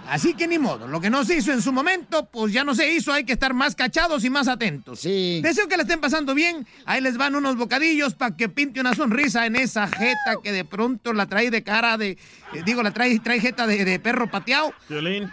[0.07, 0.87] Así que ni modo.
[0.87, 3.11] Lo que no se hizo en su momento, pues ya no se hizo.
[3.11, 4.99] Hay que estar más cachados y más atentos.
[4.99, 5.39] Sí.
[5.41, 6.67] Deseo que le estén pasando bien.
[6.85, 10.63] Ahí les van unos bocadillos para que pinte una sonrisa en esa jeta que de
[10.63, 12.09] pronto la trae de cara de.
[12.11, 14.73] eh, digo, la trae, trae jeta de, de perro pateado.
[14.89, 15.31] Violín.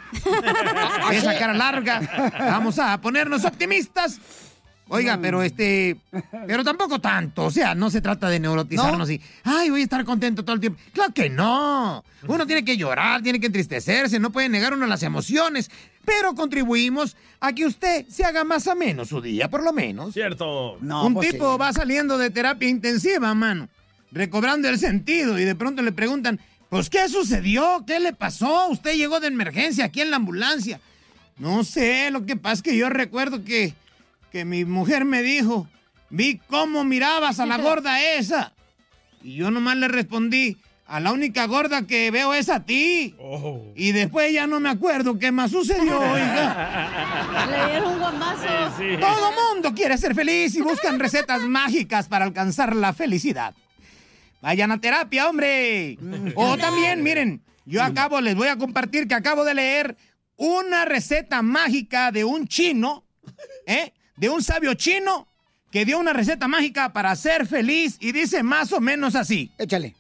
[1.13, 2.33] Esa cara larga.
[2.39, 4.21] Vamos a ponernos optimistas.
[4.93, 5.97] Oiga, pero este.
[6.47, 7.45] Pero tampoco tanto.
[7.47, 9.21] O sea, no se trata de neurotizarnos y.
[9.43, 10.79] Ay, voy a estar contento todo el tiempo.
[10.93, 12.05] Claro que no.
[12.29, 15.71] Uno tiene que llorar, tiene que entristecerse, no puede negar uno las emociones.
[16.05, 20.13] Pero contribuimos a que usted se haga más ameno su día, por lo menos.
[20.13, 20.75] Cierto.
[20.75, 23.69] Un tipo va saliendo de terapia intensiva, mano,
[24.11, 26.39] recobrando el sentido y de pronto le preguntan,
[26.69, 27.85] pues ¿qué sucedió?
[27.87, 28.69] ¿Qué le pasó?
[28.69, 30.81] Usted llegó de emergencia aquí en la ambulancia.
[31.39, 33.75] No sé, lo que pasa es que yo recuerdo que,
[34.33, 35.69] que mi mujer me dijo,
[36.09, 38.55] vi cómo mirabas a la gorda esa.
[39.23, 40.57] Y yo nomás le respondí,
[40.87, 43.15] a la única gorda que veo es a ti.
[43.77, 47.47] Y después ya no me acuerdo qué más sucedió, oiga.
[47.51, 48.47] Le dieron un guamazo.
[49.01, 53.55] Todo mundo quiere ser feliz y buscan recetas mágicas para alcanzar la felicidad.
[54.41, 55.99] Vayan a terapia, hombre.
[56.35, 59.97] O también, miren, yo acabo, les voy a compartir que acabo de leer
[60.37, 63.05] una receta mágica de un chino,
[63.67, 63.93] ¿eh?
[64.17, 65.29] De un sabio chino
[65.71, 69.51] que dio una receta mágica para ser feliz y dice más o menos así.
[69.59, 69.97] Échale.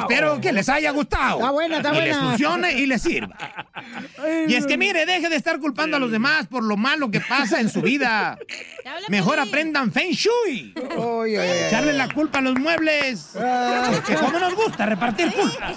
[0.00, 1.38] Espero que les haya gustado.
[1.38, 2.28] Está buena, está y les buena.
[2.30, 3.36] funcione y les sirva.
[4.48, 7.20] Y es que mire, deje de estar culpando a los demás por lo malo que
[7.20, 8.38] pasa en su vida.
[9.08, 10.74] Mejor aprendan Feng Shui.
[10.76, 11.34] ay.
[11.66, 13.30] Echarle la culpa a los muebles.
[14.06, 15.76] Que como nos gusta repartir culpas.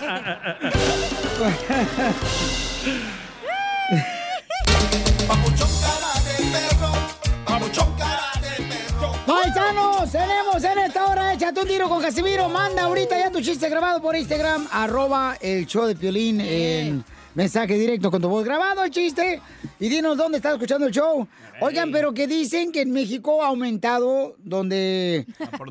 [9.27, 12.47] Paisanos, tenemos en esta hora, échate un tiro con Casimiro.
[12.47, 17.03] Manda ahorita ya tu chiste grabado por Instagram, arroba el show de Piolín en
[17.35, 19.41] mensaje directo con tu voz grabado el chiste.
[19.81, 21.27] Y dinos dónde estás escuchando el show.
[21.59, 25.25] Oigan, pero que dicen que en México ha aumentado donde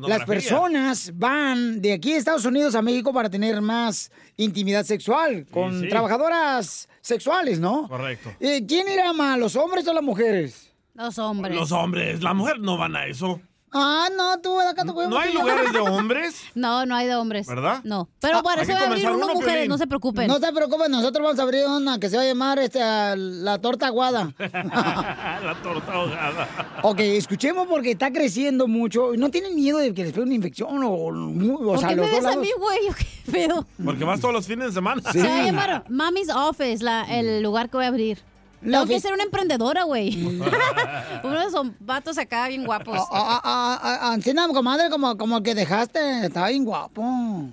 [0.07, 5.47] las personas van de aquí de Estados Unidos a México para tener más intimidad sexual
[5.49, 5.89] con sí.
[5.89, 7.87] trabajadoras sexuales, ¿no?
[7.87, 8.33] Correcto.
[8.39, 10.67] Eh, ¿Quién irá más, los hombres o las mujeres?
[10.97, 11.55] Los hombres.
[11.55, 13.39] Los hombres, la mujer no van a eso.
[13.73, 16.41] Ah, no, tú acá te ¿No hay lugares de hombres?
[16.55, 17.45] No, no hay de hombres.
[17.45, 17.81] ¿Verdad?
[17.83, 18.07] No.
[18.21, 19.69] Pero Ah, por hay eso que va a abrir uno uno, mujeres, Piolín.
[19.69, 20.27] no se preocupen.
[20.27, 23.59] No te preocupes, nosotros vamos a abrir una que se va a llamar este, la
[23.59, 24.33] torta aguada.
[24.39, 26.47] la torta ahogada.
[26.81, 29.11] ok, escuchemos porque está creciendo mucho.
[29.17, 32.09] ¿No tienen miedo de que les pegue una infección o, o ¿Por sea, qué me
[32.09, 32.79] ves a mí, güey?
[32.87, 33.65] ¿Yo ¿Qué pedo?
[33.83, 35.01] Porque vas todos los fines de semana.
[35.11, 38.19] Se va a llamar Mommy's Office, la, el lugar que voy a abrir.
[38.61, 40.25] Tengo que ser una emprendedora, güey.
[41.23, 42.97] Uno de esos vatos acá bien guapos.
[42.97, 47.03] Ah, ah, ah, ah, Ancina, comadre, como, como el que dejaste, está bien guapo.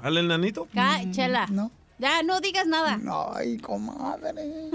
[0.03, 0.67] ¿Al enanito?
[1.11, 1.47] Chela.
[1.99, 2.99] Ya, no digas nada.
[3.35, 4.71] Ay, comadre.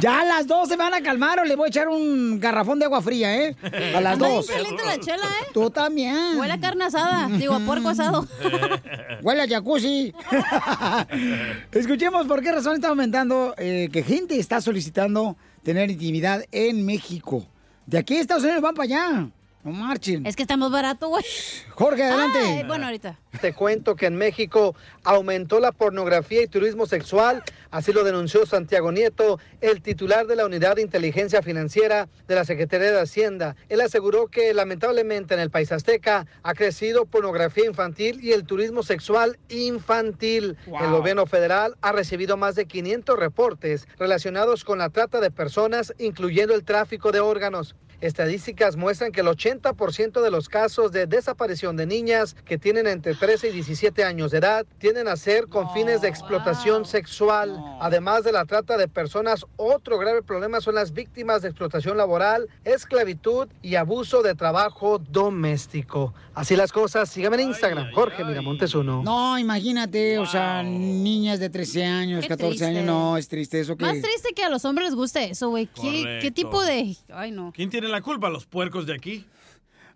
[0.00, 2.86] Ya las dos se van a calmar o le voy a echar un garrafón de
[2.86, 3.56] agua fría, ¿eh?
[3.94, 4.46] A las Anda dos.
[4.46, 5.46] caliente la chela, ¿eh?
[5.52, 6.38] Tú también.
[6.38, 7.28] Huele a carne asada.
[7.28, 8.26] Digo, a puerco asado.
[9.22, 10.12] Huele a jacuzzi.
[11.72, 17.46] Escuchemos por qué razón está aumentando eh, que gente está solicitando tener intimidad en México.
[17.86, 19.28] De aquí a Estados Unidos van para allá.
[19.64, 20.26] No marchen.
[20.26, 21.24] Es que está más barato, güey.
[21.70, 22.60] Jorge, adelante.
[22.62, 23.18] Ah, bueno, ahorita.
[23.40, 28.92] Te cuento que en México aumentó la pornografía y turismo sexual, así lo denunció Santiago
[28.92, 33.56] Nieto, el titular de la Unidad de Inteligencia Financiera de la Secretaría de Hacienda.
[33.70, 38.82] Él aseguró que lamentablemente en el país azteca ha crecido pornografía infantil y el turismo
[38.82, 40.58] sexual infantil.
[40.66, 45.94] El gobierno federal ha recibido más de 500 reportes relacionados con la trata de personas,
[45.98, 47.74] incluyendo el tráfico de órganos.
[48.04, 53.14] Estadísticas muestran que el 80% de los casos de desaparición de niñas que tienen entre
[53.14, 57.58] 13 y 17 años de edad tienden a ser con fines de explotación sexual.
[57.80, 62.48] Además de la trata de personas, otro grave problema son las víctimas de explotación laboral,
[62.64, 66.12] esclavitud y abuso de trabajo doméstico.
[66.34, 69.02] Así las cosas, síganme en Instagram, Jorge Miramontes uno.
[69.02, 72.66] No, imagínate, o sea, niñas de 13 años, Qué 14 triste.
[72.66, 73.84] años, no, es triste eso que...
[73.84, 75.66] Más triste que a los hombres les guste eso, güey.
[75.68, 76.18] ¿Qué.
[76.20, 76.96] ¿Qué tipo de...?
[77.12, 77.52] Ay, no.
[77.54, 78.28] ¿Quién tiene la culpa?
[78.30, 79.24] ¿Los puercos de aquí?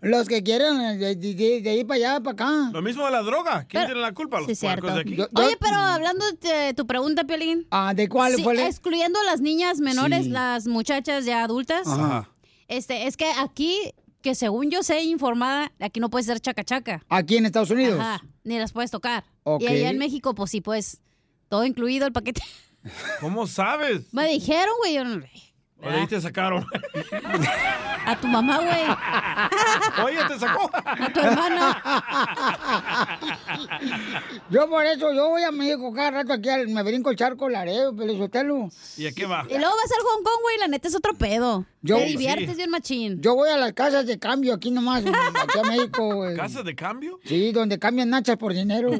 [0.01, 2.69] Los que quieren eh, de, de- de ahí para allá, para acá.
[2.71, 3.65] Lo mismo de la droga.
[3.67, 4.37] ¿Quién Pero- tiene la culpa?
[4.39, 5.09] ¿Los Sí, puercos cierto.
[5.17, 5.33] de aquí?
[5.35, 7.67] Oye, pero hablando de tu pregunta, Piolín.
[7.69, 8.55] Ah, ¿de cuál Sí, fue?
[8.55, 10.29] la- Excluyendo las niñas menores, Sí.
[10.29, 11.85] las muchachas ya adultas.
[11.85, 12.29] Ajá.
[12.69, 13.77] Este, es que aquí,
[14.21, 17.03] que según yo sé informada, aquí no puedes ser chacachaca.
[17.09, 17.99] Aquí en Estados Unidos.
[17.99, 19.25] Ajá, ni las puedes tocar.
[19.43, 19.63] Ok.
[19.63, 21.01] Y allá en México, pues sí, pues,
[21.49, 22.41] todo incluido el paquete.
[23.19, 24.03] ¿Cómo sabes?
[24.13, 24.93] Me dijeron, güey.
[24.93, 25.21] Yo no...
[25.81, 26.65] ¿O de ahí te sacaron?
[28.05, 30.05] A tu mamá, güey.
[30.05, 30.69] Oye, te sacó.
[30.73, 31.81] A tu hermana.
[34.49, 37.47] Yo por eso, yo voy a México cada rato aquí, al, me brinco el charco
[37.49, 38.69] Laredo, Pelizotelo.
[38.97, 39.45] ¿Y a qué va?
[39.49, 40.57] Y luego vas al Hong Kong, güey.
[40.57, 41.65] La neta es otro pedo.
[41.81, 42.55] Yo- Te diviertes Sí.
[42.55, 43.21] bien machín.
[43.21, 46.35] Yo voy a las casas de cambio aquí nomás, aquí a México, güey.
[46.35, 47.19] ¿Casa de cambio?
[47.23, 48.89] Sí, donde cambian nachas por dinero.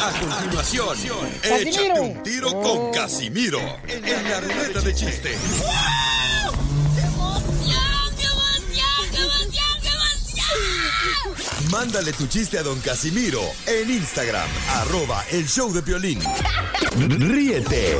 [0.00, 5.36] A continuación, échate un tiro con Casimiro en la ruleta de chiste.
[11.70, 16.20] Mándale tu chiste a don Casimiro en Instagram, arroba el show de Piolín.
[16.96, 17.98] Ríete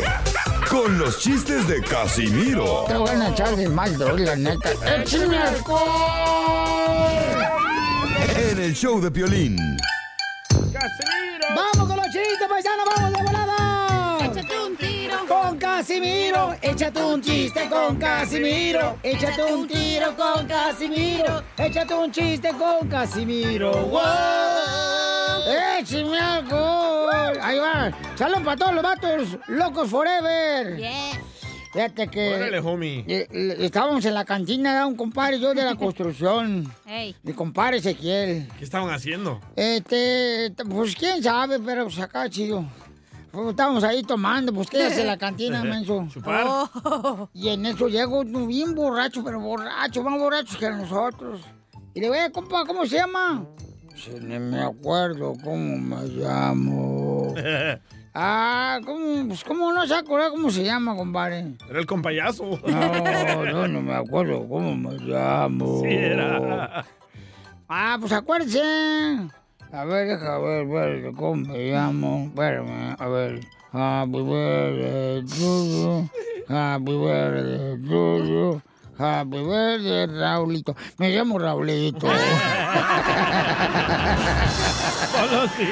[0.70, 4.70] con los chistes de Casimiro Te voy a echar de mal, la neta.
[4.86, 6.38] ¡Échame alcohol!
[8.36, 9.78] en el show de Piolín.
[16.62, 18.98] Échate un chiste con Casimiro.
[19.02, 21.42] Échate un tiro con Casimiro.
[21.56, 23.72] Échate un chiste con Casimiro.
[23.72, 24.00] ¡Wow!
[25.78, 27.38] ¡Échame alcohol!
[27.40, 27.90] Ahí va.
[28.16, 30.80] Saludos para todos los vatos locos forever.
[31.72, 32.34] Fíjate que.
[32.34, 33.04] Órale, homie.
[33.06, 36.72] eh, eh, estábamos en la cantina, era un compadre y yo de la construcción.
[36.86, 37.14] Ey.
[37.22, 38.48] Mi compadre Ezequiel.
[38.58, 39.40] ¿Qué estaban haciendo?
[39.54, 42.64] Este, pues quién sabe, pero pues acá chido.
[43.30, 46.06] Pues, estábamos ahí tomando, pues qué hace la cantina, menso.
[46.10, 46.44] Chupar.
[46.46, 47.28] Oh.
[47.34, 51.40] Y en eso llego bien borracho, pero borracho, más borrachos que nosotros.
[51.94, 53.44] Y le digo, eh, compa, ¿cómo se llama?
[53.94, 57.34] Dice, no me acuerdo cómo me llamo.
[58.20, 59.28] Ah, ¿cómo?
[59.28, 61.55] Pues, ¿cómo no se acuerda cómo se llama, compadre?
[61.68, 62.59] Era el compayazo.
[62.66, 65.82] No, no, no me acuerdo cómo me llamo.
[65.82, 66.84] Sí, era.
[67.68, 68.60] Ah, pues acuérdese.
[69.70, 72.24] A ver, deja ver, ver, ¿cómo me llamo?
[72.28, 73.40] Espérame, a ver.
[73.70, 76.09] Happy birthday to you.
[76.49, 78.62] Happy birthday to you.
[78.99, 80.74] Happy birthday, Raulito.
[80.97, 82.09] Me llamo Raulito.
[85.12, 85.66] Solo sí.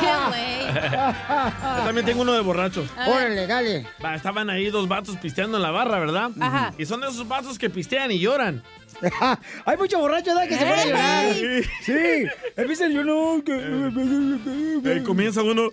[0.00, 0.66] ¡Qué güey!
[0.66, 2.90] Yo también tengo uno de borrachos.
[3.06, 3.86] Órale, dale.
[4.04, 6.32] Va, estaban ahí dos vatos pisteando en la barra, ¿verdad?
[6.40, 6.74] Ajá.
[6.76, 8.62] Y son de esos vatos que pistean y lloran.
[9.64, 10.48] Hay mucho borracho, ¿verdad?
[10.48, 11.34] Que se pone a llorar.
[11.34, 11.62] Sí.
[11.82, 12.24] Sí.
[12.56, 13.42] Empieza yo no.
[13.44, 15.70] que- Ahí comienza uno.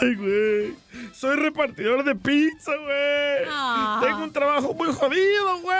[0.00, 0.74] Ay, güey.
[1.12, 3.48] Soy repartidor de pizza, güey.
[3.50, 4.00] Ah.
[4.02, 5.76] Tengo un trabajo muy jodido, güey.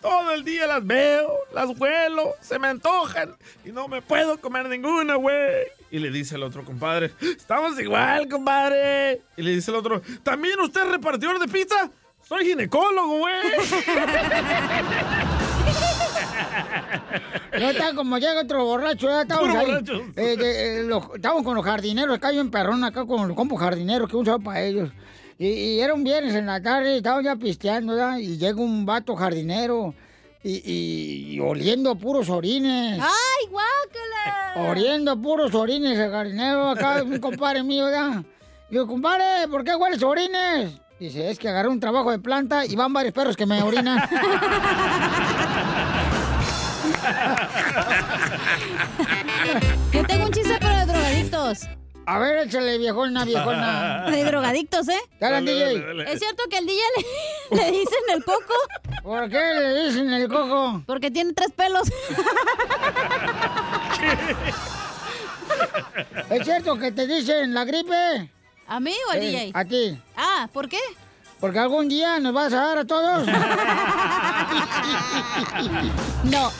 [0.00, 4.68] Todo el día las veo, las huelo, se me antojan y no me puedo comer
[4.68, 5.64] ninguna, güey.
[5.90, 9.22] Y le dice el otro compadre, estamos igual, compadre.
[9.36, 11.90] Y le dice el otro, ¿también usted es repartidor de pizza?
[12.22, 13.34] Soy ginecólogo, güey.
[17.58, 19.66] No está como llega otro borracho, ya ahí.
[19.66, 20.02] borracho.
[20.16, 21.00] Eh, de- eh,
[21.44, 24.44] con los jardineros, acá hay un perrón acá con los compos jardineros que un saludo
[24.44, 24.90] para ellos.
[25.38, 28.18] Y, y era un viernes en la tarde, estábamos ya pisteando, ¿verdad?
[28.18, 29.94] Y llega un vato jardinero
[30.42, 33.00] y, y- y oliendo a puros orines.
[33.00, 34.70] ¡Ay, guácala!
[34.70, 38.22] Oliendo a puros orines el jardinero, acá un compadre mío, ¿verdad?
[38.70, 40.72] Digo, compadre, ¿por qué hueles orines?
[40.98, 43.98] Dice, es que agarré un trabajo de planta y van varios perros que me orinan.
[49.92, 51.60] Yo tengo un chiste pero de drogadictos.
[52.08, 54.04] A ver, échale, viejona, viejona.
[54.10, 55.00] De drogadictos, ¿eh?
[55.18, 56.12] Dale, DJ.
[56.12, 56.78] ¿Es cierto que al DJ
[57.50, 58.54] le, le dicen el coco?
[59.02, 60.82] ¿Por qué le dicen el coco?
[60.86, 61.88] Porque tiene tres pelos.
[66.30, 68.30] ¿Es cierto que te dicen la gripe?
[68.68, 69.50] ¿A mí o al Eh, DJ?
[69.54, 70.00] A ti.
[70.16, 70.78] Ah, ¿por qué?
[71.40, 73.26] Porque algún día nos vas a dar a todos.
[76.24, 76.50] No.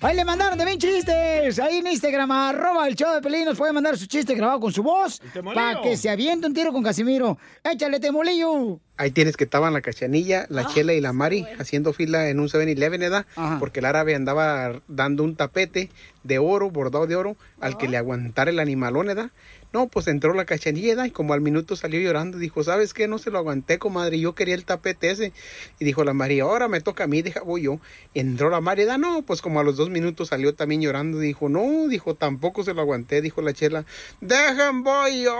[0.00, 1.58] Ahí le mandaron también chistes.
[1.58, 4.72] Ahí en Instagram, arroba el show de Pelín, nos puede mandar su chiste grabado con
[4.72, 5.20] su voz.
[5.54, 7.38] Para que se aviente un tiro con Casimiro.
[7.64, 8.80] Échale, temolillo.
[8.96, 12.48] Ahí tienes que estaban la cachanilla, la chela y la Mari haciendo fila en un
[12.48, 13.24] 7-Eleven, ¿verdad?
[13.58, 15.90] Porque el árabe andaba dando un tapete
[16.22, 19.30] de oro, bordado de oro, al que le aguantara el animalón, ¿verdad?
[19.72, 22.38] No, pues entró la cachanilla y como al minuto salió llorando.
[22.38, 23.06] Dijo, ¿sabes qué?
[23.06, 24.18] No se lo aguanté, comadre.
[24.18, 25.32] Yo quería el tapete ese.
[25.78, 27.78] Y dijo la María, ahora me toca a mí, deja, voy yo.
[28.12, 31.20] Entró la María, no, pues como a los dos minutos salió también llorando.
[31.20, 33.20] Dijo, no, dijo, tampoco se lo aguanté.
[33.22, 33.84] Dijo la chela,
[34.20, 35.36] dejen, voy yo.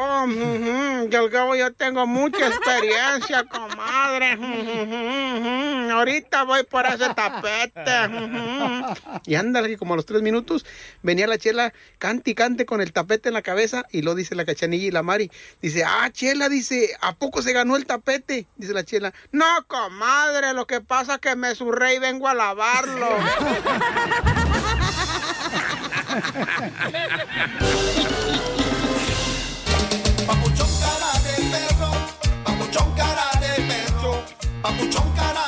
[1.11, 4.39] Que al cabo yo tengo mucha experiencia, comadre.
[5.91, 7.81] Ahorita voy por ese tapete.
[8.07, 9.21] ujú".
[9.27, 10.65] Y ándale, como a los tres minutos
[11.03, 13.87] venía la chela, cante y cante con el tapete en la cabeza.
[13.91, 15.31] Y lo dice la cachanilla y la Mari.
[15.61, 18.47] Dice, ah, Chela, dice, ¿a poco se ganó el tapete?
[18.57, 22.35] Dice la Chela, no, comadre, lo que pasa es que me surré y vengo a
[22.35, 23.09] lavarlo.
[30.27, 31.91] Papuchón cara de perro,
[32.45, 34.23] papuchón cara de perro,
[34.63, 35.40] papuchón cara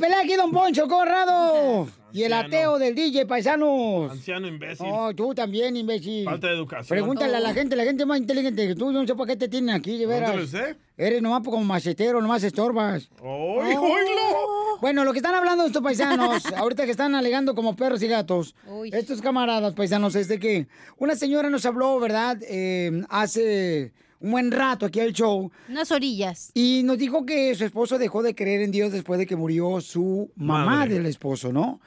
[0.00, 1.88] pelea aquí, don Poncho Corrado.
[2.12, 4.10] Y el ateo del DJ, paisanos.
[4.10, 4.84] Anciano imbécil.
[4.90, 6.24] Oh, tú también, imbécil.
[6.24, 6.88] Falta de educación.
[6.88, 8.92] Pregúntale a la gente, la gente más inteligente que tú.
[8.92, 10.30] Yo no sé por qué te tienen aquí, de veras.
[10.30, 10.76] ¿Dónde lo sé?
[10.96, 13.08] Eres nomás como macetero, nomás estorbas.
[13.22, 14.78] ¡Ay, oílo!
[14.80, 18.56] Bueno, lo que están hablando estos paisanos, ahorita que están alegando como perros y gatos,
[18.90, 20.66] estos camaradas paisanos, es de que
[20.98, 22.38] una señora nos habló, ¿verdad?
[22.42, 25.50] Eh, hace un buen rato aquí al show.
[25.68, 26.50] Unas orillas.
[26.54, 29.80] Y nos dijo que su esposo dejó de creer en Dios después de que murió
[29.80, 30.94] su mamá Madre.
[30.94, 31.80] del esposo, ¿no?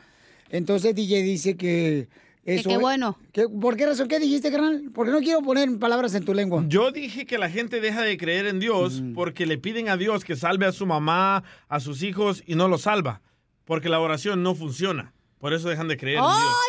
[0.49, 2.07] Entonces DJ dice que
[2.45, 2.69] eso...
[2.69, 3.17] qué bueno.
[3.31, 4.07] que- ¿Por qué razón?
[4.07, 4.91] ¿Qué dijiste, carnal?
[4.93, 6.63] Porque no quiero poner palabras en tu lengua.
[6.67, 10.23] Yo dije que la gente deja de creer en Dios porque le piden a Dios
[10.25, 13.21] que salve a su mamá, a sus hijos y no lo salva.
[13.65, 15.13] Porque la oración no funciona.
[15.43, 16.23] Por eso dejan de creer en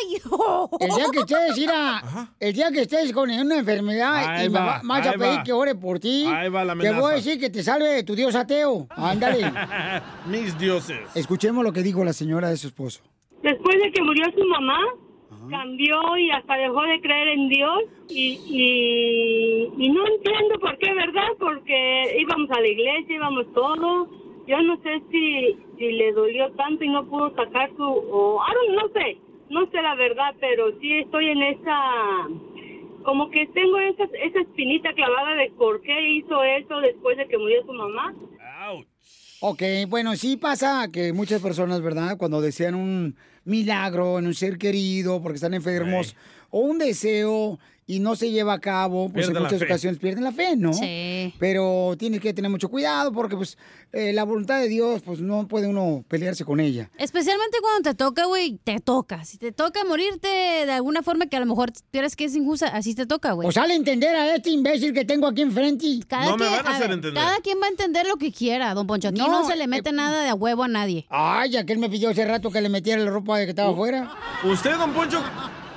[0.09, 0.69] Dios.
[0.81, 2.03] El día que estés, mira,
[2.41, 5.37] el día que estés con una enfermedad Ahí y me va, va- vas a pedir
[5.39, 5.43] va.
[5.45, 8.15] que ore por ti, Ahí va la te voy a decir que te salve tu
[8.15, 8.85] Dios ateo.
[8.89, 9.49] Ándale.
[10.27, 10.99] Mis dioses.
[11.15, 13.01] Escuchemos lo que dijo la señora de su esposo.
[13.41, 14.77] Después de que murió su mamá,
[15.49, 17.79] cambió y hasta dejó de creer en Dios
[18.09, 21.29] y, y, y no entiendo por qué, ¿verdad?
[21.39, 24.09] Porque íbamos a la iglesia, íbamos todos.
[24.47, 27.83] Yo no sé si, si le dolió tanto y no pudo sacar su...
[27.83, 29.17] O, I don't- no sé,
[29.49, 32.27] no sé la verdad, pero sí estoy en esa...
[33.03, 37.37] Como que tengo esa, esa espinita clavada de por qué hizo eso después de que
[37.37, 38.13] murió su mamá.
[39.41, 42.17] Ok, bueno, sí pasa que muchas personas, ¿verdad?
[42.17, 46.15] Cuando desean un milagro en un ser querido porque están enfermos
[46.55, 50.23] o un deseo y no se lleva a cabo, pues Pierden en muchas ocasiones pierden
[50.23, 50.73] la fe, ¿no?
[50.73, 51.33] Sí.
[51.37, 53.57] Pero tienes que tener mucho cuidado porque pues
[53.91, 56.89] eh, la voluntad de Dios, pues no puede uno pelearse con ella.
[56.97, 59.25] Especialmente cuando te toca, güey, te toca.
[59.25, 62.67] Si te toca morirte de alguna forma que a lo mejor crees que es injusta,
[62.67, 63.47] así te toca, güey.
[63.47, 65.85] Pues sale a entender a este imbécil que tengo aquí enfrente.
[66.07, 69.09] Cada quien, ver, Cada quien va a entender lo que quiera, don Poncho.
[69.09, 71.05] Aquí no, No, se le mete nada de a huevo a nadie.
[71.09, 74.09] Ay, aquel me pidió hace rato que le metiera la ropa de que estaba afuera.
[74.43, 75.21] ¿Usted, don Poncho,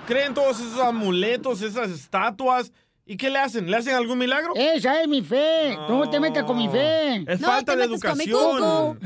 [0.09, 2.73] cree en todos esos amuletos, esas estatuas?
[3.05, 3.71] ¿Y qué le hacen?
[3.71, 4.53] ¿Le hacen algún milagro?
[4.55, 5.77] Esa es mi fe.
[5.89, 7.25] No te metas con mi fe.
[7.27, 8.99] Es falta de educación.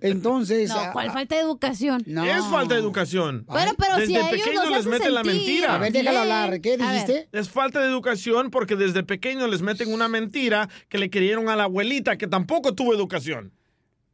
[0.00, 0.70] Entonces.
[0.70, 2.02] No, ¿cuál falta de educación?
[2.06, 3.44] Es falta de educación.
[3.46, 5.74] Bueno, pero desde si a ellos pequeño les meten la mentira.
[5.74, 6.60] A ver, déjalo hablar.
[6.60, 7.28] ¿Qué dijiste?
[7.32, 11.56] Es falta de educación porque desde pequeño les meten una mentira que le creyeron a
[11.56, 13.52] la abuelita que tampoco tuvo educación.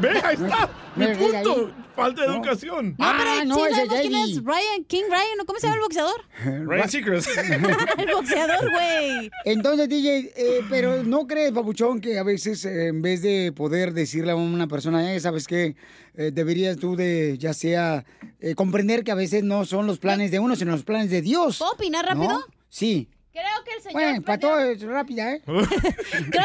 [0.00, 0.70] Ve, ahí está.
[0.96, 1.70] Mi punto.
[1.94, 2.34] Falta de No.
[2.34, 2.96] educación.
[2.98, 5.44] No, pero Ah, no, sí sabemos quién es Ryan, King Ryan, ¿no?
[5.46, 6.24] ¿cómo se llama el boxeador?
[6.68, 7.28] Ryan Seacrest.
[7.98, 9.30] el boxeador, güey.
[9.44, 13.92] Entonces, DJ, eh, pero ¿no crees, papuchón, que a veces eh, en vez de poder
[13.92, 15.76] decirle a una persona, eh, ¿sabes qué?
[16.16, 18.04] Eh, deberías tú de, ya sea,
[18.40, 21.22] eh, comprender que a veces no son los planes de uno, sino los planes de
[21.22, 21.58] Dios.
[21.58, 22.28] ¿Puedo opinar rápido?
[22.32, 22.40] ¿No?
[22.68, 23.08] Sí.
[23.34, 24.00] Creo que el señor...
[24.00, 25.42] Bueno, para todo es rápida, ¿eh?
[25.46, 25.58] Creo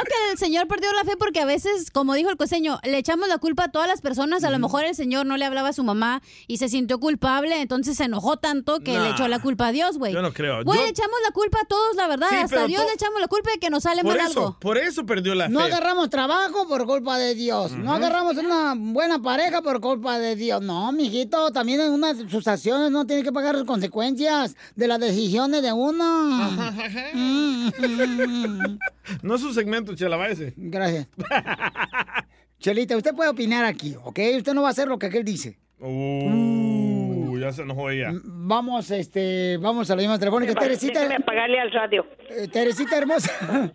[0.03, 3.29] que el señor perdió la fe porque a veces, como dijo el costeño, le echamos
[3.29, 4.43] la culpa a todas las personas.
[4.43, 7.61] A lo mejor el señor no le hablaba a su mamá y se sintió culpable,
[7.61, 10.13] entonces se enojó tanto que Nah, le echó la culpa a Dios, güey.
[10.13, 10.63] yo no creo.
[10.63, 12.27] Güey, Yo- le echamos la culpa a todos, la verdad.
[12.31, 14.17] Sí, Hasta pero a Dios to- le echamos la culpa de que nos sale Por
[14.17, 14.57] mal eso, algo.
[14.59, 15.51] por eso perdió la fe.
[15.51, 17.71] No agarramos trabajo por culpa de Dios.
[17.73, 20.59] No agarramos una buena pareja por culpa de Dios.
[20.63, 24.99] No, mijito, también en una sus acciones no tiene que pagar las consecuencias de las
[24.99, 26.78] decisiones de uno.
[29.21, 30.53] No es su segmento, chela, váyase.
[30.55, 31.07] Gracias.
[32.59, 34.19] Chelita, usted puede opinar aquí, ¿ok?
[34.37, 35.57] Usted no va a hacer lo que aquel dice.
[35.79, 38.11] Uh, ya se enojó ella.
[38.23, 40.53] Vamos, este, vamos a la llamada telefónica.
[40.53, 41.15] Déjeme Teresita.
[41.15, 42.05] apagarle al radio.
[42.29, 43.31] Eh, Teresita hermosa.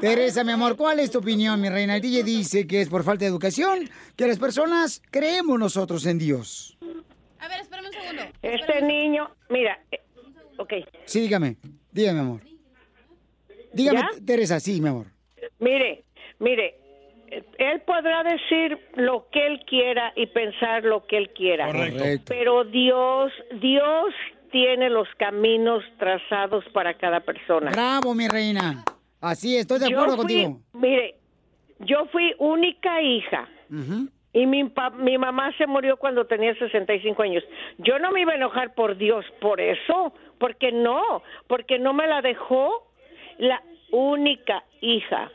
[0.00, 1.94] Teresa, mi amor, ¿cuál es tu opinión, mi reina?
[1.94, 6.18] El DJ dice que es por falta de educación, que las personas creemos nosotros en
[6.18, 6.76] Dios.
[7.38, 8.22] A ver, espérame un segundo.
[8.42, 10.00] Este niño, mira, eh,
[10.58, 10.72] ok,
[11.04, 11.56] Sí, dígame,
[11.92, 12.40] dígame, amor.
[13.72, 14.10] Dígame, ¿Ya?
[14.26, 15.06] Teresa, sí, mi amor.
[15.58, 16.04] mire,
[16.38, 16.74] mire,
[17.58, 21.66] él podrá decir lo que él quiera y pensar lo que él quiera.
[21.66, 22.24] Correcto.
[22.28, 24.12] Pero Dios, Dios
[24.50, 27.70] tiene los caminos trazados para cada persona.
[27.70, 28.84] Bravo, mi reina.
[29.20, 30.60] Así, estoy de Yo acuerdo fui- contigo.
[30.74, 31.14] Mire,
[31.78, 33.48] yo fui única hija.
[34.32, 37.42] Y mi, pa- mi mamá se murió cuando tenía 65 años.
[37.78, 42.06] Yo no me iba a enojar por Dios por eso, porque no, porque no me
[42.06, 42.88] la dejó
[43.38, 45.30] la única hija.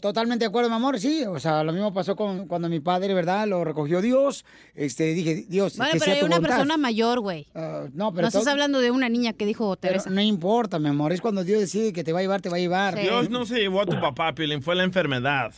[0.00, 1.24] Totalmente de acuerdo, mi amor, sí.
[1.26, 3.48] O sea, lo mismo pasó con cuando mi padre, ¿verdad?
[3.48, 4.44] Lo recogió Dios.
[4.76, 6.56] Este, dije, Dios, Bueno, que pero sea hay tu una voluntad.
[6.56, 7.48] persona mayor, güey.
[7.92, 10.10] no, pero No estás hablando de una niña que dijo Pero Teresa.
[10.10, 11.10] no importa, mi amor.
[11.12, 12.94] Es cuando Dios decide que te va a llevar, te va a llevar.
[12.96, 15.52] Dios no se llevó a tu papá, Piolín, fue la enfermedad.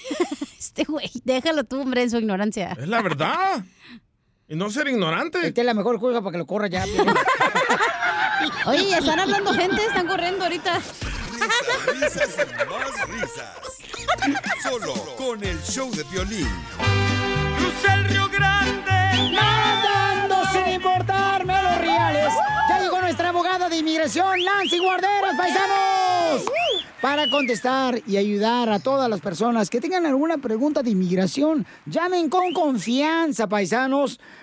[0.58, 2.76] Este güey, déjalo tú, hombre, en su ignorancia.
[2.80, 3.64] Es la verdad.
[4.48, 5.46] Y no ser ignorante.
[5.46, 6.84] Esta es la mejor juega para que lo corra ya.
[8.66, 10.80] Oye, están hablando gente, están corriendo ahorita.
[11.94, 13.56] Risas y más risas.
[14.62, 16.48] Solo con el show de violín.
[17.58, 19.32] Cruza el Río Grande.
[19.32, 22.32] Nadando sin importarme los reales.
[22.68, 26.11] Ya llegó nuestra abogada de inmigración, Nancy Guarderas, paisanos.
[27.00, 32.28] Para contestar y ayudar a todas las personas que tengan alguna pregunta de inmigración, llamen
[32.28, 34.20] con confianza, paisanos,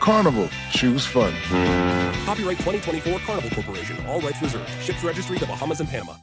[0.00, 1.32] Carnival, choose fun.
[2.24, 3.96] Copyright 2024 Carnival Corporation.
[4.06, 4.68] All rights reserved.
[4.82, 6.14] Ships registry the Bahamas and Panama.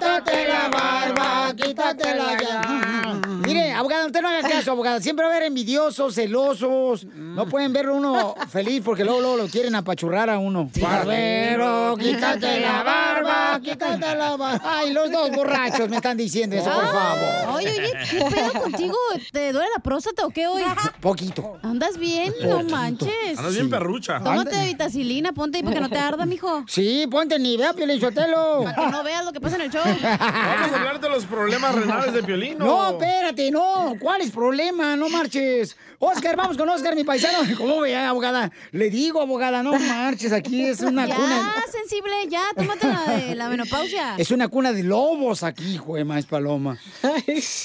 [0.00, 3.49] quítate la barba, quítate la ya.
[3.80, 5.00] Mire, abogada, usted no haga caso, abogada.
[5.00, 7.06] Siempre va a haber envidiosos, celosos.
[7.14, 10.70] No pueden verlo uno feliz porque luego, luego lo quieren apachurrar a uno.
[10.80, 14.60] Barbero, quítate la barba, quítate la barba.
[14.64, 17.56] Ay, los dos borrachos me están diciendo eso, por favor.
[17.56, 18.96] Oye, oye, ¿qué pedo contigo?
[19.32, 20.62] ¿Te duele la próstata o qué hoy?
[21.00, 21.58] Poquito.
[21.62, 22.32] ¿Andas bien?
[22.42, 22.76] No Poquito.
[22.76, 23.38] manches.
[23.38, 24.20] Andas bien perrucha.
[24.22, 26.64] Tómate vitacilina, ponte ahí para que no te arda, mijo.
[26.68, 28.64] Sí, ponte ni vea, Pielichotelo.
[28.64, 29.82] Para que no veas lo que pasa en el show.
[29.84, 32.58] Vamos a hablar de los problemas renales de Piolín.
[32.58, 33.69] No, espérate, no.
[34.00, 34.96] ¿Cuál es problema?
[34.96, 35.76] No marches.
[35.98, 37.38] Oscar, vamos con Oscar, mi paisano.
[37.58, 38.50] ¿Cómo ve, abogada?
[38.72, 40.32] Le digo, abogada, no marches.
[40.32, 41.54] Aquí es una ya, cuna.
[41.70, 44.14] sensible, ya, tómate la de la menopausia.
[44.16, 46.78] Es una cuna de lobos aquí, hijo de más paloma.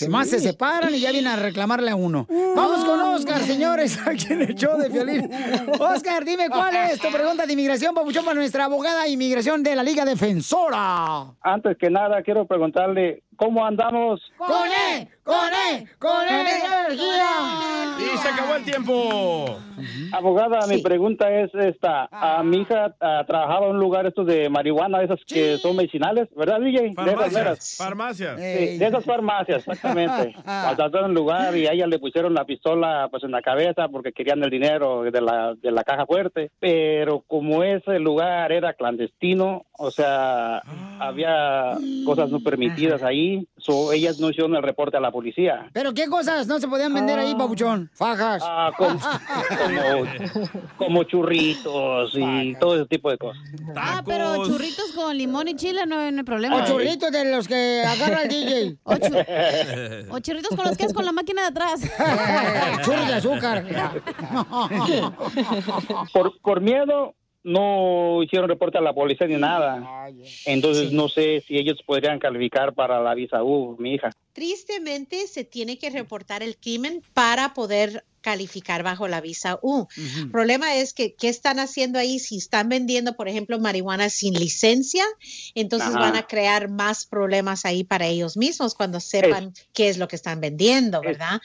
[0.10, 2.28] Más se separan y ya vienen a reclamarle a uno.
[2.30, 5.30] Vamos con Oscar, señores, aquí en el show de violín.
[5.80, 9.76] Oscar, dime cuál es tu pregunta de inmigración, papuchón, para nuestra abogada de inmigración de
[9.76, 11.34] la Liga Defensora.
[11.42, 14.22] Antes que nada, quiero preguntarle cómo andamos.
[14.38, 15.10] ¡Con E!
[15.26, 15.88] ¡Con E!
[15.98, 17.96] ¡Con E energía!
[17.98, 19.58] Y se acabó el tiempo.
[20.12, 22.08] Abogada, mi pregunta es esta.
[22.12, 26.30] A mi hija ah, trabajaba en un lugar estos de marihuana, esas que son medicinales,
[26.36, 26.80] ¿verdad, DJ?
[26.82, 27.34] De esas Farmacias.
[27.34, 27.76] veras.
[27.76, 28.36] Farmacias.
[28.36, 30.36] Sí, de esas farmacias, exactamente.
[30.46, 33.88] Pasaron en un lugar y a ella le pusieron la pistola pues en la cabeza
[33.88, 36.52] porque querían el dinero de la, de la caja fuerte.
[36.60, 40.62] Pero como ese lugar era clandestino, o sea,
[41.00, 45.70] había cosas no permitidas ahí, so, ellas no hicieron el reporte a la policía.
[45.74, 47.90] ¿Pero qué cosas no se podían vender ahí, papuchón?
[47.94, 48.44] Fajas.
[48.46, 49.00] Ah, como,
[49.64, 50.48] como,
[50.78, 53.42] como churritos y todo ese tipo de cosas.
[53.76, 56.58] Ah, pero churritos con limón y chile no, no hay problema.
[56.64, 58.78] O churritos de los que agarra el DJ.
[58.84, 59.26] O, chu-
[60.12, 61.82] o churritos con los que es con la máquina de atrás.
[62.86, 63.66] Churros de azúcar.
[66.14, 67.16] por, por miedo
[67.46, 70.10] no hicieron reporte a la policía ni nada.
[70.46, 74.12] Entonces no sé si ellos podrían calificar para la visa U, mi hija.
[74.34, 79.86] Tristemente se tiene que reportar el crimen para poder calificar bajo la visa U.
[79.96, 82.18] El problema es que, ¿qué están haciendo ahí?
[82.18, 85.06] Si están vendiendo, por ejemplo, marihuana sin licencia,
[85.54, 86.00] entonces Ajá.
[86.00, 90.16] van a crear más problemas ahí para ellos mismos cuando sepan qué es lo que
[90.16, 91.40] están vendiendo, ¿verdad?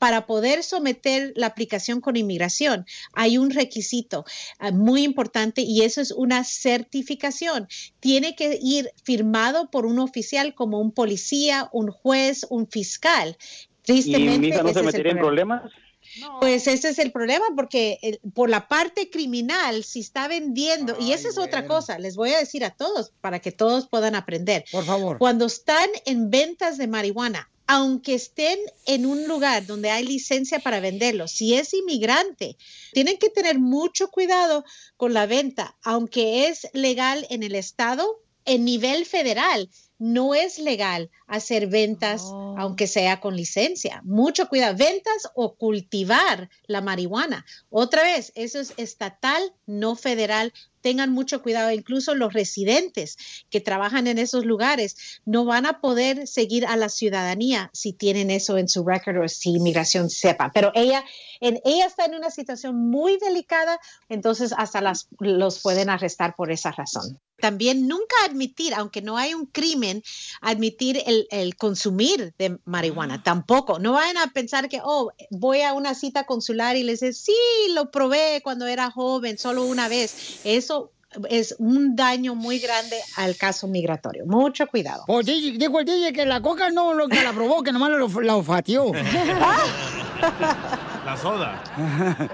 [0.00, 4.24] Para poder someter la aplicación con inmigración, hay un requisito
[4.58, 7.68] ah, muy importante y eso es una certificación.
[8.00, 13.36] Tiene que ir firmado por un oficial como un policía, un juez, un fiscal.
[13.38, 15.70] ¿Y Tristemente, mi hija no se metería en problema.
[16.18, 16.40] Problemas?
[16.40, 21.12] Pues ese es el problema, porque el- por la parte criminal, si está vendiendo, y
[21.12, 24.64] esa es otra cosa, les voy a decir a todos para que todos puedan aprender.
[24.70, 25.18] Por favor.
[25.18, 30.80] Cuando están en ventas de marihuana, aunque estén en un lugar donde hay licencia para
[30.80, 32.56] venderlo, si es inmigrante,
[32.92, 34.64] tienen que tener mucho cuidado
[34.96, 39.68] con la venta, aunque es legal en el estado, en nivel federal.
[40.00, 42.22] No es legal hacer ventas,
[42.56, 44.00] aunque sea con licencia.
[44.04, 44.76] Mucho cuidado.
[44.76, 47.44] Ventas o cultivar la marihuana.
[47.68, 50.52] Otra vez, eso es estatal, no federal.
[50.82, 51.72] Tengan mucho cuidado.
[51.72, 53.16] Incluso los residentes
[53.50, 58.30] que trabajan en esos lugares no van a poder seguir a la ciudadanía si tienen
[58.30, 60.52] eso en su récord o si inmigración sepa.
[60.54, 61.04] Pero ella,
[61.40, 66.52] en, ella está en una situación muy delicada, entonces hasta las, los pueden arrestar por
[66.52, 67.18] esa razón.
[67.40, 70.02] También nunca admitir, aunque no hay un crimen,
[70.40, 73.22] admitir el, el consumir de marihuana.
[73.22, 73.78] Tampoco.
[73.78, 77.34] No vayan a pensar que, oh, voy a una cita consular y les dice, sí,
[77.74, 80.40] lo probé cuando era joven, solo una vez.
[80.44, 80.92] Eso
[81.30, 84.26] es un daño muy grande al caso migratorio.
[84.26, 85.04] Mucho cuidado.
[85.06, 88.08] Pues dijo el DJ que la coca no lo que la probó, que nomás lo,
[88.20, 88.92] la olfateó.
[91.08, 91.64] La soda.